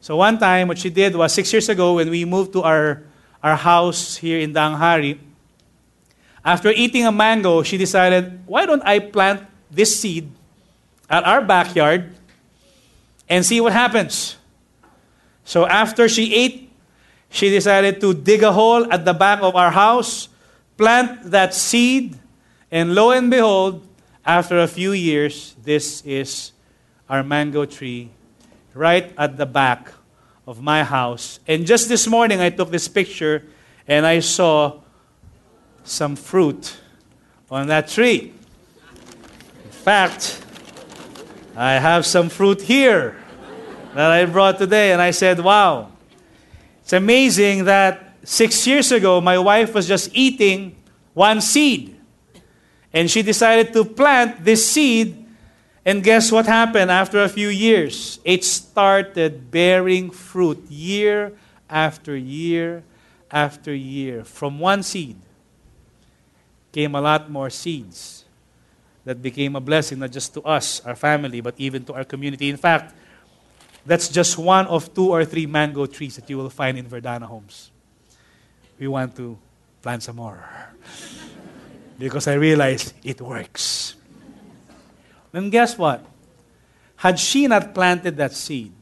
So 0.00 0.16
one 0.16 0.38
time, 0.38 0.68
what 0.68 0.78
she 0.78 0.90
did 0.90 1.16
was 1.16 1.34
six 1.34 1.52
years 1.52 1.68
ago 1.68 1.94
when 1.94 2.08
we 2.10 2.24
moved 2.24 2.52
to 2.54 2.62
our, 2.62 3.02
our 3.42 3.56
house 3.56 4.16
here 4.16 4.38
in 4.38 4.54
Daang 4.54 4.76
Hari, 4.76 5.20
after 6.44 6.70
eating 6.70 7.06
a 7.06 7.12
mango, 7.12 7.62
she 7.62 7.76
decided, 7.76 8.40
why 8.46 8.64
don't 8.64 8.82
I 8.82 9.00
plant 9.00 9.42
this 9.70 10.00
seed 10.00 10.30
at 11.10 11.24
our 11.24 11.42
backyard 11.42 12.14
and 13.28 13.44
see 13.44 13.60
what 13.60 13.72
happens? 13.72 14.37
So 15.48 15.64
after 15.64 16.10
she 16.10 16.34
ate, 16.34 16.70
she 17.30 17.48
decided 17.48 18.02
to 18.02 18.12
dig 18.12 18.42
a 18.42 18.52
hole 18.52 18.84
at 18.92 19.06
the 19.06 19.14
back 19.14 19.40
of 19.40 19.56
our 19.56 19.70
house, 19.70 20.28
plant 20.76 21.30
that 21.30 21.54
seed, 21.54 22.18
and 22.70 22.94
lo 22.94 23.12
and 23.12 23.30
behold, 23.30 23.80
after 24.26 24.60
a 24.60 24.68
few 24.68 24.92
years, 24.92 25.56
this 25.64 26.02
is 26.04 26.52
our 27.08 27.22
mango 27.22 27.64
tree 27.64 28.10
right 28.74 29.10
at 29.16 29.38
the 29.38 29.46
back 29.46 29.90
of 30.46 30.60
my 30.60 30.84
house. 30.84 31.40
And 31.48 31.64
just 31.64 31.88
this 31.88 32.06
morning, 32.06 32.42
I 32.42 32.50
took 32.50 32.70
this 32.70 32.86
picture 32.86 33.42
and 33.86 34.04
I 34.04 34.20
saw 34.20 34.82
some 35.82 36.14
fruit 36.14 36.76
on 37.50 37.68
that 37.68 37.88
tree. 37.88 38.34
In 39.64 39.70
fact, 39.70 40.44
I 41.56 41.80
have 41.80 42.04
some 42.04 42.28
fruit 42.28 42.60
here 42.60 43.16
that 43.94 44.10
I 44.10 44.24
brought 44.24 44.58
today, 44.58 44.92
and 44.92 45.00
I 45.00 45.10
said, 45.10 45.40
Wow, 45.40 45.92
it's 46.82 46.92
amazing 46.92 47.64
that 47.64 48.16
six 48.24 48.66
years 48.66 48.92
ago, 48.92 49.20
my 49.20 49.38
wife 49.38 49.74
was 49.74 49.86
just 49.86 50.10
eating 50.12 50.76
one 51.14 51.40
seed. 51.40 51.96
And 52.92 53.10
she 53.10 53.22
decided 53.22 53.72
to 53.74 53.84
plant 53.84 54.44
this 54.44 54.66
seed 54.66 55.26
and 55.88 56.04
guess 56.04 56.30
what 56.30 56.44
happened 56.44 56.90
after 56.90 57.22
a 57.22 57.30
few 57.30 57.48
years? 57.48 58.20
It 58.22 58.44
started 58.44 59.50
bearing 59.50 60.10
fruit 60.10 60.60
year 60.68 61.32
after 61.64 62.14
year 62.14 62.84
after 63.30 63.74
year. 63.74 64.22
From 64.22 64.58
one 64.58 64.82
seed 64.82 65.16
came 66.72 66.94
a 66.94 67.00
lot 67.00 67.30
more 67.30 67.48
seeds 67.48 68.26
that 69.06 69.22
became 69.22 69.56
a 69.56 69.60
blessing, 69.60 70.00
not 70.00 70.12
just 70.12 70.34
to 70.34 70.42
us, 70.42 70.84
our 70.84 70.94
family, 70.94 71.40
but 71.40 71.54
even 71.56 71.82
to 71.86 71.94
our 71.94 72.04
community. 72.04 72.50
In 72.50 72.58
fact, 72.58 72.94
that's 73.88 74.08
just 74.08 74.36
one 74.36 74.66
of 74.66 74.92
two 74.92 75.08
or 75.10 75.24
three 75.24 75.46
mango 75.46 75.86
trees 75.86 76.16
that 76.16 76.28
you 76.28 76.36
will 76.36 76.50
find 76.50 76.76
in 76.76 76.84
Verdana 76.84 77.22
homes. 77.22 77.70
We 78.78 78.86
want 78.86 79.16
to 79.16 79.38
plant 79.80 80.02
some 80.02 80.16
more 80.16 80.44
because 81.98 82.28
I 82.28 82.34
realize 82.34 82.92
it 83.02 83.20
works. 83.20 83.94
And 85.32 85.50
guess 85.50 85.78
what? 85.78 86.04
Had 86.96 87.18
she 87.18 87.46
not 87.46 87.74
planted 87.74 88.16
that 88.18 88.32
seed, 88.32 88.72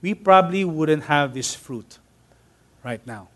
we 0.00 0.14
probably 0.14 0.64
wouldn't 0.64 1.04
have 1.04 1.34
this 1.34 1.54
fruit 1.54 1.98
right 2.82 3.04
now. 3.06 3.28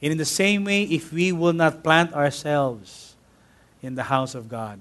And 0.00 0.12
in 0.12 0.18
the 0.18 0.24
same 0.24 0.64
way, 0.64 0.84
if 0.84 1.12
we 1.12 1.30
will 1.32 1.52
not 1.52 1.82
plant 1.82 2.14
ourselves 2.14 3.16
in 3.82 3.94
the 3.94 4.04
house 4.04 4.34
of 4.34 4.48
God, 4.48 4.80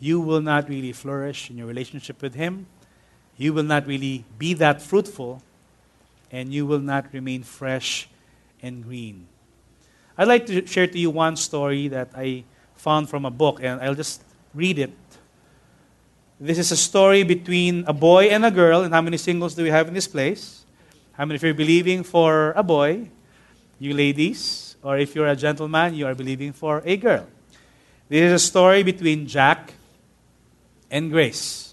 you 0.00 0.20
will 0.20 0.40
not 0.40 0.68
really 0.68 0.92
flourish 0.92 1.50
in 1.50 1.58
your 1.58 1.66
relationship 1.66 2.22
with 2.22 2.34
Him. 2.34 2.66
You 3.42 3.52
will 3.52 3.64
not 3.64 3.86
really 3.86 4.24
be 4.38 4.54
that 4.54 4.80
fruitful, 4.80 5.42
and 6.30 6.52
you 6.54 6.64
will 6.64 6.80
not 6.80 7.12
remain 7.12 7.42
fresh 7.42 8.08
and 8.62 8.84
green. 8.84 9.26
I'd 10.16 10.28
like 10.28 10.46
to 10.46 10.66
share 10.66 10.86
to 10.86 10.98
you 10.98 11.10
one 11.10 11.36
story 11.36 11.88
that 11.88 12.10
I 12.14 12.44
found 12.76 13.10
from 13.10 13.24
a 13.24 13.30
book, 13.30 13.60
and 13.62 13.80
I'll 13.80 13.94
just 13.94 14.22
read 14.54 14.78
it 14.78 14.92
this 16.42 16.58
is 16.58 16.72
a 16.72 16.76
story 16.76 17.22
between 17.22 17.84
a 17.86 17.92
boy 17.92 18.24
and 18.24 18.44
a 18.44 18.50
girl. 18.50 18.82
And 18.82 18.92
how 18.92 19.00
many 19.00 19.16
singles 19.16 19.54
do 19.54 19.62
we 19.62 19.70
have 19.70 19.86
in 19.86 19.94
this 19.94 20.08
place? 20.08 20.66
How 21.12 21.24
many 21.24 21.36
of 21.36 21.42
you 21.44 21.50
are 21.50 21.54
believing 21.54 22.02
for 22.02 22.50
a 22.56 22.64
boy? 22.64 23.10
You 23.78 23.94
ladies. 23.94 24.74
Or 24.82 24.98
if 24.98 25.14
you're 25.14 25.28
a 25.28 25.36
gentleman, 25.36 25.94
you 25.94 26.04
are 26.04 26.16
believing 26.16 26.52
for 26.52 26.82
a 26.84 26.96
girl. 26.96 27.28
This 28.08 28.22
is 28.22 28.32
a 28.32 28.44
story 28.44 28.82
between 28.82 29.28
Jack 29.28 29.74
and 30.90 31.12
Grace. 31.12 31.71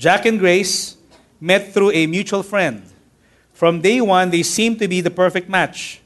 Jack 0.00 0.24
and 0.24 0.38
Grace 0.38 0.96
met 1.42 1.74
through 1.74 1.90
a 1.90 2.06
mutual 2.06 2.42
friend. 2.42 2.82
From 3.52 3.82
day 3.82 4.00
one, 4.00 4.30
they 4.30 4.42
seemed 4.42 4.78
to 4.78 4.88
be 4.88 5.02
the 5.02 5.10
perfect 5.10 5.46
match. 5.46 6.00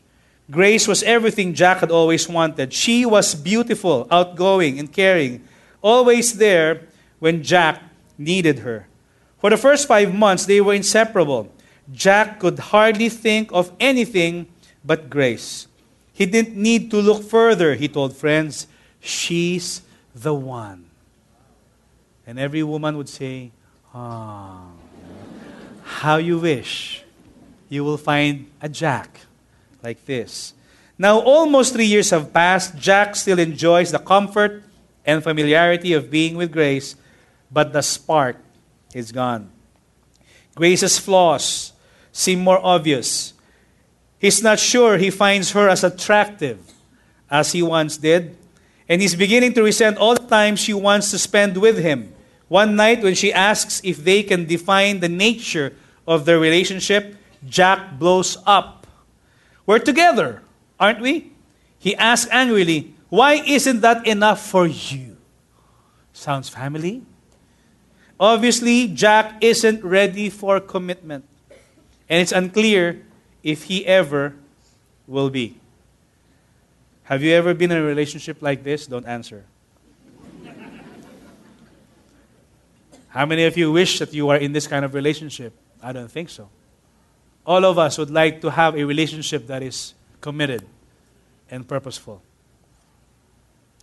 Grace 0.50 0.88
was 0.88 1.04
everything 1.04 1.54
Jack 1.54 1.78
had 1.78 1.92
always 1.92 2.28
wanted. 2.28 2.72
She 2.72 3.06
was 3.06 3.36
beautiful, 3.36 4.08
outgoing, 4.10 4.80
and 4.80 4.92
caring, 4.92 5.46
always 5.80 6.38
there 6.38 6.80
when 7.20 7.44
Jack 7.44 7.84
needed 8.18 8.58
her. 8.66 8.88
For 9.38 9.50
the 9.50 9.56
first 9.56 9.86
five 9.86 10.12
months, 10.12 10.44
they 10.44 10.60
were 10.60 10.74
inseparable. 10.74 11.52
Jack 11.92 12.40
could 12.40 12.58
hardly 12.74 13.08
think 13.08 13.52
of 13.52 13.70
anything 13.78 14.48
but 14.84 15.08
Grace. 15.08 15.68
He 16.12 16.26
didn't 16.26 16.56
need 16.56 16.90
to 16.90 16.96
look 16.96 17.22
further, 17.22 17.76
he 17.76 17.86
told 17.86 18.16
friends. 18.16 18.66
She's 18.98 19.82
the 20.12 20.34
one. 20.34 20.86
And 22.26 22.40
every 22.40 22.64
woman 22.64 22.96
would 22.96 23.08
say, 23.08 23.52
Ah, 23.94 24.66
how 25.84 26.16
you 26.16 26.38
wish 26.38 27.04
you 27.68 27.84
will 27.84 27.96
find 27.96 28.50
a 28.60 28.68
Jack 28.68 29.20
like 29.82 30.04
this. 30.04 30.54
Now, 30.98 31.20
almost 31.20 31.74
three 31.74 31.86
years 31.86 32.10
have 32.10 32.32
passed. 32.32 32.76
Jack 32.76 33.16
still 33.16 33.38
enjoys 33.38 33.90
the 33.90 33.98
comfort 33.98 34.62
and 35.04 35.22
familiarity 35.22 35.92
of 35.92 36.10
being 36.10 36.36
with 36.36 36.52
Grace, 36.52 36.96
but 37.50 37.72
the 37.72 37.82
spark 37.82 38.36
is 38.94 39.12
gone. 39.12 39.50
Grace's 40.54 40.98
flaws 40.98 41.72
seem 42.12 42.40
more 42.40 42.64
obvious. 42.64 43.34
He's 44.18 44.42
not 44.42 44.58
sure 44.58 44.98
he 44.98 45.10
finds 45.10 45.50
her 45.50 45.68
as 45.68 45.82
attractive 45.82 46.58
as 47.30 47.52
he 47.52 47.62
once 47.62 47.96
did, 47.96 48.36
and 48.88 49.02
he's 49.02 49.14
beginning 49.14 49.52
to 49.54 49.62
resent 49.62 49.98
all 49.98 50.14
the 50.14 50.26
time 50.26 50.54
she 50.54 50.72
wants 50.72 51.10
to 51.10 51.18
spend 51.18 51.56
with 51.56 51.78
him. 51.78 52.13
One 52.54 52.76
night, 52.76 53.02
when 53.02 53.16
she 53.16 53.32
asks 53.32 53.80
if 53.82 54.04
they 54.04 54.22
can 54.22 54.46
define 54.46 55.00
the 55.00 55.08
nature 55.08 55.74
of 56.06 56.24
their 56.24 56.38
relationship, 56.38 57.16
Jack 57.44 57.98
blows 57.98 58.38
up. 58.46 58.86
We're 59.66 59.80
together, 59.80 60.40
aren't 60.78 61.00
we? 61.00 61.32
He 61.80 61.96
asks 61.96 62.30
angrily, 62.30 62.94
Why 63.08 63.42
isn't 63.42 63.80
that 63.80 64.06
enough 64.06 64.38
for 64.46 64.68
you? 64.68 65.16
Sounds 66.12 66.48
family? 66.48 67.02
Obviously, 68.20 68.86
Jack 68.86 69.34
isn't 69.42 69.82
ready 69.82 70.30
for 70.30 70.60
commitment. 70.60 71.24
And 72.08 72.22
it's 72.22 72.30
unclear 72.30 73.02
if 73.42 73.64
he 73.64 73.84
ever 73.84 74.32
will 75.08 75.28
be. 75.28 75.58
Have 77.10 77.20
you 77.20 77.32
ever 77.34 77.52
been 77.52 77.72
in 77.72 77.78
a 77.78 77.82
relationship 77.82 78.40
like 78.40 78.62
this? 78.62 78.86
Don't 78.86 79.06
answer. 79.06 79.44
How 83.14 83.24
many 83.24 83.44
of 83.44 83.56
you 83.56 83.70
wish 83.70 84.00
that 84.00 84.12
you 84.12 84.28
are 84.30 84.36
in 84.36 84.52
this 84.52 84.66
kind 84.66 84.84
of 84.84 84.92
relationship? 84.92 85.52
I 85.80 85.92
don't 85.92 86.10
think 86.10 86.28
so. 86.28 86.48
All 87.46 87.64
of 87.64 87.78
us 87.78 87.96
would 87.96 88.10
like 88.10 88.40
to 88.40 88.50
have 88.50 88.74
a 88.74 88.82
relationship 88.82 89.46
that 89.46 89.62
is 89.62 89.94
committed 90.20 90.66
and 91.48 91.66
purposeful. 91.66 92.20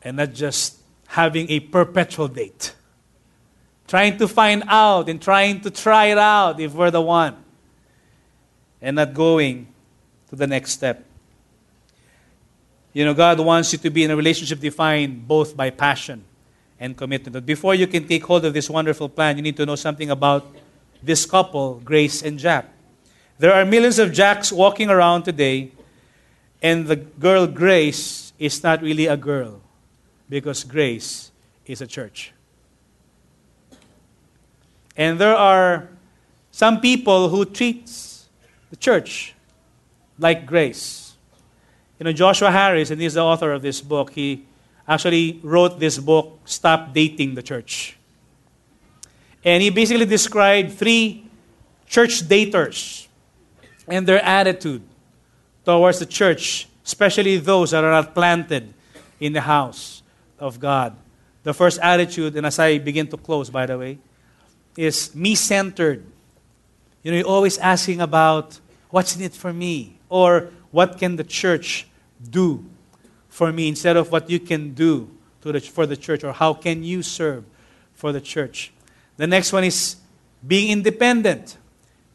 And 0.01 0.17
not 0.17 0.34
just 0.34 0.79
having 1.07 1.49
a 1.49 1.61
perpetual 1.61 2.27
date. 2.27 2.73
Trying 3.88 4.17
to 4.17 4.27
find 4.27 4.65
out 4.67 5.07
and 5.07 5.21
trying 5.21 5.61
to 5.61 5.71
try 5.71 6.07
it 6.07 6.17
out 6.17 6.59
if 6.59 6.73
we're 6.73 6.91
the 6.91 7.01
one. 7.01 7.38
And 8.82 8.97
not 8.97 9.13
going 9.13 9.67
to 10.29 10.36
the 10.36 10.47
next 10.47 10.71
step. 10.71 11.05
You 12.91 13.05
know, 13.05 13.13
God 13.13 13.39
wants 13.39 13.71
you 13.71 13.79
to 13.79 13.89
be 13.89 14.03
in 14.03 14.11
a 14.11 14.15
relationship 14.17 14.59
defined 14.59 15.25
both 15.25 15.55
by 15.55 15.69
passion 15.69 16.25
and 16.82 16.97
commitment. 16.97 17.32
But 17.32 17.45
before 17.45 17.75
you 17.75 17.86
can 17.86 18.07
take 18.07 18.25
hold 18.25 18.43
of 18.43 18.53
this 18.53 18.67
wonderful 18.67 19.07
plan, 19.07 19.38
you 19.38 19.43
need 19.43 19.55
to 19.57 19.65
know 19.67 19.75
something 19.75 20.09
about 20.09 20.47
this 21.01 21.27
couple, 21.27 21.79
Grace 21.86 22.23
and 22.23 22.39
Jack. 22.39 22.65
There 23.38 23.53
are 23.53 23.63
millions 23.63 23.99
of 23.99 24.11
Jacks 24.11 24.51
walking 24.51 24.89
around 24.89 25.23
today, 25.23 25.71
and 26.61 26.88
the 26.88 26.95
girl 26.95 27.45
Grace 27.45 28.34
is 28.39 28.63
not 28.63 28.82
really 28.82 29.05
a 29.05 29.15
girl 29.15 29.61
because 30.27 30.63
Grace 30.63 31.32
is 31.67 31.82
a 31.82 31.88
church. 31.88 32.34
And 34.97 35.19
there 35.19 35.36
are 35.36 35.88
some 36.51 36.82
people 36.82 37.29
who 37.29 37.45
treat 37.45 37.86
the 38.71 38.75
church 38.75 39.36
like 40.17 40.47
grace. 40.47 41.13
You 41.99 42.05
know, 42.05 42.11
Joshua 42.11 42.51
Harris, 42.51 42.89
and 42.89 42.99
he's 42.99 43.13
the 43.13 43.21
author 43.21 43.51
of 43.51 43.61
this 43.61 43.82
book, 43.82 44.13
he 44.13 44.45
actually 44.92 45.39
wrote 45.42 45.80
this 45.80 45.98
book, 45.98 46.39
Stop 46.44 46.94
Dating 46.94 47.34
the 47.34 47.42
Church. 47.42 47.96
And 49.42 49.64
he 49.64 49.70
basically 49.70 50.06
described 50.06 50.74
three 50.74 51.26
church 51.88 52.28
daters 52.28 53.08
and 53.88 54.06
their 54.06 54.22
attitude 54.22 54.84
towards 55.64 56.00
the 56.00 56.06
church, 56.06 56.68
especially 56.86 57.38
those 57.38 57.72
that 57.72 57.84
are 57.84 57.92
not 57.92 58.14
planted 58.14 58.74
in 59.20 59.32
the 59.32 59.39
house 59.39 60.04
of 60.38 60.60
God. 60.60 60.96
The 61.44 61.54
first 61.54 61.80
attitude, 61.82 62.36
and 62.36 62.46
as 62.46 62.60
I 62.60 62.78
begin 62.78 63.08
to 63.08 63.18
close, 63.18 63.50
by 63.50 63.66
the 63.66 63.78
way, 63.78 63.98
is 64.76 65.16
me 65.16 65.36
centered. 65.36 66.04
You 67.02 67.12
know, 67.12 67.18
you're 67.18 67.28
always 67.28 67.58
asking 67.58 68.02
about 68.02 68.60
what's 68.89 69.16
in 69.16 69.22
it 69.24 69.34
for 69.34 69.54
me, 69.54 69.98
or 70.10 70.50
what 70.70 71.00
can 71.00 71.16
the 71.16 71.24
church 71.24 71.88
do 72.30 72.66
for 73.32 73.51
me 73.51 73.69
instead 73.69 73.95
of 73.95 74.11
what 74.11 74.29
you 74.29 74.39
can 74.39 74.75
do 74.75 75.09
the, 75.41 75.59
for 75.59 75.88
the 75.88 75.97
church 75.97 76.23
or 76.23 76.34
how 76.34 76.53
can 76.53 76.84
you 76.84 77.01
serve 77.01 77.45
for 77.95 78.11
the 78.11 78.21
church. 78.21 78.71
The 79.17 79.25
next 79.25 79.53
one 79.53 79.63
is 79.63 79.95
being 80.45 80.69
independent. 80.69 81.57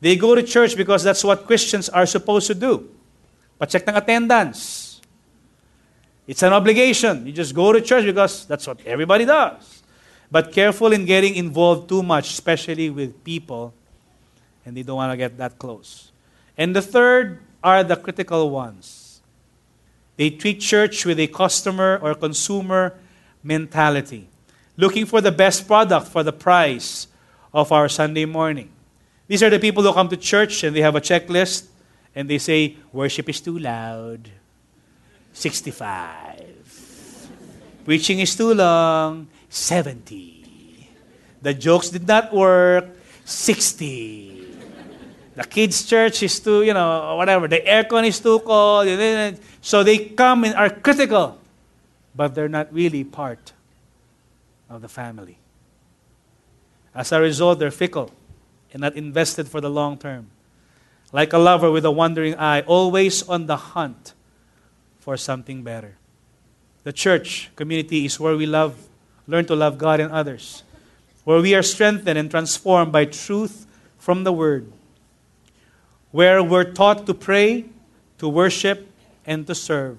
They 0.00 0.14
go 0.14 0.34
to 0.34 0.42
church 0.42 0.76
because 0.76 1.02
that's 1.02 1.24
what 1.24 1.46
Christians 1.46 1.88
are 1.88 2.06
supposed 2.06 2.46
to 2.48 2.54
do. 2.54 2.88
Pa-check 3.58 3.88
ng 3.88 3.96
attendance. 3.96 5.00
It's 6.26 6.42
an 6.42 6.52
obligation. 6.52 7.26
You 7.26 7.32
just 7.32 7.54
go 7.54 7.72
to 7.72 7.80
church 7.80 8.04
because 8.04 8.44
that's 8.44 8.66
what 8.66 8.84
everybody 8.84 9.24
does. 9.24 9.82
But 10.30 10.52
careful 10.52 10.92
in 10.92 11.06
getting 11.06 11.34
involved 11.36 11.88
too 11.88 12.02
much, 12.02 12.30
especially 12.30 12.90
with 12.90 13.24
people, 13.24 13.72
and 14.66 14.76
they 14.76 14.82
don't 14.82 14.96
want 14.96 15.12
to 15.12 15.16
get 15.16 15.38
that 15.38 15.58
close. 15.58 16.12
And 16.58 16.76
the 16.76 16.82
third 16.82 17.40
are 17.62 17.82
the 17.82 17.96
critical 17.96 18.50
ones. 18.50 19.05
They 20.16 20.30
treat 20.30 20.60
church 20.60 21.04
with 21.04 21.20
a 21.20 21.26
customer 21.26 21.98
or 22.02 22.14
consumer 22.14 22.94
mentality, 23.42 24.28
looking 24.76 25.06
for 25.06 25.20
the 25.20 25.32
best 25.32 25.66
product 25.66 26.08
for 26.08 26.22
the 26.22 26.32
price 26.32 27.06
of 27.52 27.70
our 27.72 27.88
Sunday 27.88 28.24
morning. 28.24 28.70
These 29.28 29.42
are 29.42 29.50
the 29.50 29.58
people 29.58 29.82
who 29.82 29.92
come 29.92 30.08
to 30.08 30.16
church 30.16 30.62
and 30.64 30.74
they 30.74 30.80
have 30.80 30.94
a 30.94 31.00
checklist 31.00 31.66
and 32.14 32.30
they 32.30 32.38
say, 32.38 32.76
Worship 32.92 33.28
is 33.28 33.40
too 33.40 33.58
loud. 33.58 34.30
65. 35.32 37.28
Preaching 37.84 38.20
is 38.20 38.34
too 38.34 38.54
long. 38.54 39.28
70. 39.48 40.88
The 41.42 41.54
jokes 41.54 41.90
did 41.90 42.06
not 42.06 42.32
work. 42.32 42.88
60. 43.24 44.35
The 45.36 45.44
kids' 45.44 45.84
church 45.84 46.22
is 46.22 46.40
too, 46.40 46.62
you 46.62 46.72
know, 46.72 47.14
whatever. 47.16 47.46
The 47.46 47.60
aircon 47.60 48.06
is 48.06 48.18
too 48.18 48.38
cold. 48.40 48.88
So 49.60 49.84
they 49.84 49.98
come 49.98 50.44
and 50.44 50.54
are 50.54 50.70
critical, 50.70 51.38
but 52.14 52.34
they're 52.34 52.48
not 52.48 52.72
really 52.72 53.04
part 53.04 53.52
of 54.70 54.80
the 54.80 54.88
family. 54.88 55.36
As 56.94 57.12
a 57.12 57.20
result, 57.20 57.58
they're 57.58 57.70
fickle 57.70 58.10
and 58.72 58.80
not 58.80 58.96
invested 58.96 59.46
for 59.46 59.60
the 59.60 59.68
long 59.68 59.98
term. 59.98 60.28
Like 61.12 61.34
a 61.34 61.38
lover 61.38 61.70
with 61.70 61.84
a 61.84 61.90
wandering 61.90 62.34
eye, 62.36 62.62
always 62.62 63.22
on 63.28 63.44
the 63.44 63.56
hunt 63.56 64.14
for 64.98 65.18
something 65.18 65.62
better. 65.62 65.96
The 66.84 66.94
church 66.94 67.50
community 67.56 68.06
is 68.06 68.18
where 68.18 68.36
we 68.36 68.46
love, 68.46 68.88
learn 69.26 69.44
to 69.46 69.54
love 69.54 69.76
God 69.76 70.00
and 70.00 70.10
others, 70.10 70.62
where 71.24 71.42
we 71.42 71.54
are 71.54 71.62
strengthened 71.62 72.18
and 72.18 72.30
transformed 72.30 72.90
by 72.90 73.04
truth 73.04 73.66
from 73.98 74.24
the 74.24 74.32
Word 74.32 74.72
where 76.16 76.42
we're 76.42 76.64
taught 76.64 77.04
to 77.04 77.12
pray, 77.12 77.62
to 78.16 78.26
worship, 78.26 78.88
and 79.26 79.46
to 79.46 79.54
serve, 79.54 79.98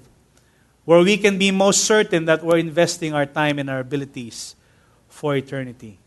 where 0.83 1.03
we 1.03 1.15
can 1.15 1.37
be 1.37 1.51
most 1.51 1.85
certain 1.85 2.25
that 2.25 2.43
we're 2.43 2.57
investing 2.57 3.13
our 3.13 3.27
time 3.27 3.59
and 3.59 3.69
our 3.69 3.81
abilities 3.81 4.55
for 5.07 5.35
eternity. 5.35 5.99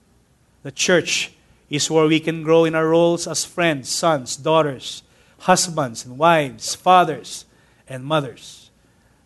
The 0.64 0.72
church 0.72 1.30
is 1.68 1.88
where 1.88 2.08
we 2.08 2.18
can 2.18 2.42
grow 2.42 2.64
in 2.64 2.74
our 2.74 2.88
roles 2.88 3.28
as 3.28 3.44
friends, 3.44 3.88
sons, 3.88 4.34
daughters, 4.34 5.04
husbands 5.46 6.04
and 6.04 6.18
wives, 6.18 6.74
fathers 6.74 7.44
and 7.88 8.04
mothers. 8.04 8.72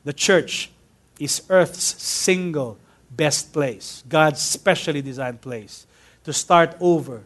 The 0.04 0.12
church 0.12 0.70
is 1.18 1.46
Earth's 1.48 2.02
single 2.02 2.76
best 3.10 3.54
place, 3.54 4.04
God's 4.06 4.42
specially 4.42 5.00
designed 5.00 5.40
place 5.40 5.86
to 6.24 6.34
start 6.34 6.76
over, 6.78 7.22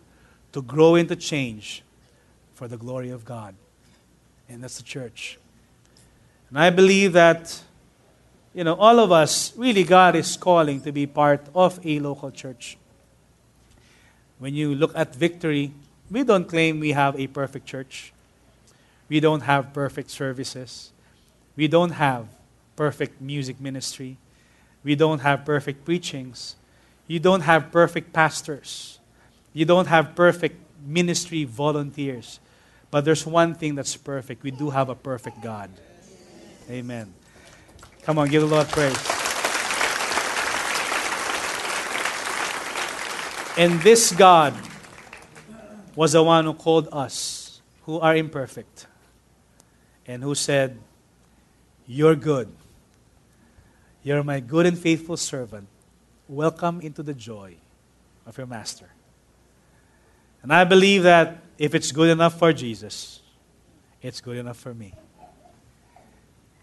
to 0.53 0.63
grow 0.63 0.95
into 0.95 1.17
change, 1.17 1.83
for 2.59 2.67
the 2.67 2.77
glory 2.77 3.11
of 3.11 3.25
God. 3.25 3.55
And 4.49 4.65
that's 4.65 4.79
the 4.79 4.83
church. 4.83 5.39
And 6.49 6.59
I 6.59 6.71
believe 6.71 7.13
that 7.13 7.63
you 8.53 8.65
know, 8.65 8.75
all 8.75 8.99
of 8.99 9.13
us, 9.13 9.57
really, 9.57 9.85
God 9.85 10.17
is 10.17 10.37
calling 10.37 10.81
to 10.81 10.91
be 10.91 11.07
part 11.07 11.47
of 11.55 11.79
a 11.87 12.01
local 12.01 12.33
church. 12.33 12.77
When 14.41 14.55
you 14.55 14.75
look 14.75 14.91
at 14.97 15.15
victory, 15.15 15.73
we 16.11 16.25
don't 16.25 16.49
claim 16.49 16.81
we 16.81 16.91
have 16.91 17.15
a 17.21 17.29
perfect 17.29 17.67
church. 17.67 18.13
We 19.09 19.21
don't 19.21 19.43
have 19.43 19.73
perfect 19.73 20.11
services. 20.11 20.91
We 21.55 21.69
don't 21.69 21.93
have 21.93 22.27
perfect 22.75 23.21
music 23.21 23.61
ministry. 23.61 24.17
We 24.83 24.97
don't 24.97 25.21
have 25.21 25.45
perfect 25.45 25.85
preachings. 25.85 26.57
You 27.07 27.21
don't 27.21 27.43
have 27.43 27.71
perfect 27.71 28.13
pastors. 28.13 28.99
You 29.53 29.65
don't 29.65 29.87
have 29.87 30.17
perfect 30.17 30.57
ministry 30.85 31.45
volunteers. 31.45 32.41
But 32.91 33.05
there's 33.05 33.27
one 33.27 33.55
thing 33.55 33.75
that's 33.75 33.97
perfect. 33.97 34.43
We 34.43 34.51
do 34.51 34.71
have 34.71 34.89
a 34.89 34.95
perfect 34.95 35.43
God. 35.43 35.71
Amen. 36.71 37.13
Come 38.03 38.19
on, 38.19 38.29
give 38.29 38.43
the 38.43 38.49
Lord 38.49 38.69
praise. 38.69 38.97
And 43.59 43.81
this 43.81 44.13
God 44.13 44.55
was 45.97 46.13
the 46.13 46.23
one 46.23 46.45
who 46.45 46.55
called 46.55 46.89
us, 46.93 47.61
who 47.83 47.99
are 47.99 48.15
imperfect, 48.15 48.87
and 50.07 50.23
who 50.23 50.35
said, 50.35 50.79
You're 51.87 52.15
good. 52.15 52.49
You're 54.03 54.23
my 54.23 54.41
good 54.41 54.65
and 54.65 54.79
faithful 54.79 55.17
servant. 55.17 55.67
Welcome 56.29 56.81
into 56.81 57.03
the 57.03 57.15
joy 57.15 57.57
of 58.25 58.39
your 58.39 58.47
master. 58.47 58.89
And 60.43 60.53
I 60.53 60.65
believe 60.65 61.03
that 61.03 61.43
if 61.59 61.75
it's 61.75 61.91
good 61.91 62.09
enough 62.09 62.39
for 62.39 62.53
Jesus, 62.53 63.21
it's 64.01 64.21
good 64.21 64.37
enough 64.37 64.57
for 64.57 64.73
me. 64.73 64.95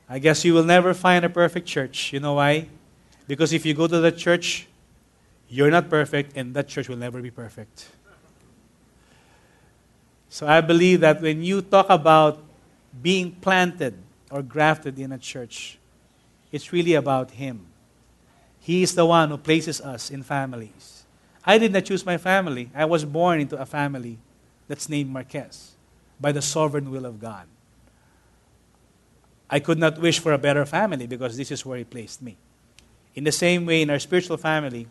I 0.07 0.19
guess 0.19 0.45
you 0.45 0.53
will 0.53 0.63
never 0.63 0.93
find 0.93 1.25
a 1.25 1.29
perfect 1.29 1.67
church. 1.67 2.13
You 2.13 2.21
know 2.21 2.35
why? 2.35 2.67
Because 3.27 3.51
if 3.51 3.65
you 3.65 3.73
go 3.73 3.87
to 3.87 3.99
the 3.99 4.11
church, 4.11 4.67
you're 5.49 5.71
not 5.71 5.89
perfect, 5.89 6.37
and 6.37 6.53
that 6.53 6.67
church 6.67 6.87
will 6.87 6.97
never 6.97 7.21
be 7.21 7.31
perfect. 7.31 7.87
So 10.29 10.47
I 10.47 10.61
believe 10.61 11.01
that 11.01 11.21
when 11.21 11.43
you 11.43 11.61
talk 11.61 11.87
about 11.89 12.43
being 13.01 13.31
planted 13.31 13.95
or 14.31 14.41
grafted 14.41 14.97
in 14.99 15.11
a 15.11 15.17
church, 15.17 15.77
it's 16.51 16.71
really 16.71 16.93
about 16.93 17.31
Him. 17.31 17.65
He 18.59 18.83
is 18.83 18.95
the 18.95 19.05
one 19.05 19.29
who 19.29 19.37
places 19.37 19.81
us 19.81 20.09
in 20.09 20.23
families. 20.23 21.03
I 21.45 21.57
did 21.57 21.73
not 21.73 21.85
choose 21.85 22.05
my 22.05 22.17
family. 22.17 22.69
I 22.73 22.85
was 22.85 23.05
born 23.05 23.39
into 23.39 23.59
a 23.59 23.65
family 23.65 24.17
that's 24.67 24.89
named 24.89 25.11
Marquez 25.11 25.73
by 26.19 26.31
the 26.31 26.41
sovereign 26.41 26.91
will 26.91 27.05
of 27.05 27.19
God. 27.19 27.47
I 29.49 29.59
could 29.59 29.77
not 29.77 29.99
wish 29.99 30.19
for 30.19 30.33
a 30.33 30.37
better 30.37 30.65
family 30.65 31.07
because 31.07 31.37
this 31.37 31.51
is 31.51 31.65
where 31.65 31.77
He 31.77 31.83
placed 31.83 32.21
me. 32.21 32.37
In 33.13 33.23
the 33.23 33.31
same 33.31 33.65
way, 33.65 33.81
in 33.81 33.89
our 33.89 33.99
spiritual 33.99 34.37
family, 34.37 34.87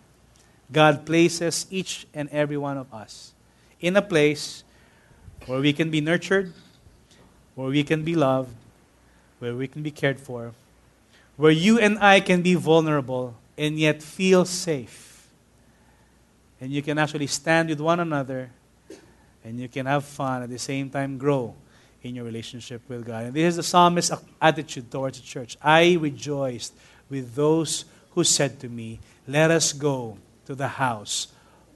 God 0.72 1.04
places 1.04 1.66
each 1.70 2.06
and 2.14 2.28
every 2.30 2.56
one 2.56 2.78
of 2.78 2.92
us 2.92 3.34
in 3.80 3.96
a 3.96 4.02
place 4.02 4.64
where 5.46 5.60
we 5.60 5.72
can 5.72 5.90
be 5.90 6.00
nurtured, 6.00 6.52
where 7.54 7.68
we 7.68 7.84
can 7.84 8.02
be 8.02 8.14
loved, 8.14 8.54
where 9.40 9.54
we 9.54 9.68
can 9.68 9.82
be 9.82 9.90
cared 9.90 10.18
for, 10.18 10.52
where 11.36 11.50
you 11.50 11.78
and 11.78 11.98
I 11.98 12.20
can 12.20 12.40
be 12.40 12.54
vulnerable 12.54 13.34
and 13.58 13.78
yet 13.78 14.02
feel 14.02 14.44
safe. 14.44 15.28
And 16.60 16.72
you 16.72 16.80
can 16.80 16.98
actually 16.98 17.26
stand 17.26 17.68
with 17.68 17.80
one 17.80 18.00
another 18.00 18.50
and 19.44 19.60
you 19.60 19.68
can 19.68 19.86
have 19.86 20.04
fun 20.04 20.42
at 20.42 20.48
the 20.48 20.58
same 20.58 20.90
time 20.90 21.18
grow 21.18 21.54
in 22.02 22.14
your 22.14 22.24
relationship 22.24 22.82
with 22.88 23.06
God. 23.06 23.26
And 23.26 23.34
this 23.34 23.50
is 23.50 23.56
the 23.56 23.62
psalmist's 23.62 24.12
attitude 24.40 24.90
towards 24.90 25.20
the 25.20 25.26
church. 25.26 25.56
I 25.62 25.94
rejoiced 25.94 26.74
with 27.10 27.34
those 27.34 27.84
who 28.10 28.24
said 28.24 28.58
to 28.60 28.68
me, 28.68 29.00
Let 29.28 29.50
us 29.50 29.72
go 29.72 30.18
to 30.46 30.54
the 30.54 30.68
house 30.68 31.28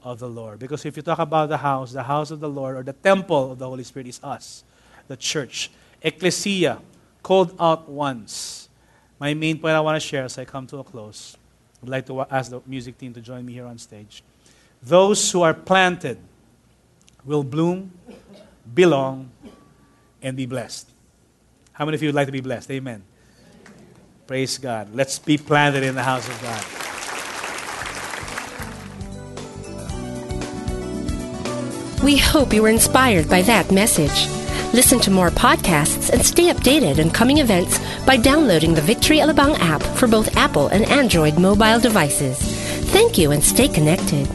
of 0.03 0.19
the 0.19 0.29
Lord. 0.29 0.59
Because 0.59 0.85
if 0.85 0.97
you 0.97 1.03
talk 1.03 1.19
about 1.19 1.49
the 1.49 1.57
house, 1.57 1.91
the 1.91 2.03
house 2.03 2.31
of 2.31 2.39
the 2.39 2.49
Lord 2.49 2.77
or 2.77 2.83
the 2.83 2.93
temple 2.93 3.51
of 3.51 3.59
the 3.59 3.67
Holy 3.67 3.83
Spirit 3.83 4.07
is 4.07 4.19
us, 4.23 4.63
the 5.07 5.17
church. 5.17 5.69
Ecclesia, 6.01 6.79
called 7.21 7.55
out 7.59 7.89
ones. 7.89 8.69
My 9.19 9.33
main 9.33 9.59
point 9.59 9.75
I 9.75 9.81
want 9.81 10.01
to 10.01 10.07
share 10.07 10.23
as 10.23 10.37
I 10.37 10.45
come 10.45 10.65
to 10.67 10.77
a 10.77 10.83
close, 10.83 11.35
I'd 11.83 11.89
like 11.89 12.05
to 12.05 12.21
ask 12.21 12.51
the 12.51 12.61
music 12.65 12.97
team 12.97 13.13
to 13.13 13.21
join 13.21 13.45
me 13.45 13.53
here 13.53 13.65
on 13.65 13.77
stage. 13.77 14.23
Those 14.81 15.31
who 15.31 15.41
are 15.41 15.53
planted 15.53 16.17
will 17.25 17.43
bloom, 17.43 17.91
belong, 18.73 19.31
and 20.21 20.35
be 20.37 20.45
blessed. 20.45 20.89
How 21.73 21.85
many 21.85 21.95
of 21.95 22.03
you 22.03 22.07
would 22.09 22.15
like 22.15 22.27
to 22.27 22.31
be 22.31 22.41
blessed? 22.41 22.71
Amen. 22.71 23.03
Praise 24.27 24.57
God. 24.57 24.93
Let's 24.93 25.17
be 25.17 25.37
planted 25.37 25.83
in 25.83 25.95
the 25.95 26.03
house 26.03 26.27
of 26.27 26.41
God. 26.41 26.63
We 32.03 32.15
hope 32.17 32.53
you 32.53 32.61
were 32.61 32.69
inspired 32.69 33.29
by 33.29 33.41
that 33.41 33.71
message. 33.71 34.29
Listen 34.73 34.99
to 34.99 35.11
more 35.11 35.31
podcasts 35.31 36.11
and 36.11 36.23
stay 36.23 36.53
updated 36.53 37.03
on 37.03 37.11
coming 37.11 37.39
events 37.39 37.79
by 38.05 38.17
downloading 38.17 38.73
the 38.73 38.81
Victory 38.81 39.17
Alabang 39.17 39.57
app 39.59 39.81
for 39.97 40.07
both 40.07 40.37
Apple 40.37 40.67
and 40.67 40.85
Android 40.85 41.39
mobile 41.39 41.79
devices. 41.79 42.37
Thank 42.91 43.17
you 43.17 43.31
and 43.31 43.43
stay 43.43 43.67
connected. 43.67 44.29